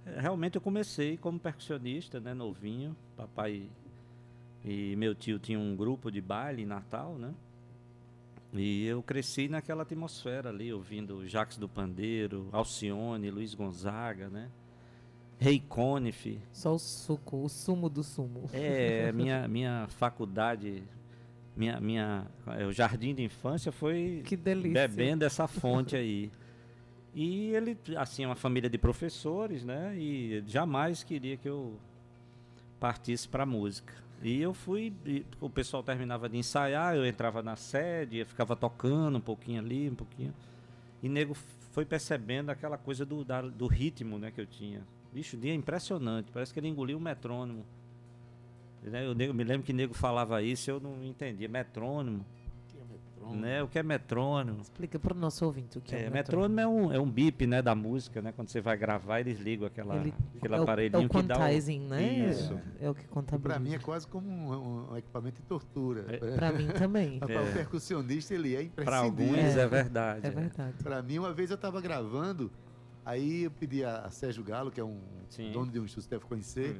Realmente 0.06 0.56
eu 0.56 0.62
comecei 0.62 1.18
como 1.18 1.40
percussionista, 1.40 2.20
né? 2.20 2.34
Novinho. 2.34 2.96
Papai 3.16 3.70
e 4.63 4.96
meu 4.96 5.15
tio 5.15 5.39
tinham 5.39 5.62
um 5.62 5.76
grupo 5.76 6.12
de 6.12 6.22
baile 6.22 6.63
em 6.63 6.65
Natal, 6.65 7.15
né? 7.17 7.34
E 8.54 8.86
eu 8.86 9.04
cresci 9.04 9.48
naquela 9.48 9.84
atmosfera 9.84 10.50
ali, 10.50 10.72
ouvindo 10.72 11.28
Jacques 11.28 11.58
do 11.58 11.67
Pandeiro, 11.67 12.48
Alcione, 12.52 13.30
Luiz 13.30 13.54
Gonzaga, 13.54 14.30
né? 14.30 14.50
Rei 15.39 15.60
Conif. 15.60 16.39
Só 16.52 16.74
o 16.74 16.80
suco, 16.80 17.43
o 17.43 17.50
sumo 17.50 17.89
do 17.89 18.04
sumo. 18.04 18.50
É, 18.52 19.12
minha, 19.12 19.48
minha 19.48 19.88
faculdade, 19.89 20.84
minha, 21.56 21.80
minha, 21.80 22.26
é, 22.58 22.65
o 22.65 22.72
jardim 22.72 23.13
de 23.13 23.24
infância 23.24 23.72
foi 23.72 24.24
Que 24.26 24.36
delícia. 24.36 24.88
bebendo 24.88 25.24
essa 25.24 25.48
fonte 25.48 25.96
aí. 25.96 26.32
E 27.13 27.52
ele, 27.52 27.78
assim, 27.98 28.24
é 28.24 28.28
uma 28.28 28.36
família 28.36 28.70
de 28.70 28.78
professores, 28.78 29.63
né? 29.63 29.96
E 29.98 30.43
jamais 30.48 31.04
queria 31.04 31.38
que 31.38 31.48
eu 31.50 31.78
partisse 32.80 33.28
para 33.28 33.46
música. 33.46 33.93
E 34.21 34.41
eu 34.41 34.53
fui, 34.53 34.91
o 35.39 35.49
pessoal 35.49 35.84
terminava 35.84 36.27
de 36.27 36.38
ensaiar, 36.38 36.95
eu 36.95 37.06
entrava 37.06 37.43
na 37.43 37.56
sede, 37.56 38.17
eu 38.17 38.25
ficava 38.25 38.56
tocando 38.56 39.17
um 39.17 39.21
pouquinho 39.21 39.62
ali, 39.62 39.89
um 39.89 39.95
pouquinho. 39.95 40.34
E 41.03 41.08
nego 41.10 41.36
foi 41.71 41.86
percebendo 41.86 42.49
aquela 42.49 42.77
coisa 42.77 43.06
do, 43.06 43.23
da- 43.23 43.41
do 43.43 43.67
ritmo, 43.67 44.17
né, 44.17 44.32
que 44.32 44.41
eu 44.41 44.47
tinha. 44.47 44.82
Bicho, 45.13 45.38
dia 45.38 45.51
é 45.51 45.56
impressionante, 45.56 46.32
parece 46.34 46.51
que 46.51 46.60
ele 46.60 46.67
engoliu 46.67 46.97
o 46.97 47.01
metrônomo. 47.01 47.63
Né, 48.84 49.06
Eu, 49.06 49.13
nego- 49.13 49.34
me 49.34 49.43
lembro 49.43 49.63
que 49.65 49.73
nego 49.73 49.93
falava 49.93 50.41
isso, 50.41 50.69
eu 50.71 50.80
não 50.80 51.03
entendia. 51.03 51.47
Metrônomo, 51.47 52.25
metrônomo. 53.28 53.42
né? 53.42 53.63
O 53.63 53.68
que 53.68 53.80
é 53.80 53.84
metrônomo? 53.84 54.62
Explica 54.62 54.98
para 55.00 55.13
o 55.13 55.18
nosso 55.20 55.46
ouvinte 55.46 55.78
o 55.78 55.82
que 55.82 55.96
é, 55.96 56.06
É, 56.06 56.10
um 56.10 56.12
metrônomo 56.13 56.60
é 56.60 56.68
um, 56.68 56.92
é 56.94 57.00
um 57.00 57.10
bip, 57.10 57.46
né, 57.48 57.62
da 57.62 57.76
música, 57.76 58.22
né? 58.22 58.32
Quando 58.36 58.50
você 58.50 58.62
vai 58.62 58.78
gravar, 58.78 59.20
eles 59.20 59.40
ligam 59.40 59.68
aquela, 59.68 59.96
Ele- 59.98 60.13
aquele 60.38 60.54
é 60.54 60.58
o, 60.58 60.60
é 60.60 60.63
aparelhinho 60.63 61.06
o 61.06 61.10
que 61.10 61.22
dá 61.24 61.36
o... 61.36 61.40
né? 61.90 62.30
Isso. 62.30 62.60
É 62.80 62.90
o 62.90 62.96
que 62.96 63.06
contabiliza. 63.08 63.50
Para 63.54 63.60
mim 63.60 63.74
é 63.76 63.80
quase 63.80 64.08
como 64.08 64.30
um, 64.30 64.92
um 64.92 64.98
equipamento 64.98 65.42
de 65.42 65.48
tortura. 65.48 66.06
É. 66.08 66.18
Pra 66.36 66.52
mim 66.52 66.68
também. 66.78 67.20
Para 67.20 67.44
o 67.44 67.54
percussionista 67.54 68.34
ele 68.34 68.56
é 68.56 68.63
Para 68.66 69.08
imprescindível. 69.10 69.36
alguns 69.36 69.56
é, 69.58 69.62
É. 69.62 69.68
verdade. 69.68 70.28
É 70.28 70.30
verdade. 70.30 70.74
Pra 70.84 71.02
mim, 71.02 71.20
uma 71.20 71.34
vez 71.34 71.52
eu 71.52 71.58
tava 71.58 71.80
gravando, 71.82 72.52
aí 73.06 73.44
eu 73.44 73.52
pedi 73.52 73.84
a, 73.84 74.00
a 74.02 74.10
Sérgio 74.10 74.44
Galo, 74.44 74.72
que 74.72 74.80
é 74.80 74.84
um 74.84 75.00
Sim. 75.30 75.52
dono 75.52 75.72
de 75.72 75.80
um 75.80 75.86
estúdio 75.86 76.10
que 76.10 76.16
deve 76.16 76.26
conhecer. 76.26 76.80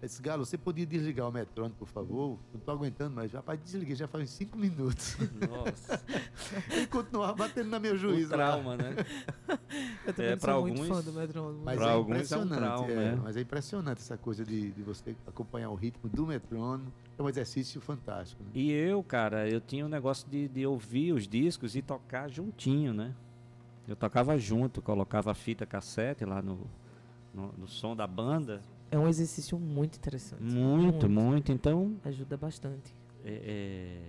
Esse 0.00 0.22
Galo, 0.22 0.46
você 0.46 0.56
podia 0.56 0.86
desligar 0.86 1.28
o 1.28 1.32
metrônomo, 1.32 1.74
por 1.76 1.88
favor? 1.88 2.38
Não 2.54 2.60
tô 2.60 2.70
aguentando 2.70 3.16
mais. 3.16 3.32
Rapaz, 3.32 3.58
desliguei 3.60 3.96
já 3.96 4.06
faz 4.06 4.22
uns 4.24 4.30
cinco 4.30 4.56
minutos. 4.56 5.16
Nossa, 5.50 6.00
Ele 6.70 6.86
continuava 6.86 7.34
batendo 7.34 7.68
na 7.68 7.80
meu 7.80 7.94
o 7.94 7.98
juízo. 7.98 8.30
lá. 8.30 8.36
trauma, 8.52 8.76
né? 8.76 8.94
Eu 10.06 10.14
também 10.14 10.30
É, 10.32 10.38
sou 10.38 10.38
pra 10.38 10.60
muito 10.60 10.80
alguns- 10.82 10.88
fã 10.88 11.02
do 11.02 11.12
metrônomo. 11.18 11.60
Mas 11.64 11.76
Pra 11.78 11.88
é 11.88 11.92
alguns 11.92 12.10
é 12.10 12.14
um 12.14 12.16
impressionante. 12.44 12.58
trauma, 12.60 12.92
é, 12.92 13.04
é. 13.06 13.16
Mas 13.16 13.36
é 13.36 13.40
impressionante 13.40 13.98
essa 13.98 14.16
coisa 14.16 14.44
de, 14.44 14.70
de 14.70 14.82
você 14.82 15.16
acompanhar 15.26 15.70
o 15.70 15.74
ritmo 15.74 16.08
do 16.08 16.24
metrônomo. 16.26 16.92
É 17.18 17.22
um 17.22 17.28
exercício 17.28 17.80
fantástico. 17.80 18.40
né? 18.44 18.50
E 18.54 18.70
eu, 18.70 19.02
cara, 19.02 19.48
eu 19.50 19.60
tinha 19.60 19.84
um 19.84 19.88
negócio 19.88 20.28
de, 20.30 20.46
de 20.46 20.64
ouvir 20.64 21.12
os 21.12 21.26
discos 21.26 21.74
e 21.74 21.82
tocar 21.82 22.30
juntinho, 22.30 22.94
né? 22.94 23.12
Eu 23.88 23.96
tocava 23.96 24.38
junto, 24.38 24.80
colocava 24.80 25.32
a 25.32 25.34
fita 25.34 25.66
cassete 25.66 26.24
lá 26.24 26.40
no, 26.40 26.60
no, 27.34 27.52
no 27.58 27.66
som 27.66 27.96
da 27.96 28.06
banda. 28.06 28.62
É 28.90 28.98
um 28.98 29.08
exercício 29.08 29.58
muito 29.58 29.96
interessante. 29.96 30.42
Muito, 30.42 31.08
muito. 31.08 31.52
Então, 31.52 31.96
Ajuda 32.04 32.36
bastante. 32.36 32.94
é, 33.24 33.32
é, 33.32 34.00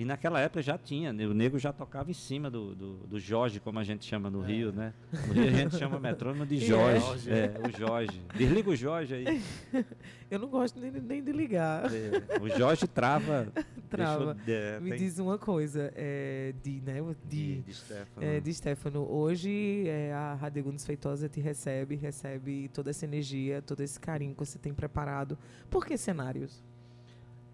E 0.00 0.04
naquela 0.06 0.40
época 0.40 0.62
já 0.62 0.78
tinha, 0.78 1.12
né? 1.12 1.26
o 1.26 1.34
nego 1.34 1.58
já 1.58 1.74
tocava 1.74 2.10
em 2.10 2.14
cima 2.14 2.50
do, 2.50 2.74
do, 2.74 2.94
do 3.06 3.20
Jorge, 3.20 3.60
como 3.60 3.78
a 3.78 3.84
gente 3.84 4.02
chama 4.06 4.30
no 4.30 4.40
Rio, 4.40 4.72
né? 4.72 4.94
No 5.26 5.34
Rio 5.34 5.48
a 5.48 5.50
gente 5.50 5.76
chama 5.76 6.00
metrônomo 6.00 6.46
de 6.46 6.56
Jorge. 6.64 7.30
É, 7.30 7.52
o 7.68 7.78
Jorge. 7.78 8.22
Desliga 8.34 8.70
o 8.70 8.74
Jorge 8.76 9.14
aí. 9.14 9.42
Eu 10.30 10.38
não 10.38 10.48
gosto 10.48 10.80
nem, 10.80 10.90
nem 10.90 11.22
de 11.22 11.32
ligar. 11.32 11.84
É, 11.92 12.40
o 12.40 12.48
Jorge 12.48 12.86
trava. 12.86 13.52
Trava. 13.90 14.36
eu- 14.46 14.54
é, 14.54 14.78
Me 14.80 14.90
tem- 14.90 14.98
diz 15.00 15.18
uma 15.18 15.36
coisa, 15.36 15.92
é, 15.96 16.54
de, 16.62 16.80
né, 16.80 17.00
de, 17.28 17.56
de, 17.56 17.62
de 17.62 17.74
Stefano. 17.74 18.24
é, 18.26 18.38
de 18.40 18.54
Stefano, 18.54 19.00
hoje 19.12 19.82
é, 19.88 20.12
a 20.12 20.34
Radegundes 20.34 20.86
Feitosa 20.86 21.28
te 21.28 21.40
recebe, 21.40 21.96
recebe 21.96 22.70
toda 22.72 22.90
essa 22.90 23.04
energia, 23.04 23.60
todo 23.60 23.80
esse 23.80 23.98
carinho 23.98 24.32
que 24.32 24.38
você 24.46 24.60
tem 24.60 24.72
preparado. 24.72 25.36
Por 25.68 25.84
que 25.84 25.96
cenários? 25.98 26.62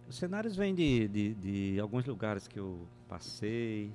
Os 0.09 0.17
cenários 0.17 0.55
vêm 0.55 0.75
de, 0.75 1.09
de, 1.09 1.35
de 1.35 1.81
alguns 1.81 2.05
lugares 2.07 2.47
que 2.47 2.59
eu 2.59 2.87
passei. 3.09 3.91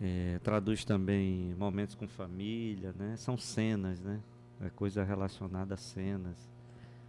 é, 0.00 0.38
traduz 0.42 0.84
também 0.84 1.54
momentos 1.58 1.94
com 1.94 2.06
família, 2.06 2.94
né? 2.98 3.16
São 3.16 3.36
cenas, 3.36 4.00
né? 4.00 4.20
É 4.60 4.68
coisa 4.70 5.02
relacionada 5.02 5.74
a 5.74 5.76
cenas. 5.76 6.36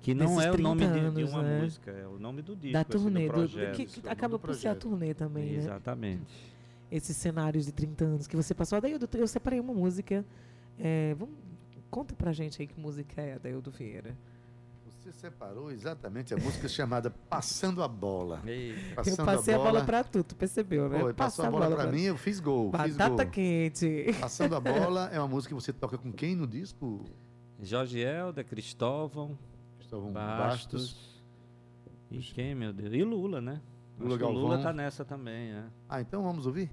Que 0.01 0.15
não 0.15 0.41
é 0.41 0.51
o 0.51 0.57
nome 0.57 0.81
de, 0.81 0.91
30 0.91 1.11
de 1.11 1.21
anos, 1.21 1.31
uma 1.31 1.43
né? 1.43 1.61
música, 1.61 1.91
é 1.91 2.07
o 2.07 2.17
nome 2.17 2.41
do 2.41 2.55
disco. 2.55 2.73
da 2.73 2.79
assim, 2.81 2.89
turnê, 2.91 3.27
do 3.27 3.27
do, 3.27 3.33
projeto. 3.33 3.75
que, 3.75 3.85
que 3.85 3.99
nome 3.99 4.11
acaba 4.11 4.37
do 4.37 4.39
por 4.39 4.55
ser 4.55 4.69
a 4.69 4.75
turnê 4.75 5.13
também, 5.13 5.51
né? 5.51 5.57
Exatamente. 5.57 6.51
Esses 6.91 7.15
cenários 7.15 7.65
de 7.65 7.71
30 7.71 8.05
anos 8.05 8.27
que 8.27 8.35
você 8.35 8.53
passou. 8.55 8.77
Adaildo, 8.77 9.07
eu 9.13 9.27
separei 9.27 9.59
uma 9.59 9.73
música. 9.73 10.25
é, 10.79 11.13
vamos, 11.13 11.35
conta 11.91 12.15
pra 12.15 12.31
gente 12.31 12.61
aí 12.61 12.67
que 12.67 12.79
música 12.79 13.21
é, 13.21 13.33
Adaildo 13.33 13.69
Vieira. 13.69 14.15
Você 15.11 15.27
separou 15.27 15.69
exatamente 15.71 16.33
a 16.33 16.37
música 16.37 16.69
chamada 16.69 17.09
Passando 17.09 17.83
a 17.83 17.87
Bola. 17.87 18.41
Passando 18.95 19.19
eu 19.19 19.25
passei 19.25 19.53
a 19.53 19.57
bola, 19.57 19.83
pra 19.83 20.03
tu, 20.05 20.23
tu 20.23 20.35
percebeu, 20.35 20.87
né? 20.87 20.99
Foi, 20.99 21.13
passou 21.13 21.45
a 21.45 21.51
bola, 21.51 21.75
pra 21.75 21.87
mim, 21.87 22.03
eu 22.03 22.17
fiz 22.17 22.39
gol. 22.39 22.71
fiz 22.71 22.95
gol. 22.95 23.09
Batata 23.09 23.25
quente. 23.25 24.15
Passando 24.21 24.55
a 24.55 24.59
bola 24.61 25.09
é 25.11 25.19
uma 25.19 25.27
música 25.27 25.53
que 25.53 25.61
você 25.61 25.73
toca 25.73 25.97
com 25.97 26.13
quem 26.13 26.33
no 26.33 26.47
disco? 26.47 27.03
Jorge 27.61 27.99
Helder, 27.99 28.45
Cristóvão, 28.45 29.37
Cristóvão 29.77 30.13
Bastos. 30.13 30.93
Bastos. 30.93 31.23
E 32.09 32.19
quem, 32.19 32.55
meu 32.55 32.71
Deus? 32.71 32.93
E 32.93 33.03
Lula, 33.03 33.41
né? 33.41 33.61
Lula 33.99 34.15
Acho 34.15 34.29
Lula 34.29 34.57
tá 34.59 34.71
nessa 34.71 35.03
também, 35.03 35.51
é. 35.51 35.65
Ah, 35.89 35.99
então 35.99 36.23
vamos 36.23 36.45
ouvir? 36.47 36.71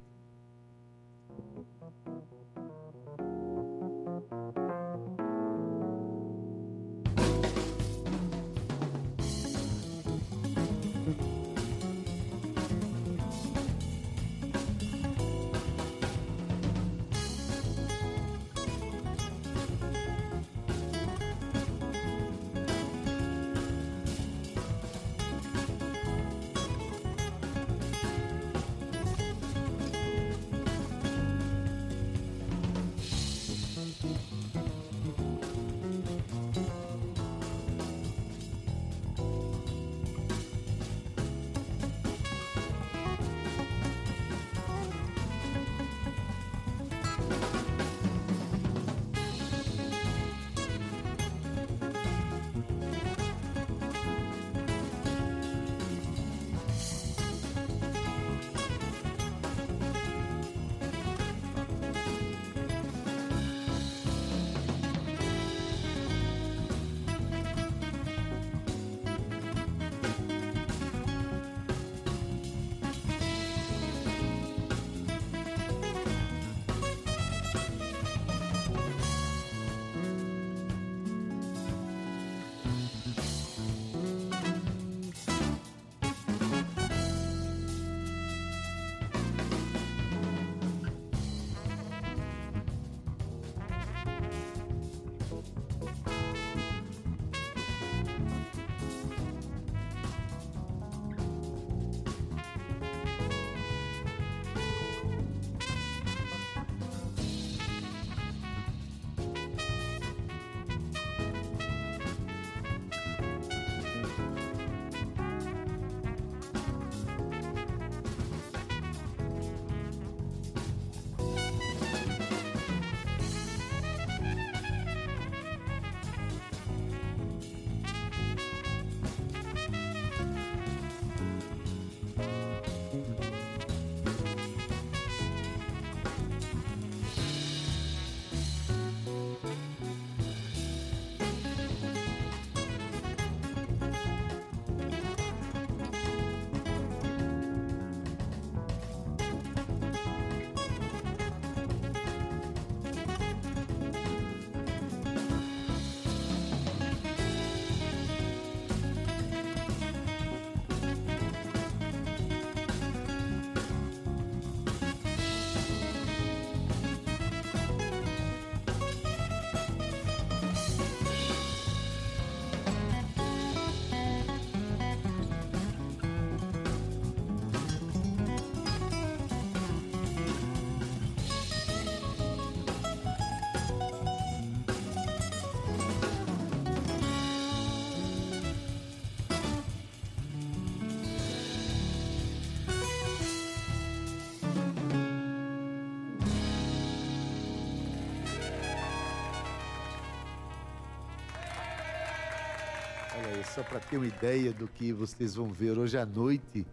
Só 203.58 203.64
para 203.64 203.80
ter 203.80 203.96
uma 203.96 204.06
ideia 204.06 204.52
do 204.52 204.68
que 204.68 204.92
vocês 204.92 205.34
vão 205.34 205.48
ver 205.48 205.76
hoje 205.76 205.98
à 205.98 206.06
noite, 206.06 206.64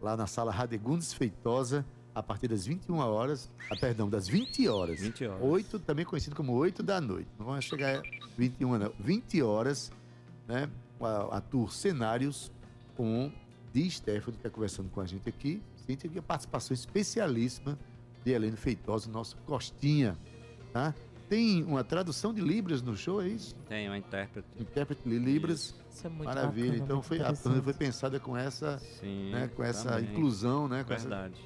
lá 0.00 0.16
na 0.16 0.26
sala 0.26 0.50
Radegundes 0.50 1.12
Feitosa, 1.12 1.84
a 2.14 2.22
partir 2.22 2.48
das 2.48 2.64
21 2.64 2.96
horas, 3.00 3.50
ah, 3.70 3.76
perdão, 3.78 4.08
das 4.08 4.28
20 4.28 4.66
horas. 4.66 4.98
20 4.98 5.26
horas. 5.26 5.42
8, 5.42 5.78
também 5.80 6.06
conhecido 6.06 6.34
como 6.34 6.54
8 6.54 6.82
da 6.82 7.02
noite. 7.02 7.28
Não 7.38 7.44
vamos 7.44 7.66
chegar 7.66 7.98
a 7.98 8.02
21, 8.38 8.78
não. 8.78 8.92
20 8.98 9.42
horas, 9.42 9.92
né? 10.48 10.70
A, 11.02 11.36
a 11.36 11.40
tour 11.42 11.70
Cenários 11.70 12.50
com 12.96 13.30
Di 13.70 13.90
Stefano, 13.90 14.32
que 14.32 14.38
está 14.38 14.48
conversando 14.48 14.88
com 14.88 15.02
a 15.02 15.06
gente 15.06 15.28
aqui. 15.28 15.62
repente, 15.80 16.06
aqui 16.06 16.18
a 16.18 16.22
participação 16.22 16.72
especialíssima 16.72 17.78
de 18.24 18.32
Helene 18.32 18.56
Feitosa, 18.56 19.10
nosso 19.10 19.36
Costinha, 19.44 20.16
tá? 20.72 20.94
Tem 21.32 21.64
uma 21.64 21.82
tradução 21.82 22.34
de 22.34 22.42
Libras 22.42 22.82
no 22.82 22.94
show, 22.94 23.22
é 23.22 23.28
isso? 23.28 23.54
Tem 23.66 23.88
uma 23.88 23.96
intérprete. 23.96 24.46
Intérprete 24.60 25.08
de 25.08 25.18
Libras. 25.18 25.74
Isso 25.90 26.06
é 26.06 26.10
muito 26.10 26.24
Maravilha. 26.26 26.66
bacana, 26.72 26.84
então 26.84 26.96
muito 26.96 27.06
foi, 27.08 27.20
a 27.22 27.34
foi 27.62 27.72
pensada 27.72 28.20
com 28.20 28.36
essa, 28.36 28.78
Sim. 29.00 29.30
né, 29.30 29.48
com 29.56 29.62
essa 29.64 29.92
também. 29.92 30.10
inclusão, 30.10 30.68
né? 30.68 30.84
Com 30.84 30.92
essa, 30.92 31.08
Verdade. 31.08 31.40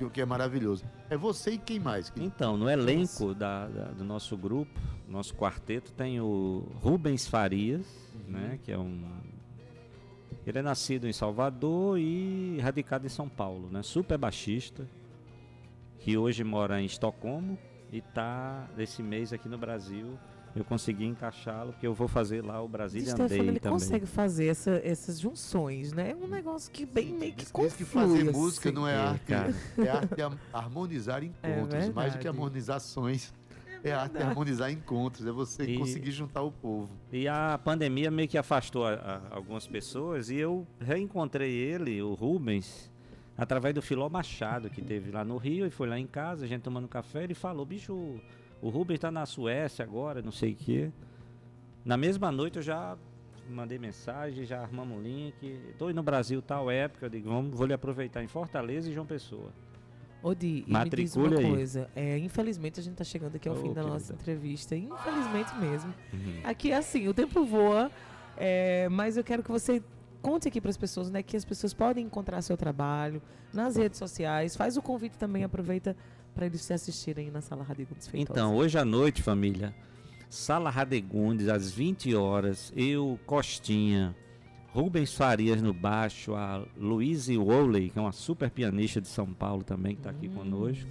o 0.00 0.08
que 0.08 0.22
é 0.22 0.24
maravilhoso. 0.24 0.84
É 1.10 1.18
você 1.18 1.50
e 1.50 1.58
quem 1.58 1.78
mais? 1.78 2.10
Então, 2.16 2.56
no 2.56 2.66
elenco 2.70 3.34
da, 3.34 3.68
da- 3.68 3.90
do 3.90 4.04
nosso 4.04 4.38
grupo, 4.38 4.80
nosso 5.06 5.34
quarteto, 5.34 5.92
tem 5.92 6.18
o 6.18 6.66
Rubens 6.80 7.26
Farias, 7.26 7.84
né? 8.26 8.58
Que 8.64 8.72
é 8.72 8.78
um. 8.78 9.04
Ele 10.46 10.58
é 10.60 10.62
nascido 10.62 11.06
em 11.06 11.12
Salvador 11.12 11.98
e 11.98 12.58
radicado 12.62 13.04
em 13.04 13.10
São 13.10 13.28
Paulo, 13.28 13.68
né? 13.70 13.82
Super 13.82 14.16
baixista, 14.16 14.88
que 15.98 16.16
hoje 16.16 16.42
mora 16.42 16.80
em 16.80 16.86
Estocolmo 16.86 17.58
e 17.92 18.00
tá 18.00 18.68
esse 18.78 19.02
mês 19.02 19.32
aqui 19.32 19.48
no 19.48 19.58
Brasil. 19.58 20.18
Eu 20.54 20.64
consegui 20.64 21.04
encaixá-lo, 21.04 21.72
porque 21.72 21.86
eu 21.86 21.94
vou 21.94 22.08
fazer 22.08 22.44
lá 22.44 22.60
o 22.60 22.66
Brasília 22.66 23.06
Stefano, 23.10 23.28
Day 23.28 23.38
ele 23.38 23.60
também. 23.60 23.78
consegue 23.78 24.04
fazer 24.04 24.46
essa- 24.46 24.80
essas 24.82 25.20
junções, 25.20 25.92
né? 25.92 26.10
É 26.10 26.16
um 26.16 26.26
negócio 26.26 26.72
que 26.72 26.84
bem 26.84 27.12
meio 27.12 27.32
que 27.34 27.46
conflui. 27.52 27.70
que 27.78 27.84
fazer 27.84 28.24
música 28.32 28.68
assim. 28.68 28.74
não 28.76 28.88
é 28.88 28.94
É, 28.94 28.96
arte, 28.96 29.24
cara. 29.26 29.54
é 29.78 29.88
arte 29.88 30.14
de 30.16 30.22
har- 30.22 30.36
harmonizar 30.52 31.22
encontros, 31.24 31.88
mais 31.94 32.14
do 32.14 32.18
que 32.18 32.26
harmonizações. 32.26 33.32
É, 33.84 33.92
arte 33.92 34.16
de 34.16 34.22
harmonizar 34.24 34.70
encontros, 34.72 35.24
é 35.24 35.30
você 35.30 35.62
E- 35.62 35.78
conseguir 35.78 36.10
juntar 36.10 36.42
o 36.42 36.50
povo. 36.50 36.90
E 37.12 37.28
a 37.28 37.58
pandemia 37.64 38.10
meio 38.10 38.28
que 38.28 38.36
afastou 38.36 38.84
a- 38.84 38.94
a- 38.94 39.20
algumas 39.36 39.68
pessoas 39.68 40.30
e 40.30 40.36
eu 40.36 40.66
reencontrei 40.80 41.52
ele, 41.54 42.02
o 42.02 42.12
Rubens, 42.14 42.89
através 43.40 43.74
do 43.74 43.80
Filó 43.80 44.06
Machado, 44.10 44.68
que 44.68 44.82
teve 44.82 45.10
lá 45.10 45.24
no 45.24 45.38
Rio 45.38 45.66
e 45.66 45.70
foi 45.70 45.88
lá 45.88 45.98
em 45.98 46.06
casa, 46.06 46.44
a 46.44 46.48
gente 46.48 46.60
tomando 46.60 46.86
café, 46.86 47.24
ele 47.24 47.32
falou, 47.32 47.64
bicho, 47.64 48.20
o 48.60 48.68
Rubens 48.68 48.98
tá 49.00 49.10
na 49.10 49.24
Suécia 49.24 49.82
agora, 49.82 50.20
não 50.20 50.30
sei 50.30 50.52
o 50.52 50.56
quê. 50.56 50.92
Na 51.82 51.96
mesma 51.96 52.30
noite 52.30 52.56
eu 52.56 52.62
já 52.62 52.98
mandei 53.48 53.78
mensagem, 53.78 54.44
já 54.44 54.60
armamos 54.60 54.98
um 54.98 55.00
link, 55.00 55.58
tô 55.78 55.86
indo 55.88 55.96
no 55.96 56.02
Brasil 56.02 56.42
tal 56.42 56.70
época, 56.70 57.06
eu 57.06 57.10
digo, 57.10 57.30
vamos, 57.30 57.56
vou 57.56 57.66
lhe 57.66 57.72
aproveitar 57.72 58.22
em 58.22 58.28
Fortaleza 58.28 58.90
e 58.90 58.92
João 58.92 59.06
Pessoa. 59.06 59.50
Ô, 60.22 60.34
Di, 60.34 60.62
e 60.66 60.70
me 60.70 60.90
diz 60.90 61.16
uma 61.16 61.34
aí. 61.38 61.48
coisa. 61.48 61.88
É, 61.96 62.18
infelizmente, 62.18 62.78
a 62.78 62.82
gente 62.82 62.96
tá 62.96 63.04
chegando 63.04 63.36
aqui 63.36 63.48
ao 63.48 63.54
Ô, 63.54 63.58
fim 63.62 63.72
da 63.72 63.82
nossa 63.82 64.12
querida. 64.12 64.20
entrevista. 64.20 64.76
Infelizmente 64.76 65.56
mesmo. 65.56 65.94
Uhum. 66.12 66.40
Aqui 66.44 66.72
é 66.72 66.76
assim, 66.76 67.08
o 67.08 67.14
tempo 67.14 67.42
voa, 67.46 67.90
é, 68.36 68.86
mas 68.90 69.16
eu 69.16 69.24
quero 69.24 69.42
que 69.42 69.50
você 69.50 69.82
conte 70.20 70.48
aqui 70.48 70.60
para 70.60 70.70
as 70.70 70.76
pessoas, 70.76 71.10
né, 71.10 71.22
que 71.22 71.36
as 71.36 71.44
pessoas 71.44 71.74
podem 71.74 72.04
encontrar 72.04 72.40
seu 72.42 72.56
trabalho 72.56 73.22
nas 73.52 73.76
redes 73.76 73.98
sociais. 73.98 74.56
Faz 74.56 74.76
o 74.76 74.82
convite 74.82 75.16
também, 75.18 75.44
aproveita 75.44 75.96
para 76.34 76.46
eles 76.46 76.60
se 76.62 76.72
assistirem 76.72 77.30
na 77.30 77.40
Sala 77.40 77.64
Radigundes 77.64 78.06
Feitosa. 78.06 78.38
Então, 78.38 78.54
hoje 78.56 78.78
à 78.78 78.84
noite, 78.84 79.22
família, 79.22 79.74
Sala 80.28 80.70
Radegundes, 80.70 81.48
às 81.48 81.70
20 81.72 82.14
horas, 82.14 82.72
eu, 82.76 83.18
Costinha, 83.26 84.14
Rubens 84.72 85.12
Farias 85.12 85.60
no 85.60 85.74
baixo, 85.74 86.34
a 86.34 86.64
Louise 86.76 87.36
Woolley, 87.36 87.90
que 87.90 87.98
é 87.98 88.02
uma 88.02 88.12
super 88.12 88.50
pianista 88.50 89.00
de 89.00 89.08
São 89.08 89.26
Paulo 89.32 89.64
também, 89.64 89.94
que 89.94 90.00
está 90.00 90.10
aqui 90.10 90.28
conosco. 90.28 90.88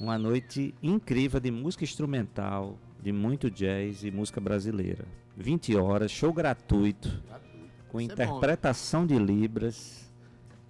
Uma 0.00 0.18
noite 0.18 0.74
incrível 0.82 1.38
de 1.38 1.50
música 1.50 1.84
instrumental, 1.84 2.78
de 3.02 3.12
muito 3.12 3.50
jazz 3.50 4.04
e 4.04 4.10
música 4.10 4.40
brasileira. 4.40 5.04
20 5.36 5.76
horas, 5.76 6.10
show 6.10 6.32
gratuito, 6.32 7.22
com 7.88 8.00
Isso 8.00 8.12
é 8.12 8.14
interpretação 8.14 9.06
de 9.06 9.18
Libras 9.18 10.10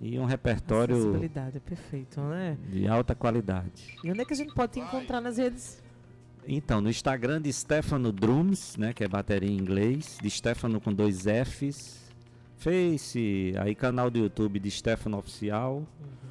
e 0.00 0.18
um 0.18 0.24
repertório 0.24 0.96
Acessibilidade 0.96 1.56
é 1.56 1.60
perfeito, 1.60 2.20
né? 2.20 2.58
de 2.68 2.86
alta 2.86 3.14
qualidade. 3.14 3.96
E 4.04 4.10
onde 4.10 4.20
é 4.20 4.24
que 4.24 4.32
a 4.32 4.36
gente 4.36 4.54
pode 4.54 4.72
te 4.72 4.80
encontrar 4.80 5.20
nas 5.20 5.38
redes? 5.38 5.82
Então, 6.46 6.80
no 6.80 6.88
Instagram 6.88 7.42
de 7.42 7.52
Stefano 7.52 8.12
Drums, 8.12 8.76
né, 8.76 8.92
que 8.92 9.02
é 9.02 9.08
bateria 9.08 9.50
em 9.50 9.56
inglês, 9.56 10.16
de 10.22 10.30
Stefano 10.30 10.80
com 10.80 10.92
dois 10.92 11.24
Fs. 11.24 12.06
Face, 12.56 13.52
aí 13.58 13.74
canal 13.74 14.10
do 14.10 14.18
YouTube 14.18 14.58
de 14.58 14.70
Stefano 14.70 15.18
Oficial. 15.18 15.76
Uhum. 15.76 16.25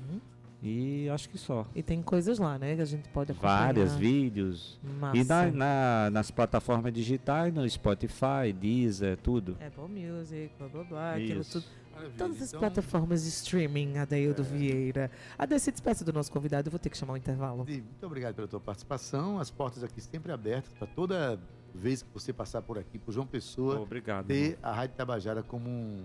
E 0.67 1.07
acho 1.09 1.29
que 1.29 1.37
só. 1.37 1.67
E 1.75 1.83
tem 1.83 2.01
coisas 2.01 2.39
lá, 2.39 2.57
né? 2.57 2.75
Que 2.75 2.81
a 2.81 2.85
gente 2.85 3.07
pode 3.09 3.31
acompanhar. 3.31 3.65
Várias 3.67 3.95
vídeos. 3.95 4.79
Massa. 4.99 5.17
E 5.17 5.23
na, 5.23 5.51
na- 5.51 6.09
nas 6.11 6.31
plataformas 6.31 6.91
digitais, 6.91 7.53
no 7.53 7.69
Spotify, 7.69 8.51
Deezer, 8.59 9.17
tudo. 9.17 9.55
Apple 9.65 9.87
Music, 9.87 10.51
blá 10.57 10.67
blá 10.67 10.83
blá, 10.83 11.13
aquilo 11.15 11.43
tudo. 11.45 11.63
Maravilha. 11.93 12.17
Todas 12.17 12.41
as 12.41 12.47
Então, 12.49 12.59
plataformas 12.59 13.23
de 13.23 13.29
streaming, 13.29 13.97
Adeildo 13.99 14.43
Vieira. 14.43 15.09
Adeildo, 15.37 15.63
se 15.63 15.71
despeça 15.71 16.03
do 16.03 16.11
nosso 16.11 16.29
convidado, 16.31 16.67
eu 16.67 16.71
vou 16.71 16.79
ter 16.79 16.89
que 16.89 16.97
chamar 16.97 17.13
o 17.13 17.17
intervalo. 17.17 17.63
Muito 17.65 18.05
obrigado 18.05 18.35
pela 18.35 18.47
tua 18.47 18.59
participação. 18.59 19.39
As 19.39 19.49
portas 19.51 19.81
aqui 19.83 20.01
sempre 20.01 20.31
abertas 20.31 20.73
para 20.73 20.87
toda 20.87 21.39
vez 21.73 22.01
que 22.01 22.09
você 22.13 22.33
passar 22.33 22.61
por 22.63 22.77
aqui, 22.79 22.97
por 22.99 23.11
João 23.13 23.25
Pessoa, 23.27 23.79
Obrigado. 23.79 24.27
ter 24.27 24.57
a 24.63 24.71
Rádio 24.73 24.95
Tabajara 24.97 25.41
como 25.43 25.69
um 25.69 26.03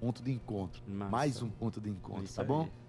ponto 0.00 0.22
de 0.22 0.32
encontro. 0.32 0.82
Massa. 0.86 1.10
Mais 1.10 1.40
um 1.42 1.48
ponto 1.48 1.80
de 1.80 1.88
encontro, 1.88 2.24
Isso 2.24 2.34
tá 2.36 2.42
aí. 2.42 2.48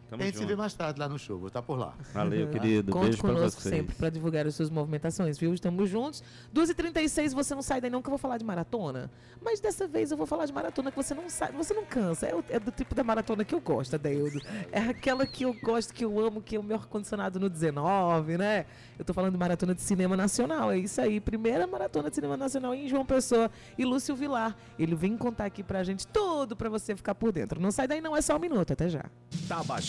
Tamo 0.09 0.21
a 0.21 0.25
gente 0.25 0.35
se 0.35 0.41
junto. 0.41 0.49
vê 0.49 0.55
mais 0.55 0.73
tarde 0.73 0.99
lá 0.99 1.09
no 1.09 1.17
show. 1.17 1.39
Vou 1.39 1.47
estar 1.47 1.61
por 1.63 1.77
lá. 1.77 1.93
Valeu, 2.13 2.47
querido. 2.51 2.91
Conte 2.91 3.03
Beijo 3.05 3.17
pra 3.21 3.33
conosco 3.33 3.61
vocês. 3.61 3.75
sempre 3.75 3.95
para 3.95 4.09
divulgar 4.09 4.45
as 4.45 4.53
suas 4.53 4.69
movimentações, 4.69 5.37
viu? 5.39 5.53
Estamos 5.53 5.89
juntos. 5.89 6.21
2h36, 6.53 7.33
você 7.33 7.55
não 7.55 7.61
sai 7.61 7.81
daí 7.81 7.89
não 7.89 8.01
que 8.01 8.07
eu 8.07 8.11
vou 8.11 8.17
falar 8.19 8.37
de 8.37 8.45
maratona. 8.45 9.09
Mas 9.43 9.59
dessa 9.59 9.87
vez 9.87 10.11
eu 10.11 10.17
vou 10.17 10.25
falar 10.27 10.45
de 10.45 10.53
maratona 10.53 10.91
que 10.91 10.97
você 10.97 11.13
não 11.13 11.29
sai, 11.29 11.51
você 11.51 11.73
não 11.73 11.83
cansa. 11.85 12.27
É, 12.27 12.35
o- 12.35 12.43
é 12.49 12.59
do 12.59 12.71
tipo 12.71 12.93
da 12.95 13.03
maratona 13.03 13.43
que 13.43 13.55
eu 13.55 13.59
gosto, 13.59 13.95
Adeildo. 13.95 14.39
É 14.71 14.79
aquela 14.79 15.25
que 15.25 15.43
eu 15.45 15.53
gosto, 15.63 15.93
que 15.93 16.05
eu 16.05 16.19
amo, 16.19 16.41
que 16.41 16.55
é 16.55 16.59
o 16.59 16.63
meu 16.63 16.77
ar-condicionado 16.77 17.39
no 17.39 17.49
19, 17.49 18.37
né? 18.37 18.65
Eu 18.97 19.03
tô 19.03 19.13
falando 19.13 19.31
de 19.33 19.37
maratona 19.39 19.73
de 19.73 19.81
cinema 19.81 20.15
nacional. 20.15 20.71
É 20.71 20.77
isso 20.77 21.01
aí. 21.01 21.19
Primeira 21.19 21.65
maratona 21.65 22.09
de 22.09 22.15
cinema 22.15 22.37
nacional 22.37 22.73
em 22.75 22.87
João 22.87 23.03
Pessoa. 23.05 23.49
E 23.77 23.83
Lúcio 23.83 24.15
Vilar. 24.15 24.55
Ele 24.77 24.93
vem 24.95 25.17
contar 25.17 25.45
aqui 25.45 25.63
pra 25.63 25.83
gente 25.83 26.05
tudo 26.07 26.55
pra 26.55 26.69
você 26.69 26.95
ficar 26.95 27.15
por 27.15 27.31
dentro. 27.31 27.59
Não 27.59 27.71
sai 27.71 27.87
daí 27.87 27.99
não, 27.99 28.15
é 28.15 28.21
só 28.21 28.35
um 28.35 28.39
minuto. 28.39 28.71
Até 28.71 28.87
já. 28.89 29.05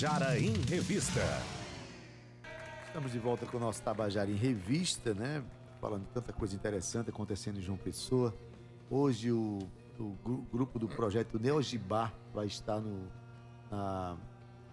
Tabajara 0.04 0.38
em 0.38 0.52
Revista. 0.68 1.20
Estamos 2.86 3.10
de 3.10 3.18
volta 3.18 3.46
com 3.46 3.56
o 3.56 3.60
nosso 3.60 3.80
Tabajara 3.82 4.30
em 4.30 4.34
Revista, 4.36 5.14
né? 5.14 5.42
Falando 5.80 6.02
de 6.02 6.10
tanta 6.12 6.30
coisa 6.30 6.54
interessante 6.54 7.08
acontecendo 7.08 7.58
em 7.58 7.62
João 7.62 7.78
Pessoa. 7.78 8.34
Hoje 8.90 9.32
o, 9.32 9.60
o 9.98 10.10
gru- 10.22 10.46
grupo 10.52 10.78
do 10.78 10.86
projeto 10.86 11.38
Neogibá 11.38 12.12
vai 12.34 12.44
estar 12.48 12.80
no, 12.80 13.08
na 13.70 14.18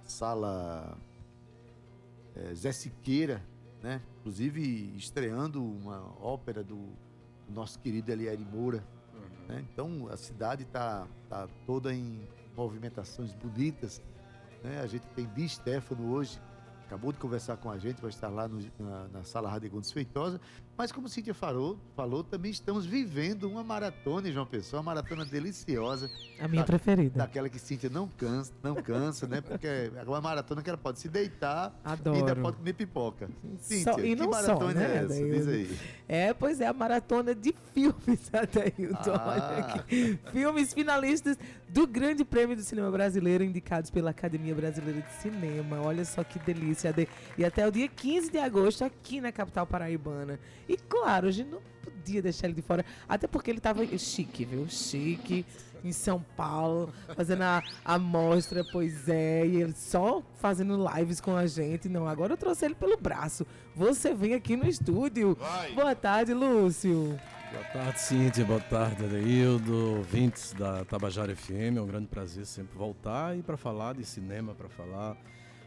sala 0.03 0.97
eh, 2.35 2.53
Zé 2.53 2.73
Siqueira, 2.73 3.41
né? 3.81 4.01
Inclusive 4.19 4.93
estreando 4.97 5.63
uma 5.63 6.13
ópera 6.21 6.61
do, 6.61 6.75
do 7.47 7.53
nosso 7.53 7.79
querido 7.79 8.11
Eliere 8.11 8.43
Moura. 8.43 8.83
né? 9.47 9.65
Então 9.71 10.09
a 10.11 10.17
cidade 10.17 10.63
está 10.63 11.07
tá 11.29 11.47
toda 11.65 11.93
em 11.95 12.19
movimentações 12.53 13.31
bonitas. 13.33 14.01
Né? 14.63 14.79
A 14.81 14.87
gente 14.87 15.05
tem 15.15 15.25
Di 15.27 15.47
Stefano 15.49 16.11
hoje, 16.11 16.39
acabou 16.85 17.11
de 17.11 17.17
conversar 17.19 17.57
com 17.57 17.69
a 17.71 17.77
gente, 17.77 18.01
vai 18.01 18.09
estar 18.09 18.29
lá 18.29 18.47
no- 18.47 18.59
na, 18.79 19.07
na 19.07 19.23
sala 19.23 19.49
Radegundes 19.49 19.91
Feitosa. 19.91 20.39
Mas 20.81 20.91
como 20.91 21.07
Cíntia 21.07 21.31
falou, 21.35 21.77
falou, 21.95 22.23
também 22.23 22.49
estamos 22.49 22.87
vivendo 22.87 23.43
uma 23.47 23.63
maratona 23.63 24.27
em 24.27 24.31
João 24.31 24.47
Pessoa, 24.47 24.79
uma 24.81 24.91
maratona 24.95 25.23
deliciosa, 25.23 26.09
A 26.39 26.47
minha 26.47 26.63
Tá- 26.63 26.65
preferida. 26.75 27.19
daquela 27.19 27.47
que 27.49 27.59
Cíntia 27.59 27.87
não 27.87 28.07
cansa, 28.07 28.51
não 28.63 28.73
cansa, 28.73 29.27
né? 29.27 29.41
Porque 29.41 29.67
é 29.67 29.91
uma 30.07 30.19
maratona 30.19 30.63
que 30.63 30.67
ela 30.71 30.79
pode 30.79 30.97
se 30.99 31.07
deitar 31.07 31.71
e 31.85 31.87
ainda 31.87 32.09
Adoro. 32.31 32.41
pode 32.41 32.57
comer 32.57 32.73
pipoca. 32.73 33.29
Só- 33.59 33.59
Cíntia, 33.59 33.91
e 33.99 34.15
que 34.15 34.15
não 34.15 34.33
só, 34.33 34.41
maratona 34.41 34.73
né, 34.73 34.83
é 34.83 34.95
essa? 34.97 35.05
Adaildo? 35.13 35.35
Diz 35.35 35.47
aí. 35.47 35.77
É, 36.09 36.33
pois 36.33 36.59
é, 36.59 36.65
a 36.65 36.73
maratona 36.73 37.35
de 37.35 37.53
filmes, 37.75 38.19
Adailton. 38.33 39.11
Ah. 39.13 39.27
Olha 39.53 39.65
aqui. 39.65 40.19
Filmes 40.31 40.73
finalistas 40.73 41.37
do 41.69 41.85
Grande 41.85 42.25
Prêmio 42.25 42.55
do 42.55 42.63
Cinema 42.63 42.89
Brasileiro, 42.89 43.43
indicados 43.43 43.91
pela 43.91 44.09
Academia 44.09 44.55
Brasileira 44.55 44.99
de 44.99 45.13
Cinema. 45.21 45.79
Olha 45.85 46.03
só 46.05 46.23
que 46.23 46.39
delícia. 46.39 46.91
E 47.37 47.45
até 47.45 47.67
o 47.67 47.71
dia 47.71 47.87
15 47.87 48.31
de 48.31 48.39
agosto, 48.39 48.83
aqui 48.83 49.21
na 49.21 49.31
capital 49.31 49.67
paraibana. 49.67 50.39
E 50.71 50.77
claro, 50.77 51.27
a 51.27 51.31
gente 51.31 51.49
não 51.49 51.61
podia 51.83 52.21
deixar 52.21 52.47
ele 52.47 52.53
de 52.53 52.61
fora, 52.61 52.85
até 53.09 53.27
porque 53.27 53.51
ele 53.51 53.59
tava 53.59 53.85
chique, 53.97 54.45
viu? 54.45 54.65
Chique. 54.69 55.45
Em 55.83 55.91
São 55.91 56.23
Paulo, 56.37 56.93
fazendo 57.15 57.41
a, 57.41 57.63
a 57.83 57.97
mostra, 57.97 58.63
pois 58.71 59.09
é, 59.09 59.47
e 59.47 59.63
ele 59.63 59.73
só 59.73 60.21
fazendo 60.35 60.77
lives 60.95 61.19
com 61.19 61.35
a 61.35 61.47
gente. 61.47 61.89
Não, 61.89 62.07
agora 62.07 62.33
eu 62.33 62.37
trouxe 62.37 62.65
ele 62.65 62.75
pelo 62.75 62.95
braço. 62.97 63.47
Você 63.75 64.13
vem 64.13 64.35
aqui 64.35 64.55
no 64.55 64.67
estúdio. 64.67 65.35
Boa 65.73 65.95
tarde, 65.95 66.35
Lúcio. 66.35 67.19
Boa 67.51 67.63
tarde, 67.73 67.99
Cíntia. 67.99 68.45
Boa 68.45 68.59
tarde, 68.59 69.03
Adeildo, 69.03 69.97
ouvintes 69.97 70.53
da 70.53 70.85
Tabajara 70.85 71.35
FM. 71.35 71.77
É 71.77 71.81
um 71.81 71.87
grande 71.87 72.07
prazer 72.07 72.45
sempre 72.45 72.77
voltar 72.77 73.35
e 73.35 73.41
para 73.41 73.57
falar 73.57 73.95
de 73.95 74.05
cinema, 74.05 74.53
para 74.53 74.69
falar 74.69 75.17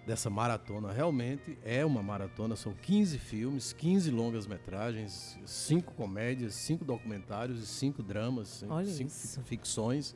dessa 0.06 0.28
maratona. 0.28 0.92
Realmente 0.92 1.56
é 1.64 1.84
uma 1.84 2.02
maratona, 2.02 2.56
são 2.56 2.72
15 2.74 3.18
filmes, 3.18 3.72
15 3.72 4.10
longas 4.10 4.46
metragens, 4.46 5.38
5 5.46 5.94
comédias, 5.94 6.54
5 6.54 6.84
documentários 6.84 7.62
e 7.62 7.66
5 7.66 8.02
dramas, 8.02 8.62
Olha 8.68 8.86
cinco 8.86 9.10
isso. 9.10 9.40
ficções. 9.42 10.14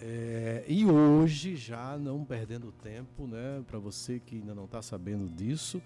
É, 0.00 0.64
e 0.68 0.84
hoje, 0.84 1.56
já 1.56 1.96
não 1.96 2.24
perdendo 2.24 2.70
tempo, 2.82 3.26
né, 3.26 3.62
para 3.66 3.78
você 3.78 4.20
que 4.20 4.36
ainda 4.36 4.54
não 4.54 4.64
está 4.66 4.82
sabendo 4.82 5.26
disso, 5.28 5.80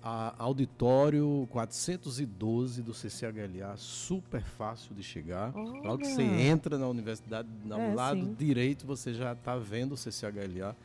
a 0.00 0.32
auditório 0.40 1.46
412 1.50 2.82
do 2.82 2.94
CCHLA, 2.94 3.76
super 3.76 4.42
fácil 4.44 4.94
de 4.94 5.02
chegar. 5.02 5.52
Logo 5.54 5.98
que 5.98 6.06
você 6.06 6.22
Olha. 6.22 6.40
entra 6.40 6.78
na 6.78 6.86
universidade, 6.88 7.48
no 7.64 7.74
É, 7.76 7.94
lado 7.94 8.20
sim. 8.24 8.34
direito, 8.34 8.86
você 8.86 9.12
já 9.12 9.32
está 9.32 9.56
vendo 9.56 9.92
o 9.92 9.96
CCHLA. 9.96 10.76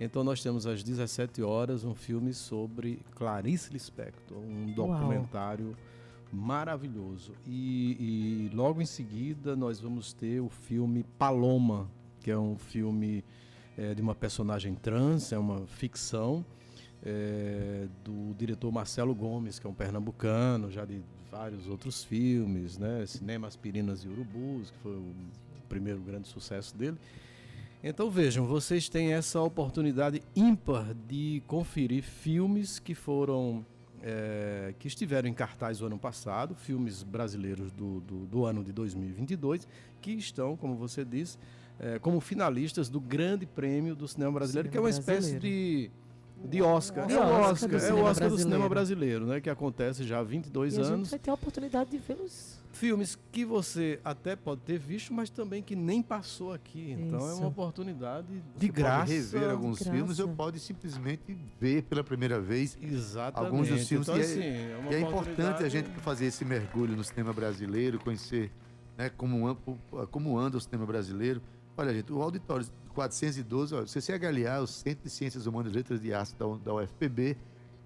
Então 0.00 0.24
nós 0.24 0.42
temos 0.42 0.66
às 0.66 0.82
17 0.82 1.42
horas 1.42 1.84
um 1.84 1.94
filme 1.94 2.32
sobre 2.32 3.02
Clarice 3.14 3.70
Lispector, 3.70 4.38
um 4.38 4.72
documentário 4.72 5.76
maravilhoso. 6.32 7.34
E, 7.46 8.48
e 8.48 8.56
logo 8.56 8.80
em 8.80 8.86
seguida 8.86 9.54
nós 9.54 9.78
vamos 9.78 10.14
ter 10.14 10.40
o 10.40 10.48
filme 10.48 11.04
Paloma, 11.18 11.86
que 12.20 12.30
é 12.30 12.38
um 12.38 12.56
filme 12.56 13.22
eh, 13.76 13.94
de 13.94 14.00
uma 14.00 14.14
personagem 14.14 14.74
trans, 14.74 15.32
é 15.32 15.38
uma 15.38 15.66
ficção 15.66 16.44
eh, 17.02 17.86
do 18.02 18.34
diretor 18.38 18.72
Marcelo 18.72 19.14
Gomes, 19.14 19.58
que 19.58 19.66
é 19.66 19.70
um 19.70 19.74
pernambucano, 19.74 20.70
já 20.70 20.86
de 20.86 21.02
vários 21.30 21.68
outros 21.68 22.02
filmes, 22.02 22.78
né? 22.78 23.04
Cinema 23.06 23.46
Aspirinas 23.46 24.02
e 24.04 24.08
Urubus, 24.08 24.70
que 24.70 24.78
foi 24.78 24.96
o 24.96 25.14
primeiro 25.68 26.00
grande 26.00 26.26
sucesso 26.26 26.76
dele. 26.76 26.96
Então 27.82 28.10
vejam, 28.10 28.46
vocês 28.46 28.88
têm 28.90 29.14
essa 29.14 29.40
oportunidade 29.40 30.22
ímpar 30.36 30.94
de 31.08 31.42
conferir 31.46 32.02
filmes 32.02 32.78
que 32.78 32.94
foram 32.94 33.64
eh, 34.02 34.74
que 34.78 34.86
estiveram 34.86 35.28
em 35.28 35.32
cartaz 35.32 35.80
o 35.80 35.86
ano 35.86 35.98
passado, 35.98 36.54
filmes 36.54 37.02
brasileiros 37.02 37.72
do, 37.72 38.00
do, 38.00 38.26
do 38.26 38.44
ano 38.44 38.62
de 38.62 38.70
2022, 38.72 39.66
que 40.00 40.12
estão, 40.12 40.58
como 40.58 40.74
você 40.74 41.06
disse, 41.06 41.38
eh, 41.78 41.98
como 41.98 42.20
finalistas 42.20 42.90
do 42.90 43.00
Grande 43.00 43.46
Prêmio 43.46 43.94
do 43.96 44.06
Cinema 44.06 44.32
Brasileiro, 44.32 44.68
que 44.68 44.76
é 44.76 44.80
uma 44.80 44.92
Cinema 44.92 45.18
espécie 45.18 45.38
de, 45.38 45.90
de 46.44 46.60
Oscar. 46.60 47.10
É 47.10 47.16
o 47.18 47.22
Oscar 47.22 47.50
Oscar, 47.50 47.68
do 47.70 47.74
é 47.74 47.78
o 47.78 47.80
cinema 47.80 48.10
Oscar 48.10 48.28
do 48.28 48.38
cinema 48.38 48.68
brasileiro. 48.68 49.24
brasileiro, 49.24 49.26
né, 49.26 49.40
que 49.40 49.48
acontece 49.48 50.04
já 50.04 50.18
há 50.18 50.22
22 50.22 50.74
e 50.74 50.80
a 50.80 50.82
gente 50.82 50.92
anos. 50.92 51.10
vai 51.10 51.18
ter 51.18 51.30
a 51.30 51.34
oportunidade 51.34 51.90
de 51.90 51.96
vê-los. 51.96 52.59
Filmes 52.72 53.18
que 53.32 53.44
você 53.44 53.98
até 54.04 54.36
pode 54.36 54.60
ter 54.62 54.78
visto, 54.78 55.12
mas 55.12 55.28
também 55.28 55.60
que 55.62 55.74
nem 55.74 56.00
passou 56.00 56.52
aqui. 56.52 56.92
Então 56.98 57.18
é 57.28 57.32
Isso. 57.32 57.40
uma 57.40 57.48
oportunidade 57.48 58.28
Você 58.28 58.58
de 58.60 58.68
graça. 58.68 59.06
Pode 59.06 59.12
rever 59.12 59.50
alguns 59.50 59.78
De 59.78 59.84
filmes 59.90 60.18
ou 60.20 60.26
graça. 60.26 60.36
pode 60.36 60.60
simplesmente 60.60 61.36
ver 61.60 61.82
pela 61.82 62.04
primeira 62.04 62.40
vez 62.40 62.78
Exatamente. 62.80 63.44
alguns 63.52 63.68
dos 63.68 63.88
filmes. 63.88 64.08
Então, 64.08 64.16
e 64.16 64.20
é, 64.20 64.24
assim, 64.24 64.40
é, 64.42 64.76
uma 64.80 64.92
e 64.92 64.94
é 64.94 65.00
importante 65.00 65.40
a 65.40 65.42
oportunidade- 65.56 65.70
gente 65.70 65.90
fazer 66.00 66.26
esse 66.26 66.44
mergulho 66.44 66.96
no 66.96 67.02
cinema 67.02 67.32
brasileiro, 67.32 67.98
conhecer 67.98 68.52
né, 68.96 69.10
como, 69.10 69.56
como 70.12 70.38
anda 70.38 70.56
o 70.56 70.60
cinema 70.60 70.86
brasileiro. 70.86 71.42
Olha, 71.76 71.92
gente, 71.92 72.12
o 72.12 72.22
auditório 72.22 72.64
412, 72.94 73.74
olha, 73.74 73.84
o 73.84 73.88
CCHLA, 73.88 74.60
o 74.60 74.66
Centro 74.66 75.04
de 75.04 75.10
Ciências 75.10 75.46
Humanas 75.46 75.72
e 75.72 75.76
Letras 75.76 76.00
de 76.00 76.12
Arte 76.14 76.34
da, 76.36 76.46
da 76.64 76.74
UFPB, 76.74 77.36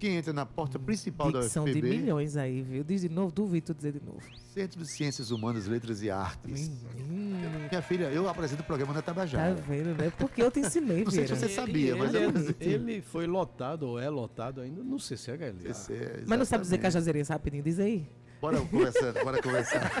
quem 0.05 0.17
entra 0.17 0.31
na 0.31 0.45
porta 0.45 0.77
principal 0.77 1.31
da 1.31 1.39
Dicção 1.39 1.65
de 1.65 1.71
UFPB, 1.71 1.97
milhões 1.97 2.37
aí, 2.37 2.61
viu? 2.61 2.83
Diz 2.83 3.01
de 3.01 3.09
novo, 3.09 3.31
duvido 3.31 3.73
dizer 3.73 3.93
de 3.93 4.05
novo. 4.05 4.21
Centro 4.53 4.79
de 4.79 4.87
Ciências 4.87 5.31
Humanas, 5.31 5.65
Letras 5.65 6.03
e 6.03 6.11
Artes. 6.11 6.69
Menino, 6.95 7.67
Minha 7.67 7.81
filha, 7.81 8.11
eu 8.11 8.29
apresento 8.29 8.61
o 8.61 8.65
programa 8.65 8.93
na 8.93 9.01
tá 9.01 9.13
Tabajara. 9.13 9.55
vendo, 9.55 9.95
né? 9.95 10.11
Porque 10.15 10.43
eu 10.43 10.51
te 10.51 10.59
ensinei, 10.59 11.03
Não 11.03 11.11
sei 11.11 11.25
se 11.25 11.35
você 11.35 11.49
sabia, 11.49 11.95
mas 11.95 12.13
ele, 12.13 12.25
eu 12.25 12.55
ele, 12.59 12.73
ele 12.73 13.01
foi 13.01 13.25
lotado 13.25 13.87
ou 13.87 13.99
é 13.99 14.07
lotado 14.07 14.61
ainda 14.61 14.83
no 14.83 14.99
CCHL. 14.99 15.73
CC, 15.73 16.23
Mas 16.27 16.37
não 16.37 16.45
sabe 16.45 16.61
dizer 16.61 16.77
cajazeirense 16.77 17.31
rapidinho? 17.31 17.63
Diz 17.63 17.79
aí. 17.79 18.07
Bora 18.39 18.61
conversando, 18.61 19.23
bora 19.23 19.41
conversar. 19.41 19.91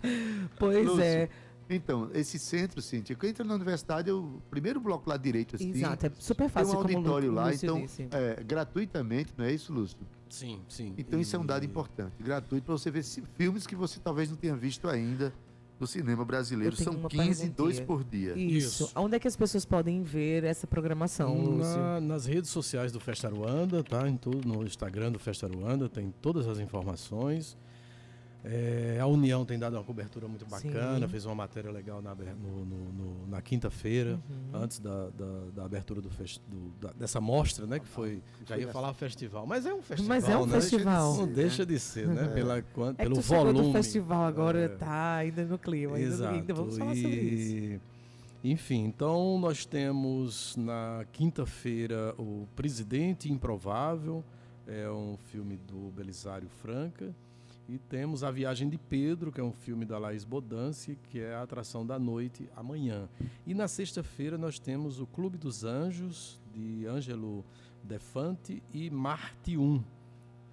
Pois 0.58 0.86
Lúcio, 0.86 1.02
é. 1.02 1.28
Então, 1.70 2.10
esse 2.12 2.38
centro, 2.38 2.82
Cíntia, 2.82 3.14
que 3.16 3.26
entra 3.26 3.44
na 3.44 3.54
universidade, 3.54 4.10
é 4.10 4.12
o 4.12 4.40
primeiro 4.50 4.80
bloco 4.80 5.08
lá 5.08 5.16
direito, 5.16 5.56
assim. 5.56 5.70
Exato, 5.70 6.06
é 6.06 6.10
super 6.18 6.44
Tem 6.44 6.48
fácil 6.50 6.78
um 6.78 6.82
como 6.82 6.92
o 6.92 6.96
auditório 6.96 7.32
lá, 7.32 7.46
Lúcio 7.48 7.66
então, 7.66 7.80
disse. 7.82 8.08
é, 8.10 8.42
gratuitamente, 8.44 9.32
não 9.36 9.44
é 9.44 9.52
isso, 9.52 9.72
Lúcio? 9.72 9.96
Sim, 10.28 10.60
sim. 10.68 10.94
Então 10.96 11.20
isso 11.20 11.34
é 11.36 11.38
um 11.38 11.44
dado 11.46 11.62
E- 11.64 11.66
importante, 11.66 12.12
gratuito 12.22 12.64
para 12.66 12.72
você 12.76 12.90
ver 12.90 13.02
filmes 13.34 13.66
que 13.66 13.76
você 13.76 14.00
talvez 14.00 14.30
não 14.30 14.36
tenha 14.36 14.56
visto 14.56 14.88
ainda 14.88 15.32
no 15.78 15.86
cinema 15.86 16.24
brasileiro. 16.24 16.76
São 16.76 16.94
uma 16.94 17.08
15, 17.08 17.48
dois 17.50 17.80
por 17.80 18.04
dia. 18.04 18.34
Isso. 18.38 18.84
Isso. 18.84 18.92
Onde 18.94 19.16
é 19.16 19.18
que 19.18 19.26
as 19.28 19.36
pessoas 19.36 19.64
podem 19.64 20.02
ver 20.02 20.44
essa 20.44 20.66
programação, 20.66 21.34
Lúcio? 21.42 21.76
Na- 21.76 22.00
nas 22.00 22.24
redes 22.26 22.50
sociais 22.50 22.92
do 22.92 23.00
Festa 23.00 23.28
Ruanda, 23.28 23.82
tá? 23.82 24.08
Em 24.08 24.16
tudo, 24.16 24.46
no 24.48 24.62
Instagram 24.64 25.10
do 25.12 25.18
Festa 25.18 25.46
Ruanda, 25.48 25.88
tem 25.88 26.12
todas 26.22 26.46
as 26.46 26.58
informações. 26.60 27.56
É, 28.44 28.98
a 29.00 29.06
União 29.06 29.44
tem 29.44 29.56
dado 29.56 29.74
uma 29.76 29.84
cobertura 29.84 30.26
muito 30.26 30.44
bacana, 30.46 31.06
Sim. 31.06 31.08
fez 31.12 31.24
uma 31.26 31.34
matéria 31.34 31.70
legal 31.70 32.02
na, 32.02 32.12
no- 32.12 32.64
no- 32.64 32.92
no- 32.92 33.26
na 33.28 33.40
quinta-feira, 33.40 34.18
Uhum. 34.28 34.60
antes 34.60 34.80
da, 34.80 35.10
da- 35.10 35.50
da 35.54 35.64
abertura 35.64 36.00
do 36.00 36.10
fest, 36.10 36.40
do- 36.48 36.72
da- 36.80 36.92
dessa 36.92 37.20
mostra, 37.20 37.66
né? 37.68 37.78
Que 37.78 37.86
foi. 37.86 38.20
Já 38.44 38.58
ia 38.58 38.66
falar 38.68 38.92
festival, 38.94 39.46
mas 39.46 39.64
é 39.64 39.72
um 39.72 39.80
festival. 39.80 40.08
Mas 40.08 40.28
é 40.28 40.36
um 40.36 40.46
né? 40.46 40.60
festival. 40.60 41.16
Não 41.18 41.26
deixa 41.28 41.64
de 41.64 41.78
ser, 41.78 42.08
né? 42.08 42.26
Pela, 42.34 42.60
quan- 42.62 42.90
É 42.90 42.94
que 42.94 43.02
pelo 43.04 43.20
volume. 43.20 43.62
do 43.68 43.72
festival 43.72 44.24
agora, 44.24 44.58
É. 44.64 44.68
tá 44.68 45.14
ainda 45.16 45.44
no 45.44 45.56
clima. 45.56 45.96
Ainda, 45.96 46.08
Exato. 46.08 46.34
ainda 46.34 46.52
vamos 46.54 46.76
falar 46.76 46.96
sobre 46.96 47.10
isso. 47.10 47.54
E, 47.56 47.80
Enfim, 48.44 48.86
então 48.86 49.38
nós 49.38 49.64
temos 49.64 50.56
na 50.56 51.04
quinta-feira 51.12 52.12
o 52.18 52.48
Presidente 52.56 53.30
Improvável, 53.30 54.24
é 54.66 54.90
um 54.90 55.16
filme 55.16 55.56
do 55.58 55.92
Belisário 55.92 56.48
Franca. 56.60 57.14
E 57.68 57.78
temos 57.78 58.22
A 58.24 58.30
Viagem 58.30 58.68
de 58.68 58.76
Pedro, 58.76 59.30
que 59.32 59.40
é 59.40 59.44
um 59.44 59.52
filme 59.52 59.84
da 59.84 59.98
Laís 59.98 60.24
Bodance, 60.24 60.98
que 61.04 61.20
é 61.20 61.34
a 61.34 61.42
atração 61.42 61.86
da 61.86 61.98
noite 61.98 62.48
amanhã. 62.56 63.08
E 63.46 63.54
na 63.54 63.68
sexta-feira 63.68 64.36
nós 64.36 64.58
temos 64.58 65.00
o 65.00 65.06
Clube 65.06 65.38
dos 65.38 65.64
Anjos, 65.64 66.40
de 66.52 66.86
Ângelo 66.86 67.44
Defante, 67.82 68.62
e 68.74 68.90
Marte 68.90 69.56
1, 69.56 69.82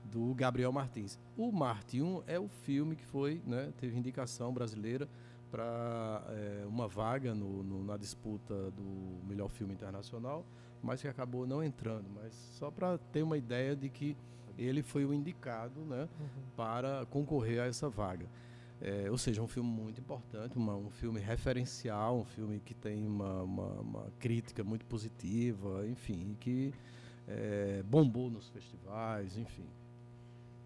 do 0.05 0.33
Gabriel 0.33 0.71
Martins. 0.71 1.19
O 1.35 1.51
Marte 1.51 2.01
1 2.01 2.23
é 2.27 2.39
o 2.39 2.47
filme 2.47 2.95
que 2.95 3.05
foi, 3.05 3.41
né, 3.45 3.73
teve 3.79 3.97
indicação 3.97 4.53
brasileira 4.53 5.07
para 5.51 6.23
uma 6.67 6.87
vaga 6.87 7.33
no- 7.33 7.63
no- 7.63 7.83
na 7.83 7.97
disputa 7.97 8.69
do 8.71 9.27
melhor 9.27 9.49
filme 9.49 9.73
internacional, 9.73 10.45
mas 10.81 11.01
que 11.01 11.07
acabou 11.07 11.45
não 11.47 11.63
entrando. 11.63 12.05
Mas 12.15 12.33
só 12.53 12.69
para 12.71 12.97
ter 13.11 13.23
uma 13.23 13.35
ideia 13.37 13.75
de 13.75 13.89
que 13.89 14.15
ele 14.63 14.81
foi 14.83 15.05
o 15.05 15.13
indicado 15.13 15.79
né, 15.81 16.07
para 16.55 17.05
concorrer 17.09 17.61
a 17.61 17.65
essa 17.65 17.89
vaga. 17.89 18.25
É, 18.81 19.11
ou 19.11 19.17
seja, 19.17 19.41
um 19.41 19.47
filme 19.47 19.69
muito 19.69 19.99
importante, 19.99 20.57
uma- 20.57 20.75
um 20.75 20.89
filme 20.89 21.19
referencial, 21.19 22.19
um 22.19 22.23
filme 22.25 22.59
que 22.61 22.73
tem 22.73 23.05
uma, 23.05 23.43
uma- 23.43 23.73
uma 23.81 24.05
crítica 24.19 24.63
muito 24.63 24.85
positiva, 24.85 25.85
enfim, 25.87 26.35
que 26.39 26.73
é, 27.27 27.83
bombou 27.83 28.29
nos 28.29 28.47
festivais, 28.49 29.37
enfim. 29.37 29.65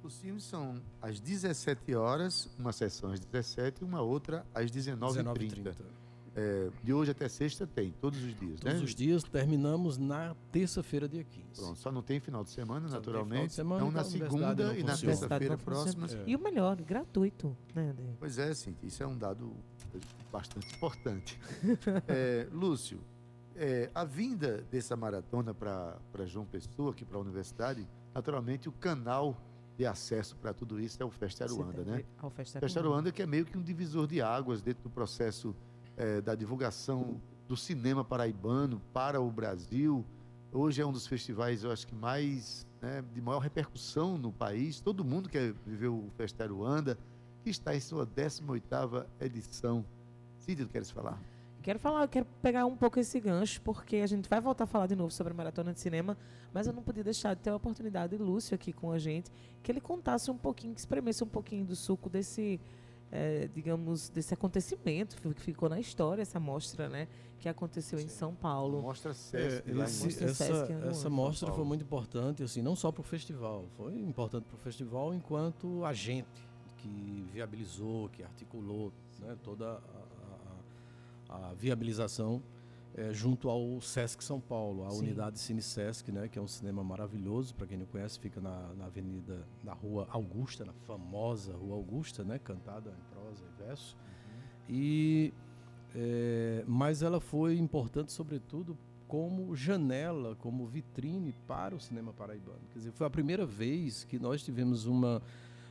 Os 0.03 0.19
filmes 0.19 0.43
são 0.43 0.81
às 1.01 1.19
17 1.19 1.95
horas, 1.95 2.49
uma 2.59 2.71
sessão 2.71 3.11
às 3.11 3.19
17 3.19 3.81
e 3.81 3.83
uma 3.83 4.01
outra 4.01 4.45
às 4.53 4.69
19h30. 4.69 5.73
É, 6.35 6.69
de 6.83 6.91
hoje 6.91 7.11
até 7.11 7.29
sexta 7.29 7.67
tem, 7.67 7.91
todos 7.91 8.17
os 8.23 8.35
dias, 8.39 8.59
Todos 8.59 8.79
né? 8.79 8.83
os 8.83 8.95
dias 8.95 9.23
terminamos 9.23 9.99
na 9.99 10.35
terça-feira, 10.51 11.07
dia 11.07 11.23
15. 11.23 11.61
Pronto, 11.61 11.77
só 11.77 11.91
não 11.91 12.01
tem 12.01 12.19
final 12.19 12.43
de 12.43 12.49
semana, 12.49 12.87
Só 12.87 12.95
não 12.95 13.01
tem 13.01 13.13
final 13.13 13.23
de 13.23 13.29
naturalmente. 13.29 13.53
semana, 13.53 13.81
então, 13.81 13.91
na 13.91 14.03
segunda 14.03 14.65
não 14.65 14.75
e 14.75 14.83
na 14.83 14.97
terça-feira 14.97 15.55
não 15.55 15.63
próximas. 15.63 16.15
É. 16.15 16.23
E 16.25 16.35
o 16.35 16.39
melhor, 16.39 16.81
gratuito, 16.81 17.55
né, 17.75 17.91
André? 17.91 18.15
Pois 18.19 18.39
é, 18.39 18.51
sim, 18.55 18.75
isso 18.81 19.03
é 19.03 19.07
um 19.07 19.15
dado 19.17 19.55
bastante 20.31 20.73
importante. 20.75 21.39
É, 22.07 22.47
Lúcio, 22.51 22.99
é, 23.55 23.91
a 23.93 24.03
vinda 24.03 24.65
dessa 24.71 24.95
maratona 24.95 25.53
para 25.53 26.25
João 26.25 26.45
Pessoa, 26.45 26.91
aqui 26.91 27.05
para 27.05 27.17
a 27.17 27.21
universidade, 27.21 27.87
naturalmente 28.13 28.67
o 28.67 28.71
canal 28.71 29.37
de 29.77 29.85
acesso 29.85 30.35
para 30.37 30.53
tudo 30.53 30.79
isso 30.79 31.01
é 31.01 31.05
o 31.05 31.09
Festa 31.09 31.43
Aruanda, 31.45 31.83
né? 31.83 32.03
Ao 32.17 32.29
Festa 32.29 32.59
Festa 32.59 32.79
Aruanda 32.79 33.11
que 33.11 33.21
é 33.21 33.25
meio 33.25 33.45
que 33.45 33.57
um 33.57 33.61
divisor 33.61 34.07
de 34.07 34.21
águas 34.21 34.61
dentro 34.61 34.83
do 34.83 34.89
processo 34.89 35.55
eh, 35.97 36.21
da 36.21 36.35
divulgação 36.35 37.21
do 37.47 37.57
cinema 37.57 38.03
paraibano 38.03 38.81
para 38.93 39.21
o 39.21 39.29
Brasil. 39.29 40.05
Hoje 40.51 40.81
é 40.81 40.85
um 40.85 40.91
dos 40.91 41.07
festivais, 41.07 41.63
eu 41.63 41.71
acho 41.71 41.87
que 41.87 41.95
mais 41.95 42.67
né, 42.81 43.03
de 43.13 43.21
maior 43.21 43.39
repercussão 43.39 44.17
no 44.17 44.31
país. 44.31 44.79
Todo 44.79 45.03
mundo 45.03 45.29
quer 45.29 45.53
viver 45.65 45.87
o 45.87 46.09
Festa 46.15 46.43
Aruanda, 46.43 46.97
que 47.43 47.49
está 47.49 47.75
em 47.75 47.79
sua 47.79 48.05
18ª 48.05 49.05
edição. 49.19 49.85
Cídio, 50.37 50.67
queres 50.67 50.91
falar? 50.91 51.19
Quero 51.63 51.79
falar, 51.79 52.05
quero 52.09 52.25
pegar 52.41 52.65
um 52.65 52.75
pouco 52.75 52.99
esse 52.99 53.17
gancho, 53.21 53.61
porque 53.61 53.95
a 53.97 54.07
gente 54.07 54.27
vai 54.29 54.41
voltar 54.41 54.65
a 54.65 54.67
falar 54.67 54.85
de 54.85 54.97
novo 54.97 55.11
sobre 55.11 55.31
a 55.31 55.35
maratona 55.35 55.73
de 55.73 55.79
cinema, 55.79 56.17
mas 56.53 56.67
eu 56.67 56.73
não 56.73 56.83
podia 56.83 57.05
deixar 57.05 57.33
de 57.35 57.41
ter 57.41 57.51
a 57.51 57.55
oportunidade 57.55 58.17
de 58.17 58.21
Lúcio 58.21 58.53
aqui 58.53 58.73
com 58.73 58.91
a 58.91 58.99
gente, 58.99 59.31
que 59.63 59.71
ele 59.71 59.79
contasse 59.79 60.29
um 60.29 60.37
pouquinho, 60.37 60.73
que 60.73 60.81
espremesse 60.81 61.23
um 61.23 61.27
pouquinho 61.27 61.63
do 61.63 61.73
suco 61.73 62.09
desse, 62.09 62.59
eh, 63.15 63.47
digamos, 63.53 64.09
desse 64.09 64.33
acontecimento 64.33 65.15
que 65.21 65.31
ficou 65.39 65.69
na 65.69 65.79
história, 65.79 66.23
essa 66.23 66.39
mostra, 66.39 66.89
né, 66.89 67.07
que 67.39 67.47
aconteceu 67.47 67.99
em 67.99 68.07
São 68.07 68.33
Paulo. 68.33 68.81
Mostra 68.81 69.13
Sesc 69.13 69.69
É, 69.69 69.71
esse- 69.85 70.05
Mostra 70.05 70.25
essa 70.25 70.45
Sesc, 70.45 70.73
né, 70.73 70.89
essa 70.89 71.09
mostra 71.11 71.47
foi 71.55 71.63
muito 71.65 71.83
importante, 71.83 72.41
assim, 72.41 72.61
não 72.63 72.75
só 72.75 72.91
para 72.91 73.01
o 73.01 73.03
festival, 73.03 73.65
foi 73.77 73.93
importante 73.99 74.45
para 74.45 74.55
o 74.55 74.59
festival 74.59 75.13
enquanto 75.13 75.85
agente 75.85 76.49
que 76.77 77.27
viabilizou, 77.31 78.09
que 78.09 78.23
articulou 78.23 78.91
né, 79.19 79.37
toda 79.43 79.79
a, 81.29 81.33
a- 81.35 81.49
a 81.49 81.53
viabilização 81.53 82.41
é, 82.95 83.11
junto 83.11 83.49
ao 83.49 83.81
Sesc 83.81 84.23
São 84.23 84.39
Paulo, 84.39 84.85
a 84.85 84.91
Sim. 84.91 84.99
unidade 84.99 85.39
Cine 85.39 85.61
Sesc, 85.61 86.11
né, 86.11 86.27
que 86.27 86.37
é 86.37 86.41
um 86.41 86.47
cinema 86.47 86.83
maravilhoso, 86.83 87.55
para 87.55 87.65
quem 87.65 87.77
não 87.77 87.85
conhece, 87.85 88.19
fica 88.19 88.39
na, 88.39 88.73
na 88.75 88.85
avenida, 88.85 89.47
na 89.63 89.73
rua 89.73 90.07
Augusta, 90.11 90.63
na 90.63 90.73
famosa 90.73 91.53
rua 91.53 91.75
Augusta, 91.75 92.23
né, 92.23 92.39
cantada 92.39 92.91
em 92.91 93.13
prosa 93.13 93.43
e 93.43 93.63
verso. 93.63 93.97
E, 94.69 95.33
é, 95.95 96.63
mas 96.67 97.01
ela 97.01 97.19
foi 97.19 97.57
importante, 97.57 98.11
sobretudo, 98.11 98.77
como 99.07 99.55
janela, 99.55 100.35
como 100.35 100.65
vitrine 100.65 101.33
para 101.47 101.75
o 101.75 101.79
cinema 101.79 102.13
paraibano. 102.13 102.61
Quer 102.71 102.79
dizer, 102.79 102.91
foi 102.91 103.05
a 103.05 103.09
primeira 103.09 103.45
vez 103.45 104.03
que 104.03 104.17
nós 104.17 104.43
tivemos 104.43 104.85
uma 104.85 105.21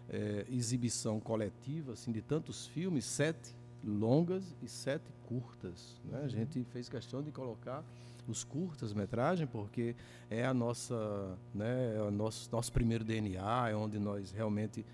é, 0.08 0.46
exibição 0.48 1.18
coletiva 1.18 1.92
assim, 1.92 2.12
de 2.12 2.20
tantos 2.20 2.66
filmes, 2.66 3.04
sete 3.04 3.54
longas 3.84 4.54
e 4.62 4.68
sete 4.68 5.12
curtas. 5.26 6.00
Né? 6.04 6.22
A 6.24 6.28
gente 6.28 6.62
fez 6.64 6.88
questão 6.88 7.22
de 7.22 7.30
colocar 7.30 7.84
os 8.28 8.44
curtas-metragem 8.44 9.46
porque 9.46 9.96
é 10.30 10.44
a 10.44 10.54
nossa, 10.54 11.36
né, 11.54 11.96
é 11.96 12.02
o 12.02 12.10
nosso, 12.10 12.48
nosso 12.52 12.72
primeiro 12.72 13.04
DNA, 13.04 13.70
é 13.70 13.74
onde 13.74 13.98
nós 13.98 14.30
realmente 14.30 14.86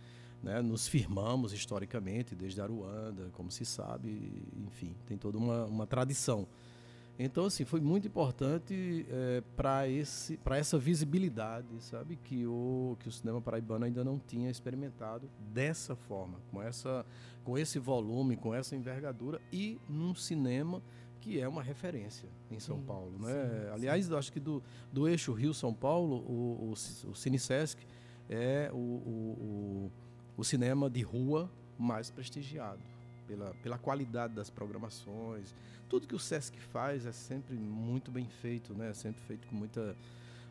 né, 0.43 0.62
nos 0.62 0.86
firmamos 0.89 1.53
historicamente, 1.53 2.34
desde 2.34 2.61
Aruanda, 2.61 3.28
como 3.32 3.51
se 3.51 3.64
sabe, 3.64 4.47
enfim, 4.66 4.95
tem 5.07 5.18
toda 5.18 5.36
uma, 5.36 5.64
uma 5.64 5.86
tradição. 5.86 6.47
Então, 7.19 7.47
assim, 7.47 7.64
foi 7.64 7.81
muito 7.81 8.07
importante 8.07 9.05
é, 9.11 9.43
para 9.57 10.57
essa 10.57 10.79
visibilidade, 10.79 11.66
sabe, 11.81 12.14
que 12.14 12.47
o 12.47 12.97
que 13.01 13.09
o 13.09 13.12
cinema 13.12 13.41
paraibano 13.41 13.85
ainda 13.85 14.05
não 14.05 14.21
tinha 14.21 14.49
experimentado 14.49 15.29
dessa 15.53 15.97
forma, 15.97 16.39
com 16.51 16.62
essa 16.62 17.05
com 17.43 17.59
esse 17.59 17.79
volume, 17.79 18.37
com 18.37 18.55
essa 18.55 18.77
envergadura 18.77 19.41
e 19.53 19.81
num 19.89 20.14
cinema 20.14 20.83
que 21.21 21.41
é 21.41 21.49
uma 21.49 21.62
referência 21.62 22.29
em 22.51 22.61
São 22.61 22.77
Sim, 22.77 22.85
Paulo, 22.85 23.19
né? 23.19 23.33
sim, 23.33 23.71
Aliás, 23.73 24.09
eu 24.09 24.16
acho 24.16 24.33
que 24.33 24.39
do, 24.39 24.62
do 24.93 25.09
eixo 25.09 25.33
Rio 25.33 25.53
São 25.53 25.75
Paulo, 25.75 26.16
o, 26.19 26.71
o, 26.71 27.11
o 27.11 27.14
Cinesesc 27.16 27.85
é 28.29 28.71
o, 28.73 28.77
o, 28.77 29.39
o, 29.41 29.93
o 30.37 30.45
cinema 30.45 30.89
de 30.89 31.03
rua 31.03 31.51
mais 31.77 32.11
prestigiado 32.11 32.81
pela, 33.29 33.55
pela 33.62 33.79
qualidade 33.79 34.35
das 34.35 34.49
programações. 34.51 35.55
Tudo 35.89 36.07
que 36.07 36.14
o 36.14 36.18
Sesc 36.18 36.59
faz 36.72 37.05
é 37.07 37.12
sempre 37.12 37.55
muito 37.55 38.11
bem 38.11 38.26
feito, 38.26 38.74
né? 38.74 38.91
É 38.91 38.95
sempre 38.95 39.22
feito 39.22 39.47
com 39.47 39.55
muita, 39.55 39.95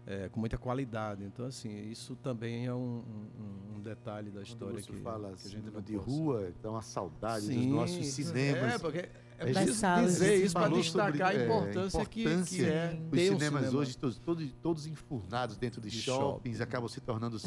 é, 0.05 0.30
com 0.30 0.39
muita 0.39 0.57
qualidade. 0.57 1.23
Então, 1.23 1.45
assim, 1.47 1.89
isso 1.91 2.15
também 2.17 2.65
é 2.67 2.73
um, 2.73 3.03
um- 3.03 3.75
um 3.78 3.82
detalhe 3.82 4.30
da 4.32 4.41
história 4.41 4.75
que, 4.82 4.91
você 4.93 5.01
fala 5.01 5.30
que 5.30 5.34
a 5.34 5.49
gente 5.49 5.49
cinema 5.59 5.71
não 5.73 5.82
de 5.82 5.93
possa- 5.93 6.09
rua, 6.09 6.53
então 6.59 6.75
a 6.78 6.82
saudade 6.82 7.45
dos 7.45 7.55
Sim, 7.55 7.69
nossos 7.71 8.05
cinemas. 8.07 8.73
É, 8.75 8.80
porque 8.80 8.97
é 8.99 9.11
A 9.39 9.45
gente 9.45 9.55
preciso 9.65 9.95
dizer 10.03 10.43
isso 10.43 10.53
para 10.55 10.69
destacar 10.69 11.11
sobre, 11.11 11.23
a 11.23 11.34
é, 11.34 11.45
importância, 11.45 12.05
que- 12.05 12.09
que, 12.09 12.21
importância 12.21 12.65
é 12.67 12.89
Sim. 12.91 13.03
Os 13.05 13.11
ter 13.11 13.25
cinemas 13.34 13.61
cinema. 13.65 13.80
hoje, 13.80 13.97
todos, 13.97 14.17
todos, 14.17 14.51
todos 14.63 14.88
enfurnados 14.88 15.57
dentro 15.57 15.80
de, 15.80 15.89
De 15.89 16.01
shoppings, 16.01 16.57
shopping. 16.57 16.63
acabam 16.63 16.88
se 16.89 16.99
tornando 17.01 17.38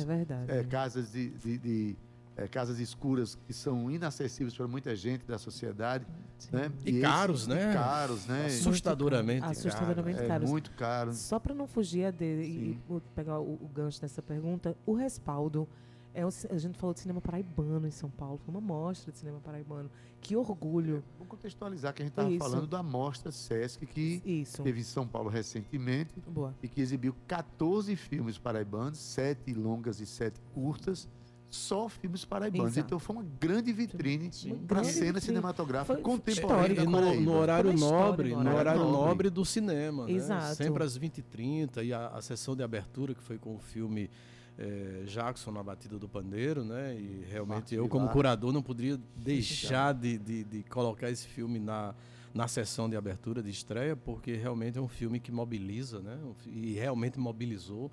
É 0.49 0.61
é, 0.61 0.65
casas 0.65 1.11
de, 1.11 1.31
de- 1.31 1.59
de, 1.59 1.97
é, 2.41 2.49
casas 2.49 2.81
escuras 2.81 3.35
que 3.47 3.53
são 3.53 3.91
inacessíveis 3.91 4.57
para 4.57 4.67
muita 4.67 4.97
gente 4.97 5.27
da 5.27 5.37
sociedade, 5.39 6.07
né? 6.51 6.73
E 6.87 6.91
esse- 6.91 7.01
caros, 7.03 7.47
né? 7.47 7.71
e 7.71 7.75
caros, 7.75 8.27
né? 8.27 8.47
Assustadoramente 8.47 9.41
caro. 9.43 9.53
Assustadoramente 9.53 10.21
É 10.21 10.27
caros. 10.27 10.51
muito 10.51 10.71
caro. 10.73 11.13
Só 11.13 11.39
para 11.39 11.55
não 11.55 11.67
fugir 11.67 12.11
de, 12.13 12.25
e, 12.25 12.79
e 12.91 13.01
pegar 13.15 13.39
o, 13.41 13.55
o 13.55 13.69
gancho 13.69 14.01
dessa 14.01 14.23
pergunta, 14.23 14.75
o 14.87 14.95
respaldo. 14.95 15.69
É 16.13 16.25
a 16.25 16.59
gente 16.59 16.77
falou 16.77 16.93
de 16.93 16.99
cinema 16.99 17.21
paraibano 17.21 17.87
em 17.87 17.91
São 17.93 18.11
Paulo, 18.11 18.37
foi 18.45 18.53
uma 18.53 18.61
mostra 18.61 19.13
de 19.13 19.19
cinema 19.19 19.39
paraibano. 19.39 19.89
Que 20.21 20.35
orgulho. 20.35 21.05
Vamos 21.17 21.29
contextualizar 21.29 21.95
que 21.95 22.03
a 22.03 22.05
gente 22.05 22.13
estava 22.13 22.37
falando 22.37 22.67
da 22.67 22.83
mostra 22.83 23.31
Sesc 23.31 23.87
que 23.87 24.21
Isso. 24.25 24.61
teve 24.65 24.81
em 24.81 24.83
São 24.83 25.07
Paulo 25.07 25.29
recentemente 25.31 26.11
Boa. 26.27 26.53
e 26.61 26.67
que 26.69 26.81
exibiu 26.81 27.15
14 27.29 27.95
filmes 27.95 28.39
paraibanos, 28.39 28.99
7 28.99 29.55
longas 29.55 30.01
e 30.01 30.07
7 30.07 30.41
curtas, 30.53 31.09
só 31.51 31.89
filmes 31.89 32.25
paraibanos. 32.25 32.73
Exato. 32.73 32.87
Então 32.87 32.99
foi 32.99 33.17
uma 33.17 33.25
grande 33.41 33.73
vitrine 33.73 34.31
para 34.69 34.81
a 34.81 34.85
cena 34.85 35.15
vitrine. 35.15 35.21
cinematográfica 35.21 35.95
Foi 35.95 36.03
contemporânea 36.03 36.83
E 36.83 36.87
no, 36.87 37.21
no 37.21 37.33
horário 37.37 37.73
nobre, 37.73 38.31
no 38.31 38.45
no 38.45 38.55
horário 38.57 38.81
nobre. 38.85 38.93
nobre 39.09 39.31
do 39.31 39.45
cinema, 39.45 40.07
né? 40.07 40.13
Exato. 40.13 40.55
Sempre 40.55 40.85
às 40.85 40.97
20h30 40.99 41.85
e 41.85 41.93
a, 41.93 42.07
a 42.09 42.23
sessão 42.23 42.55
de 42.55 42.63
abertura 42.63 43.15
que 43.15 43.23
foi 43.23 43.37
com 43.37 43.57
o 43.57 43.59
filme 43.59 44.09
eh, 44.57 45.03
Jackson 45.07 45.51
na 45.51 45.63
batida 45.63 45.99
do 45.99 46.09
pandeiro, 46.09 46.65
né? 46.65 46.95
E 46.95 47.25
realmente 47.29 47.55
Marcos 47.55 47.73
eu 47.73 47.89
como 47.89 48.09
curador 48.11 48.53
não 48.53 48.63
poderia 48.63 48.99
deixar 49.17 49.93
de, 49.93 50.19
de, 50.19 50.45
de 50.45 50.63
colocar 50.65 51.11
esse 51.11 51.27
filme 51.27 51.59
na 51.59 51.95
na 52.33 52.47
sessão 52.47 52.89
de 52.89 52.95
abertura 52.95 53.43
de 53.43 53.51
estreia, 53.51 53.97
porque 53.97 54.35
realmente 54.35 54.79
é 54.79 54.81
um 54.81 54.87
filme 54.87 55.19
que 55.19 55.33
mobiliza, 55.33 55.99
né? 55.99 56.17
E 56.47 56.75
realmente 56.75 57.19
mobilizou 57.19 57.91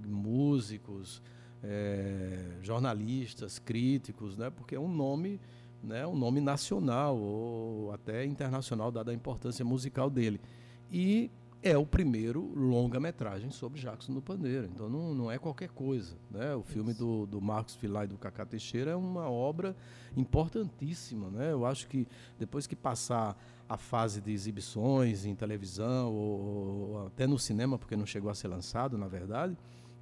músicos, 0.00 1.22
eh, 1.68 2.58
jornalistas, 2.62 3.58
críticos, 3.58 4.36
né? 4.36 4.50
Porque 4.50 4.74
é 4.74 4.80
um 4.80 4.88
nome, 4.88 5.40
né? 5.82 6.06
Um 6.06 6.16
nome 6.16 6.40
nacional 6.40 7.16
ou 7.16 7.92
até 7.92 8.24
internacional, 8.24 8.92
dada 8.92 9.10
a 9.10 9.14
importância 9.14 9.64
musical 9.64 10.08
dele. 10.08 10.40
E 10.90 11.30
é 11.62 11.76
o 11.76 11.84
primeiro 11.84 12.52
longa-metragem 12.54 13.50
sobre 13.50 13.80
Jackson 13.80 14.14
do 14.14 14.22
Pandeiro. 14.22 14.68
Então 14.72 14.88
não, 14.88 15.14
não 15.14 15.30
é 15.30 15.38
qualquer 15.38 15.70
coisa. 15.70 16.16
Né? 16.30 16.54
O 16.54 16.62
filme 16.62 16.94
do, 16.94 17.26
do 17.26 17.40
Marcos 17.40 17.74
Filá 17.74 18.04
e 18.04 18.08
do 18.08 18.16
Cacá 18.16 18.46
Teixeira 18.46 18.92
é 18.92 18.96
uma 18.96 19.28
obra 19.28 19.74
importantíssima. 20.16 21.28
Né? 21.28 21.50
Eu 21.50 21.66
acho 21.66 21.88
que 21.88 22.06
depois 22.38 22.66
que 22.66 22.76
passar 22.76 23.36
a 23.68 23.76
fase 23.76 24.20
de 24.20 24.30
exibições 24.30 25.24
em 25.26 25.34
televisão 25.34 26.12
ou, 26.12 26.40
ou 26.40 27.06
até 27.08 27.26
no 27.26 27.38
cinema, 27.38 27.76
porque 27.76 27.96
não 27.96 28.06
chegou 28.06 28.30
a 28.30 28.34
ser 28.34 28.46
lançado, 28.46 28.96
na 28.96 29.08
verdade, 29.08 29.56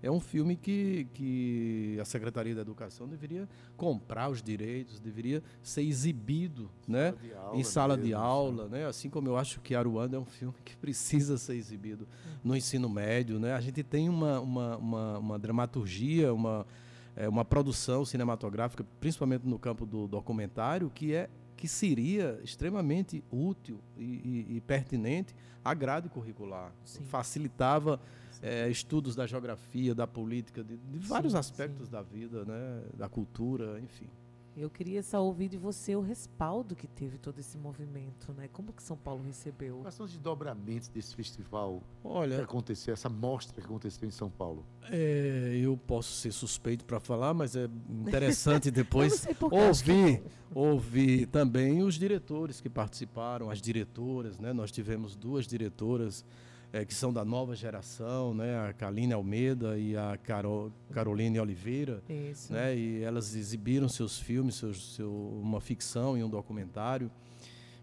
é 0.05 0.11
um 0.11 0.21
filme 0.21 0.55
que, 0.55 1.07
que 1.15 1.97
a 1.99 2.05
Secretaria 2.05 2.55
da 2.55 2.61
Educação 2.61 3.09
deveria 3.09 3.49
comprar 3.75 4.29
os 4.31 4.43
direitos, 4.43 5.01
deveria 5.01 5.43
ser 5.63 5.81
exibido 5.83 6.71
né? 6.87 7.15
de 7.23 7.33
aula 7.33 7.57
em 7.59 7.65
sala 7.65 7.97
de 7.97 8.09
mesmo, 8.09 8.19
aula, 8.19 8.69
né? 8.69 8.87
Assim 8.87 9.09
como 9.09 9.29
eu 9.29 9.37
acho 9.39 9.61
que 9.63 9.75
Aruanda 9.75 10.17
é 10.17 10.21
um 10.21 10.27
filme 10.27 10.55
que 10.63 10.77
precisa 10.79 11.39
ser 11.39 11.55
exibido 11.55 12.07
no 12.43 12.55
ensino 12.55 12.87
médio, 12.87 13.39
né? 13.41 13.55
A 13.55 13.61
gente 13.63 13.83
tem 13.83 14.11
uma, 14.11 14.39
uma, 14.41 14.77
uma, 14.77 15.19
uma 15.19 15.39
dramaturgia, 15.39 16.35
uma, 16.35 16.67
é, 17.17 17.27
uma 17.27 17.45
produção 17.45 18.05
cinematográfica, 18.05 18.85
principalmente 19.01 19.47
no 19.47 19.59
campo 19.59 19.87
do 19.87 20.07
documentário, 20.07 20.91
que 20.91 21.15
é 21.15 21.31
que 21.57 21.67
seria 21.67 22.39
extremamente 22.45 23.25
útil 23.31 23.81
e, 23.97 24.03
e- 24.51 24.57
e 24.57 24.61
pertinente 24.61 25.35
à 25.65 25.73
grade 25.73 26.11
curricular. 26.11 26.73
Sim. 26.85 27.05
Facilitava 27.05 27.99
é, 28.45 28.69
estudos 28.69 29.17
da 29.17 29.27
geografia, 29.27 29.95
da 29.95 30.07
política, 30.07 30.63
de, 30.63 30.77
de 30.77 30.99
vários 30.99 31.33
Sim, 31.33 31.39
aspectos 31.39 31.87
sim. 31.87 31.93
da 31.93 32.03
vida, 32.03 32.45
né? 32.45 32.83
da 32.95 33.09
cultura, 33.09 33.81
enfim. 33.81 34.07
Eu 34.55 34.71
queria 34.71 35.03
só 35.03 35.25
ouvir 35.25 35.49
de 35.49 35.57
você 35.57 35.97
o 35.97 36.01
respaldo 36.01 36.77
que 36.77 36.87
teve 36.87 37.19
todo 37.19 37.41
esse 37.41 37.59
movimento, 37.59 38.33
né? 38.35 38.49
Como 38.53 38.73
que 38.73 38.85
São 38.85 38.97
Paulo 38.97 39.25
recebeu? 39.25 39.79
Quais 39.79 39.95
são 39.97 40.07
os 40.07 40.13
desdobramentos 40.13 40.89
desse 40.89 41.13
festival 41.13 41.81
que 41.81 42.07
Olha, 42.07 42.41
aconteceu, 42.41 42.95
essa 42.95 43.09
mostra 43.09 43.61
que 43.61 43.67
aconteceu 43.67 44.07
em 44.07 44.13
São 44.13 44.31
Paulo? 44.31 44.65
É, 44.85 45.59
eu 45.61 45.77
posso 45.77 46.13
ser 46.13 46.31
suspeito 46.31 46.85
para 46.85 47.01
falar, 47.01 47.35
mas 47.35 47.57
é 47.57 47.69
interessante 47.89 48.71
depois 48.71 49.27
que 49.27 49.33
é 49.33 49.69
ouvir, 49.69 50.23
ouvir 50.55 51.27
também 51.27 51.83
os 51.83 51.97
diretores 51.97 52.61
que 52.61 52.71
participaram, 52.71 53.51
as 53.51 53.61
diretoras, 53.61 54.39
né? 54.39 54.53
Nós 54.53 54.71
tivemos 54.71 55.17
duas 55.17 55.49
diretoras 55.49 56.25
eh, 56.75 56.85
que 56.85 56.93
são 56.93 57.13
da 57.13 57.25
nova 57.25 57.55
geração, 57.55 58.35
né? 58.35 58.69
A 58.69 58.73
Kaline 58.73 59.13
Almeida 59.13 59.79
e 59.79 59.97
a 59.97 60.19
Caro, 60.21 60.73
Caroline 60.91 61.39
Oliveira, 61.39 62.03
Isso. 62.09 62.53
né? 62.53 62.77
E 62.77 63.01
elas 63.01 63.37
exibiram 63.37 63.89
seus 63.89 64.19
filmes, 64.19 64.57
seus, 64.57 64.97
seu, 64.97 65.13
uma 65.41 65.61
ficção 65.61 66.19
e 66.19 66.25
um 66.25 66.29
documentário. 66.29 67.09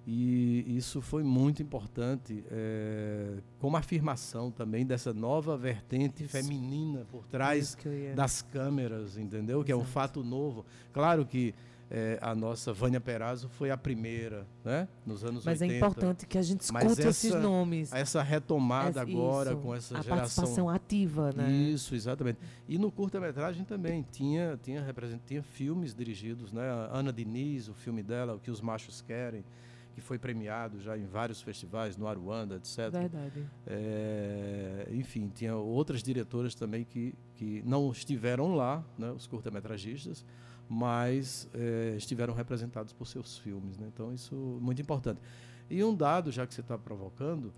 E 0.05 0.75
isso 0.75 0.99
foi 0.99 1.23
muito 1.23 1.61
importante, 1.61 2.43
eh, 2.51 3.37
como 3.59 3.77
afirmação 3.77 4.51
também 4.51 4.85
dessa 4.85 5.13
nova 5.13 5.55
vertente 5.55 6.23
Isso. 6.25 6.31
feminina 6.35 7.05
por 7.09 7.25
trás 7.27 7.77
das 8.13 8.41
câmeras, 8.41 9.15
entendeu? 9.15 9.63
Que 9.63 9.71
é 9.71 9.75
um 9.75 9.79
Exato. 9.81 9.93
fato 9.93 10.23
novo. 10.23 10.65
Claro 10.91 11.25
que 11.25 11.53
eh, 11.93 12.17
a 12.21 12.33
nossa 12.33 12.71
Vânia 12.71 13.01
Perazzo 13.01 13.49
foi 13.49 13.69
a 13.69 13.75
primeira, 13.77 14.47
né? 14.63 14.87
Nos 15.05 15.25
anos 15.25 15.43
Mas 15.43 15.59
80. 15.59 15.73
é 15.73 15.77
importante 15.77 16.25
que 16.25 16.37
a 16.37 16.41
gente 16.41 16.71
Mas 16.71 16.85
escute 16.91 17.07
esses 17.07 17.31
essa- 17.31 17.39
nomes. 17.41 17.91
Essa 17.91 18.23
retomada 18.23 18.89
Essa- 18.89 19.01
agora 19.01 19.51
isso, 19.51 19.59
com 19.61 19.75
essa 19.75 19.97
a 19.97 20.01
geração. 20.01 20.17
participação 20.17 20.69
ativa, 20.69 21.31
né? 21.35 21.51
Isso, 21.51 21.93
exatamente. 21.93 22.39
E 22.67 22.77
no 22.77 22.89
curta-metragem 22.89 23.65
também 23.65 24.05
tinha, 24.09 24.57
tinha, 24.63 24.85
tinha 25.27 25.43
filmes 25.43 25.93
dirigidos, 25.93 26.53
né? 26.53 26.63
A 26.69 26.97
Ana 26.97 27.11
Diniz, 27.11 27.67
o 27.67 27.73
filme 27.73 28.01
dela, 28.01 28.35
O 28.35 28.39
que 28.39 28.49
os 28.49 28.61
Machos 28.61 29.01
Querem, 29.01 29.43
que 29.93 29.99
foi 29.99 30.17
premiado 30.17 30.79
já 30.79 30.97
em 30.97 31.05
vários 31.05 31.41
festivais, 31.41 31.97
no 31.97 32.07
Aruanda, 32.07 32.55
etc. 32.55 32.89
Verdade. 32.89 33.45
É, 33.67 34.87
enfim, 34.93 35.29
tinha 35.35 35.55
outras 35.55 36.01
diretoras 36.01 36.55
também 36.55 36.85
que, 36.85 37.13
que 37.35 37.61
não 37.65 37.91
estiveram 37.91 38.55
lá, 38.55 38.81
né, 38.97 39.11
os 39.11 39.27
curta-metragistas, 39.27 40.23
mas 40.73 41.49
é, 41.53 41.95
estiveram 41.97 42.33
representados 42.33 42.93
por 42.93 43.05
seus 43.05 43.37
filmes. 43.37 43.77
Né? 43.77 43.87
Então, 43.93 44.13
isso 44.13 44.33
é 44.57 44.63
muito 44.63 44.81
importante. 44.81 45.19
E 45.69 45.83
um 45.83 45.93
dado, 45.93 46.31
já 46.31 46.47
que 46.47 46.53
você 46.53 46.61
está 46.61 46.77
provocando. 46.77 47.51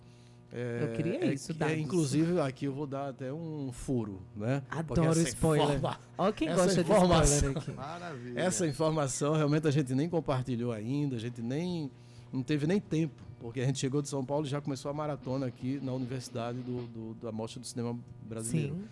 É, 0.51 0.79
Eu 0.83 0.95
queria 0.95 1.23
é 1.25 1.33
isso. 1.33 1.51
É, 1.63 1.77
inclusive, 1.79 2.39
aqui 2.39 2.65
eu 2.65 2.73
vou 2.73 2.87
dar 2.87 3.09
até 3.09 3.31
um 3.31 3.71
furo, 3.71 4.19
né? 4.35 4.63
Adoro 4.69 5.11
essa 5.11 5.21
spoiler. 5.29 5.67
informa- 5.77 5.99
Ó 6.17 6.31
quem 6.31 6.47
essa 6.47 6.63
gosta 6.63 6.83
de 6.83 6.89
informação- 6.91 7.35
spoiler 7.51 7.57
aqui. 7.57 7.71
Maravilha. 7.77 8.39
Essa 8.39 8.67
informação 8.67 9.33
realmente 9.35 9.67
a 9.67 9.71
gente 9.71 9.93
nem 9.93 10.09
compartilhou 10.09 10.71
ainda, 10.71 11.15
a 11.15 11.19
gente 11.19 11.41
nem 11.41 11.89
não 12.31 12.41
teve 12.43 12.65
nem 12.67 12.79
tempo, 12.79 13.21
porque 13.39 13.61
a 13.61 13.65
gente 13.65 13.77
chegou 13.79 14.01
de 14.01 14.09
São 14.09 14.23
Paulo 14.25 14.45
e 14.45 14.49
já 14.49 14.59
começou 14.61 14.89
a 14.89 14.93
maratona 14.93 15.45
aqui 15.47 15.79
na 15.83 15.91
Universidade 15.93 16.59
do, 16.59 16.87
do- 16.87 17.13
da 17.21 17.31
Mostra 17.31 17.59
do 17.59 17.65
Cinema 17.67 17.97
Brasileiro. 18.23 18.73
Sim. 18.75 18.83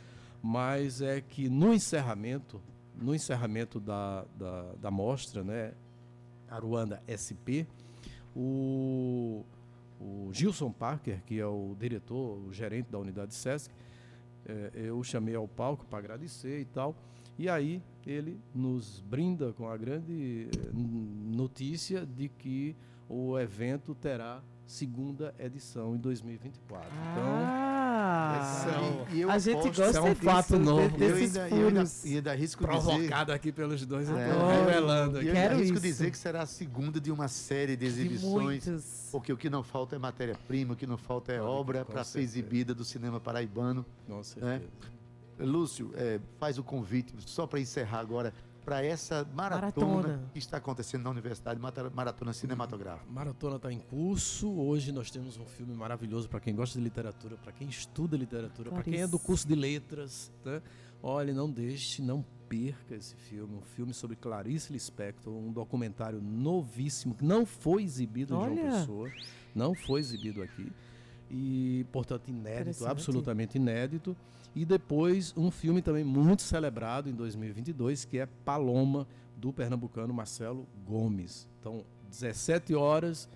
Mas 0.44 1.02
é 1.02 1.22
que 1.22 1.48
no 1.50 1.74
encerramento, 1.74 2.60
no 2.96 3.14
encerramento 3.16 3.80
da, 3.80 4.26
da, 4.38 4.74
da 4.80 4.92
mostra, 4.92 5.44
né, 5.44 5.74
Aruanda 6.50 7.02
SP, 7.08 7.66
o, 8.36 9.44
o 10.00 10.30
Gilson 10.34 10.72
Parker, 10.72 11.22
que 11.26 11.40
é 11.40 11.46
o 11.46 11.76
diretor, 11.80 12.38
o 12.48 12.52
gerente 12.54 12.90
da 12.92 13.00
unidade 13.00 13.34
SESC, 13.34 13.72
eh, 14.46 14.72
eu 14.74 15.04
chamei 15.04 15.36
ao 15.36 15.48
palco 15.48 15.86
para 15.86 16.00
agradecer 16.00 16.60
e 16.60 16.66
tal. 16.66 16.96
E 17.38 17.48
aí 17.50 17.82
ele 18.06 18.40
nos 18.54 19.00
brinda 19.02 19.54
com 19.54 19.68
a 19.70 19.78
grande 19.78 20.50
eh, 20.56 20.70
notícia 20.74 22.06
de 22.06 22.28
que 22.30 22.76
o 23.08 23.38
evento 23.40 23.94
terá 23.96 24.42
segunda 24.66 25.34
edição 25.40 25.96
em 25.96 25.98
2024. 25.98 26.90
Ah, 26.92 27.12
Então, 27.12 28.41
e- 29.12 29.18
e 29.18 29.22
eu 29.22 29.30
a 29.32 29.38
gente 29.38 29.64
gosta 29.70 29.90
Isso 29.90 29.98
é 29.98 30.02
um 30.02 30.10
disso, 30.14 30.24
fato 30.24 30.54
de- 30.58 30.66
novo. 30.66 30.82
eu 30.82 30.90
desses 30.92 31.38
ainda, 31.38 31.56
eu 31.56 31.68
ainda, 31.68 31.86
furos. 31.86 32.06
e 32.06 32.16
ainda 32.16 32.32
arrisco 32.32 32.64
então, 32.64 32.78
dizer. 32.80 32.92
provocado 32.92 33.32
aqui 33.32 33.52
pelos 33.52 33.86
dois, 33.86 34.10
eu 34.10 34.18
É. 34.18 34.34
tô 34.34 34.48
revelando 34.66 35.18
E 35.18 35.20
aqui. 35.20 35.28
eu 35.30 35.34
Quero 35.34 35.54
arrisco 35.56 35.74
isso. 35.74 35.82
dizer 35.84 36.12
que 36.12 36.18
será 36.18 36.42
a 36.42 36.46
segunda 36.46 37.00
de 37.00 37.12
uma 37.12 37.28
série 37.28 37.76
de 37.76 37.86
De 37.86 37.86
exibições. 37.88 38.44
muitos. 38.44 39.10
Porque 39.12 39.32
o 39.34 39.38
que 39.38 39.50
não 39.50 39.64
falta 39.64 39.96
é 39.96 40.00
matéria-prima, 40.00 40.74
o 40.74 40.76
que 40.76 40.88
não 40.88 40.98
falta 40.98 41.32
é 41.34 41.42
Olha, 41.42 41.50
obra 41.50 41.86
para 41.86 42.04
ser 42.04 42.22
exibida 42.22 42.74
do 42.74 42.84
cinema 42.86 43.20
paraibano. 43.20 43.86
Com 44.08 44.24
certeza. 44.24 44.62
Lúcio, 45.40 45.92
é, 45.96 46.20
faz 46.40 46.58
o 46.60 46.64
convite, 46.64 47.14
só 47.26 47.48
para 47.48 47.60
encerrar 47.60 48.00
agora, 48.00 48.32
para 48.64 48.84
essa 48.84 49.28
maratona, 49.34 49.88
Maratona. 49.88 50.30
que 50.34 50.40
está 50.40 50.58
acontecendo 50.58 51.04
na 51.04 51.10
Universidade, 51.10 51.60
Maratona 51.94 52.34
Cinematográfica. 52.34 53.12
Maratona 53.12 53.56
está 53.56 53.72
em 53.72 53.80
curso. 53.80 54.52
Hoje 54.52 54.92
nós 54.92 55.10
temos 55.10 55.38
um 55.38 55.46
filme 55.46 55.74
maravilhoso 55.74 56.30
para 56.30 56.40
quem 56.40 56.56
gosta 56.56 56.78
de 56.78 56.84
literatura, 56.84 57.38
para 57.38 57.52
quem 57.52 57.68
estuda 57.68 58.16
literatura, 58.16 58.72
para 58.72 58.84
quem 58.84 59.02
é 59.02 59.08
do 59.08 59.20
curso 59.20 59.48
de 59.48 59.56
letras. 59.56 60.32
Né? 60.46 60.62
Olha, 61.02 61.34
não 61.34 61.50
deixe, 61.50 62.02
não 62.02 62.24
perca 62.48 62.96
esse 62.96 63.16
filme. 63.16 63.56
Um 63.56 63.62
filme 63.62 63.94
sobre 63.94 64.16
Clarice 64.16 64.72
Lispector, 64.72 65.34
um 65.34 65.52
documentário 65.52 66.22
novíssimo 66.22 67.16
que 67.16 67.26
não 67.26 67.46
foi 67.46 67.84
exibido 67.84 68.36
em 68.36 68.38
João 68.38 68.52
Olha. 68.52 68.80
Pessoa, 68.80 69.12
não 69.56 69.74
foi 69.74 70.00
exibido 70.00 70.44
aqui. 70.44 70.72
E, 71.34 71.86
portanto, 71.94 72.28
inédito, 72.28 72.86
absolutamente 72.86 73.58
inédito. 73.58 74.16
E 74.54 74.66
depois 74.66 75.34
um 75.38 75.50
filme 75.50 75.82
também 75.82 76.04
muito 76.04 76.42
celebrado 76.42 77.10
em 77.10 77.14
2022, 77.14 78.04
que 78.04 78.20
é 78.20 78.26
Paloma, 78.44 79.08
do 79.38 79.54
pernambucano 79.54 80.14
Marcelo 80.14 80.68
Gomes. 80.86 81.48
Então, 81.60 81.86
17 82.10 82.76
horas, 82.76 83.30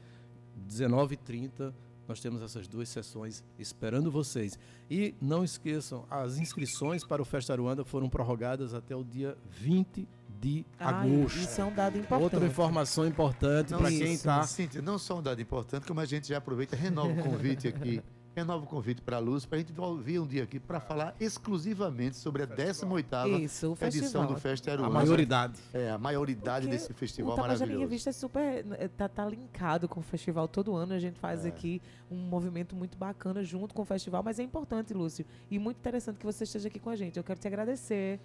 19h30, 0.69 1.73
nós 2.07 2.19
temos 2.19 2.41
essas 2.41 2.67
duas 2.67 2.89
sessões 2.89 3.43
esperando 3.57 4.11
vocês. 4.11 4.59
E 4.91 5.15
não 5.21 5.43
esqueçam, 5.43 6.05
as 6.11 6.37
inscrições 6.37 7.03
para 7.03 7.21
o 7.21 7.25
Festa 7.25 7.53
Aruanda 7.53 7.83
foram 7.83 8.09
prorrogadas 8.09 8.73
até 8.73 8.95
o 8.95 9.03
dia 9.03 9.37
20 9.49 10.07
de 10.39 10.65
Ai, 10.79 11.11
agosto. 11.11 11.37
isso 11.37 11.61
é 11.61 11.65
um 11.65 11.73
dado 11.73 11.97
importante. 11.97 12.23
Outra 12.23 12.45
informação 12.45 13.05
importante 13.07 13.73
para 13.73 13.89
quem 13.89 13.99
tá 13.99 14.05
está. 14.05 14.43
Cíntia, 14.43 14.81
não 14.81 14.97
só 14.97 15.17
um 15.19 15.21
dado 15.21 15.41
importante, 15.41 15.85
como 15.87 15.99
a 15.99 16.05
gente 16.05 16.27
já 16.27 16.37
aproveita, 16.37 16.75
renova 16.75 17.11
o 17.11 17.23
convite 17.23 17.67
aqui. 17.67 18.01
Renova 18.35 18.65
o 18.65 18.67
convite 18.67 19.01
para 19.01 19.15
a 19.15 19.19
Luz, 19.19 19.45
para 19.45 19.57
a 19.57 19.61
gente 19.61 19.71
vir 20.03 20.19
um 20.19 20.27
dia 20.27 20.43
aqui 20.43 20.59
para 20.59 20.81
falar 20.81 21.15
exclusivamente 21.21 22.17
sobre 22.17 22.43
a 22.43 22.47
18ª 22.47 23.39
Isso, 23.39 23.69
o 23.69 23.71
edição 23.73 23.75
festival. 23.77 24.27
do 24.27 24.35
Festa 24.35 24.71
A 24.71 24.73
Aruanda. 24.73 24.93
maioridade. 24.93 25.53
É, 25.73 25.89
a 25.91 25.97
maioridade 25.97 26.65
Porque 26.67 26.77
desse 26.77 26.93
festival 26.93 27.35
o 27.37 27.39
maravilhoso. 27.39 27.79
Revista 27.79 28.09
é 28.09 28.13
super. 28.13 28.65
eh, 28.77 28.89
Tá, 28.89 29.07
tá 29.07 29.25
linkado 29.25 29.87
com 29.87 30.01
o 30.01 30.03
festival 30.03 30.49
todo 30.49 30.75
ano. 30.75 30.93
A 30.93 30.99
gente 30.99 31.17
faz 31.17 31.45
É. 31.45 31.47
aqui 31.47 31.81
um 32.11 32.17
movimento 32.17 32.75
muito 32.75 32.97
bacana 32.97 33.41
junto 33.41 33.73
com 33.73 33.83
o 33.83 33.85
festival, 33.85 34.21
mas 34.21 34.37
é 34.37 34.43
importante, 34.43 34.93
Lúcio. 34.93 35.25
E 35.49 35.57
muito 35.57 35.77
interessante 35.77 36.17
que 36.17 36.25
você 36.25 36.43
esteja 36.43 36.67
aqui 36.67 36.77
com 36.77 36.89
a 36.89 36.95
gente. 36.97 37.15
Eu 37.15 37.23
quero 37.23 37.39
te 37.39 37.47
agradecer 37.47 38.19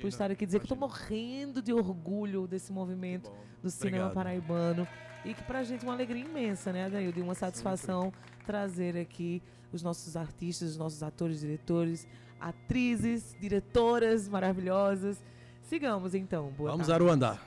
por 0.00 0.08
estar 0.08 0.30
aqui 0.30 0.44
dizer 0.46 0.58
que 0.60 0.64
eu 0.64 0.68
tô 0.68 0.76
morrendo 0.76 1.60
de 1.62 1.72
orgulho 1.72 2.46
desse 2.46 2.72
movimento 2.72 3.30
do 3.62 3.70
cinema 3.70 4.06
Obrigado. 4.06 4.14
paraibano. 4.14 4.88
E 5.24 5.34
que 5.34 5.42
pra 5.44 5.62
gente 5.62 5.84
é 5.84 5.88
uma 5.88 5.94
alegria 5.94 6.24
imensa, 6.24 6.72
né, 6.72 6.86
Adaildo? 6.86 7.18
E 7.18 7.22
uma 7.22 7.34
satisfação 7.34 8.12
trazer 8.44 8.96
aqui 8.96 9.40
os 9.72 9.82
nossos 9.82 10.16
artistas, 10.16 10.70
os 10.70 10.76
nossos 10.76 11.02
atores, 11.02 11.40
diretores, 11.40 12.06
atrizes, 12.40 13.36
diretoras 13.40 14.28
maravilhosas. 14.28 15.22
Sigamos 15.62 16.14
então. 16.14 16.50
Boa 16.50 16.72
Vamos 16.72 16.88
tarde. 16.88 17.02
Aruandar. 17.04 17.46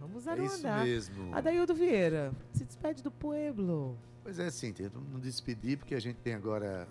Vamos 0.00 0.26
É 0.26 0.34
isso 0.38 0.66
Aruandá. 0.66 0.84
mesmo. 0.84 1.34
Adaildo 1.34 1.74
Vieira, 1.74 2.32
se 2.52 2.64
despede 2.64 3.02
do 3.02 3.10
pueblo. 3.10 3.96
Pois 4.22 4.38
é, 4.38 4.50
Cíntia, 4.50 4.90
não 5.12 5.20
despedir, 5.20 5.78
porque 5.78 5.94
a 5.94 6.00
gente 6.00 6.16
tem 6.16 6.34
agora 6.34 6.88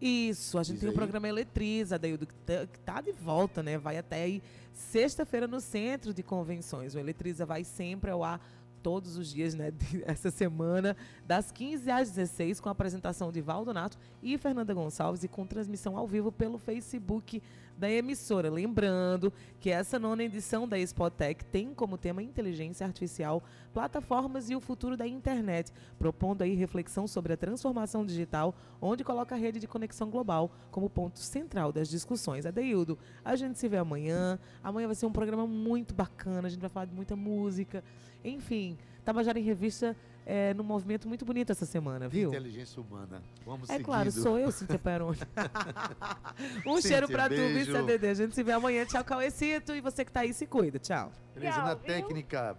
Isso, 0.00 0.58
a 0.58 0.62
gente 0.62 0.74
Diz 0.74 0.80
tem 0.80 0.88
o 0.88 0.92
aí. 0.92 0.96
programa 0.96 1.28
Eletriza, 1.28 1.96
Adaildo, 1.96 2.26
que 2.26 2.34
tá, 2.34 2.66
que 2.66 2.78
tá 2.80 3.00
de 3.00 3.12
volta, 3.12 3.62
né? 3.62 3.76
Vai 3.78 3.98
até 3.98 4.22
aí 4.22 4.42
sexta-feira 4.72 5.48
no 5.48 5.60
Centro 5.60 6.14
de 6.14 6.22
Convenções. 6.22 6.94
O 6.94 6.98
Eletriza 6.98 7.44
vai 7.44 7.64
sempre 7.64 8.10
ao 8.10 8.22
ar 8.22 8.40
todos 8.82 9.16
os 9.16 9.28
dias, 9.32 9.54
né? 9.54 9.72
Essa 10.06 10.30
semana, 10.30 10.96
das 11.26 11.50
15 11.50 11.90
às 11.90 12.10
16, 12.10 12.60
com 12.60 12.68
a 12.68 12.72
apresentação 12.72 13.32
de 13.32 13.40
Valdo 13.40 13.74
Nato 13.74 13.98
e 14.22 14.38
Fernanda 14.38 14.72
Gonçalves 14.72 15.24
e 15.24 15.28
com 15.28 15.46
transmissão 15.46 15.96
ao 15.96 16.06
vivo 16.06 16.30
pelo 16.30 16.58
Facebook 16.58 17.42
da 17.78 17.90
emissora. 17.90 18.50
Lembrando 18.50 19.32
que 19.60 19.70
essa 19.70 19.98
nona 19.98 20.24
edição 20.24 20.66
da 20.66 20.78
Expotec 20.78 21.44
tem 21.44 21.72
como 21.72 21.96
tema 21.96 22.22
inteligência 22.22 22.86
artificial, 22.86 23.42
plataformas 23.72 24.50
e 24.50 24.56
o 24.56 24.60
futuro 24.60 24.96
da 24.96 25.06
internet, 25.06 25.72
propondo 25.98 26.42
aí 26.42 26.54
reflexão 26.54 27.06
sobre 27.06 27.32
a 27.32 27.36
transformação 27.36 28.04
digital, 28.04 28.54
onde 28.80 29.04
coloca 29.04 29.34
a 29.34 29.38
rede 29.38 29.60
de 29.60 29.68
conexão 29.68 30.10
global 30.10 30.50
como 30.70 30.90
ponto 30.90 31.18
central 31.20 31.72
das 31.72 31.88
discussões. 31.88 32.44
Adeildo, 32.44 32.98
a 33.24 33.36
gente 33.36 33.58
se 33.58 33.68
vê 33.68 33.76
amanhã. 33.76 34.38
Amanhã 34.62 34.86
vai 34.86 34.96
ser 34.96 35.06
um 35.06 35.12
programa 35.12 35.46
muito 35.46 35.94
bacana, 35.94 36.48
a 36.48 36.50
gente 36.50 36.60
vai 36.60 36.70
falar 36.70 36.86
de 36.86 36.94
muita 36.94 37.14
música. 37.14 37.84
Enfim, 38.24 38.76
Tabajara 39.04 39.38
em 39.38 39.42
Revista 39.42 39.96
é 40.30 40.52
num 40.52 40.62
movimento 40.62 41.08
muito 41.08 41.24
bonito 41.24 41.50
essa 41.50 41.64
semana, 41.64 42.06
viu? 42.06 42.28
inteligência 42.28 42.82
humana. 42.82 43.22
Vamos 43.46 43.68
É 43.70 43.72
seguindo. 43.72 43.86
claro, 43.86 44.12
sou 44.12 44.38
eu, 44.38 44.52
Cíntia 44.52 44.78
Peroni. 44.78 45.18
um 46.66 46.74
Cíntia, 46.76 46.82
cheiro 46.82 47.08
pra 47.08 47.24
tu, 47.28 47.34
beijo. 47.34 47.64
viu, 47.72 47.76
CDD? 47.80 48.08
A 48.08 48.14
gente 48.14 48.34
se 48.34 48.42
vê 48.42 48.52
amanhã. 48.52 48.84
Tchau, 48.84 49.02
Cauecito. 49.02 49.72
E 49.74 49.80
você 49.80 50.04
que 50.04 50.12
tá 50.12 50.20
aí, 50.20 50.32
se 50.34 50.46
cuida. 50.46 50.78
Tchau. 50.78 51.10
Beleza, 51.34 51.58
na 51.58 51.74
viu? 51.74 51.84
técnica, 51.84 52.56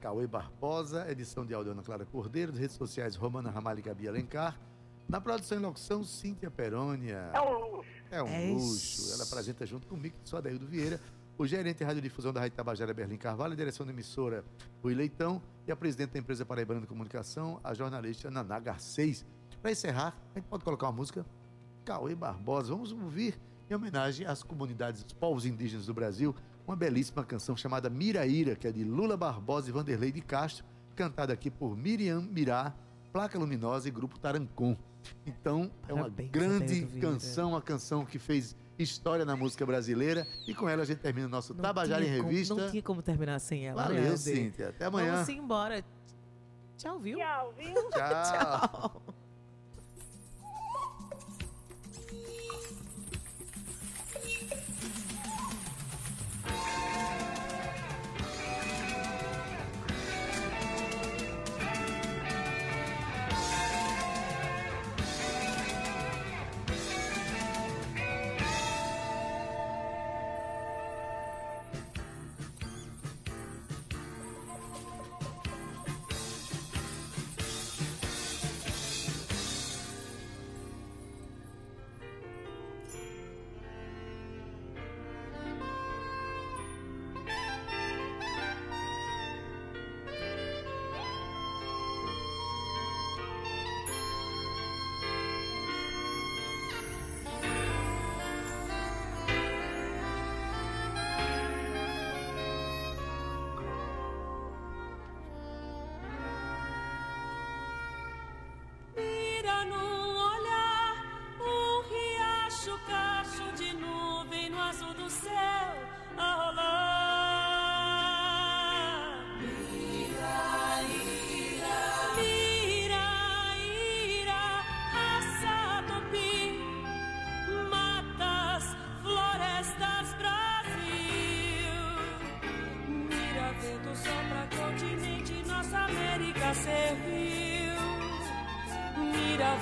Cauê 0.00 0.26
Barbosa, 0.26 1.06
edição 1.10 1.46
de 1.46 1.54
áudio 1.54 1.72
Ana 1.72 1.82
Clara 1.82 2.04
Cordeiro, 2.04 2.52
redes 2.52 2.76
sociais 2.76 3.14
Romana 3.14 3.50
Ramalho 3.50 3.78
e 3.78 3.82
Gabi 3.82 4.08
Alencar. 4.08 4.58
Na 5.08 5.20
produção 5.20 5.58
e 5.58 5.60
locução, 5.60 6.02
Cíntia 6.02 6.50
Perônia. 6.50 7.30
É 7.32 7.40
um 7.40 7.76
luxo. 7.76 7.90
É 8.10 8.22
um 8.22 8.26
É 8.26 8.46
luxo. 8.52 9.12
Ela 9.14 9.22
apresenta 9.22 9.64
junto 9.64 9.86
comigo, 9.86 10.16
sou 10.24 10.38
Adaildo 10.38 10.66
Vieira, 10.66 11.00
o 11.38 11.46
gerente 11.46 11.78
de 11.78 11.84
radiodifusão 11.84 12.32
da 12.32 12.40
Rádio 12.40 12.56
Tabajara, 12.56 12.94
Berlim 12.94 13.16
Carvalho, 13.16 13.52
a 13.52 13.56
direção 13.56 13.84
da 13.84 13.92
emissora, 13.92 14.44
Rui 14.82 14.94
Leitão, 14.94 15.42
e 15.66 15.72
a 15.72 15.76
presidente 15.76 16.12
da 16.12 16.18
empresa 16.18 16.46
Paraibana 16.46 16.80
de 16.80 16.86
Comunicação, 16.86 17.60
a 17.62 17.74
jornalista 17.74 18.30
Naná 18.30 18.58
Garcês. 18.58 19.26
Para 19.60 19.72
encerrar, 19.72 20.16
a 20.34 20.38
gente 20.38 20.48
pode 20.48 20.64
colocar 20.64 20.86
uma 20.86 20.92
música? 20.92 21.26
Cauê 21.84 22.14
Barbosa. 22.14 22.72
Vamos 22.72 22.92
ouvir, 22.92 23.38
em 23.68 23.74
homenagem 23.74 24.26
às 24.26 24.42
comunidades, 24.42 25.04
os 25.04 25.12
povos 25.12 25.44
indígenas 25.44 25.86
do 25.86 25.94
Brasil, 25.94 26.34
uma 26.66 26.76
belíssima 26.76 27.24
canção 27.24 27.56
chamada 27.56 27.90
Miraíra, 27.90 28.56
que 28.56 28.66
é 28.66 28.72
de 28.72 28.82
Lula 28.82 29.16
Barbosa 29.16 29.68
e 29.68 29.72
Vanderlei 29.72 30.10
de 30.10 30.20
Castro, 30.20 30.64
cantada 30.94 31.32
aqui 31.32 31.50
por 31.50 31.76
Miriam 31.76 32.22
Mirá, 32.22 32.74
Placa 33.12 33.38
Luminosa 33.38 33.88
e 33.88 33.90
Grupo 33.90 34.18
Tarancon. 34.18 34.76
Então, 35.24 35.70
é 35.86 35.92
uma 35.92 36.04
Parabéns, 36.04 36.30
grande 36.30 36.86
canção, 37.00 37.50
uma 37.50 37.62
canção 37.62 38.04
que 38.04 38.18
fez 38.18 38.56
história 38.78 39.24
na 39.24 39.36
música 39.36 39.64
brasileira. 39.66 40.26
E 40.46 40.54
com 40.54 40.68
ela 40.68 40.82
a 40.82 40.86
gente 40.86 40.98
termina 40.98 41.26
o 41.26 41.30
nosso 41.30 41.54
Tabajara 41.54 42.02
em 42.02 42.06
tinha 42.08 42.18
como- 42.18 42.30
Revista. 42.30 42.54
não 42.54 42.70
tinha 42.70 42.82
como 42.82 43.02
terminar 43.02 43.38
sem 43.38 43.66
ela, 43.66 43.82
né, 43.88 43.94
Valeu, 43.94 44.10
Ade? 44.12 44.18
Cíntia. 44.20 44.68
Até 44.70 44.84
amanhã. 44.86 45.12
Vamos 45.12 45.28
embora. 45.28 45.84
Tchau, 46.76 46.98
viu? 46.98 47.18
Tchau, 47.18 47.54
viu? 47.56 47.74
Tchau. 47.90 49.02
de 49.05 49.05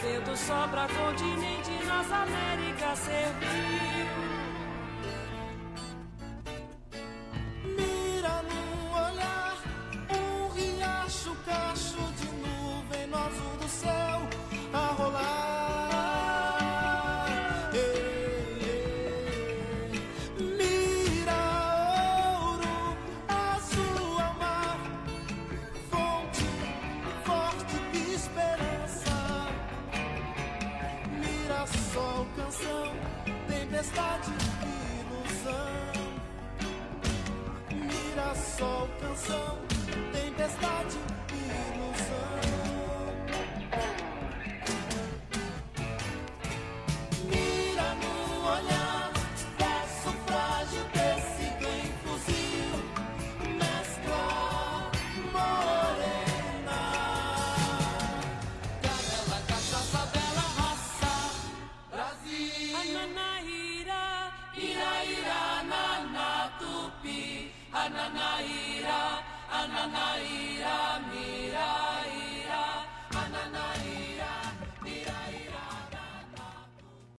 vento 0.05 0.37
sopra 0.37 0.87
continente, 0.87 1.71
nossa 1.87 2.17
América 2.17 2.95
serviu. 2.95 4.44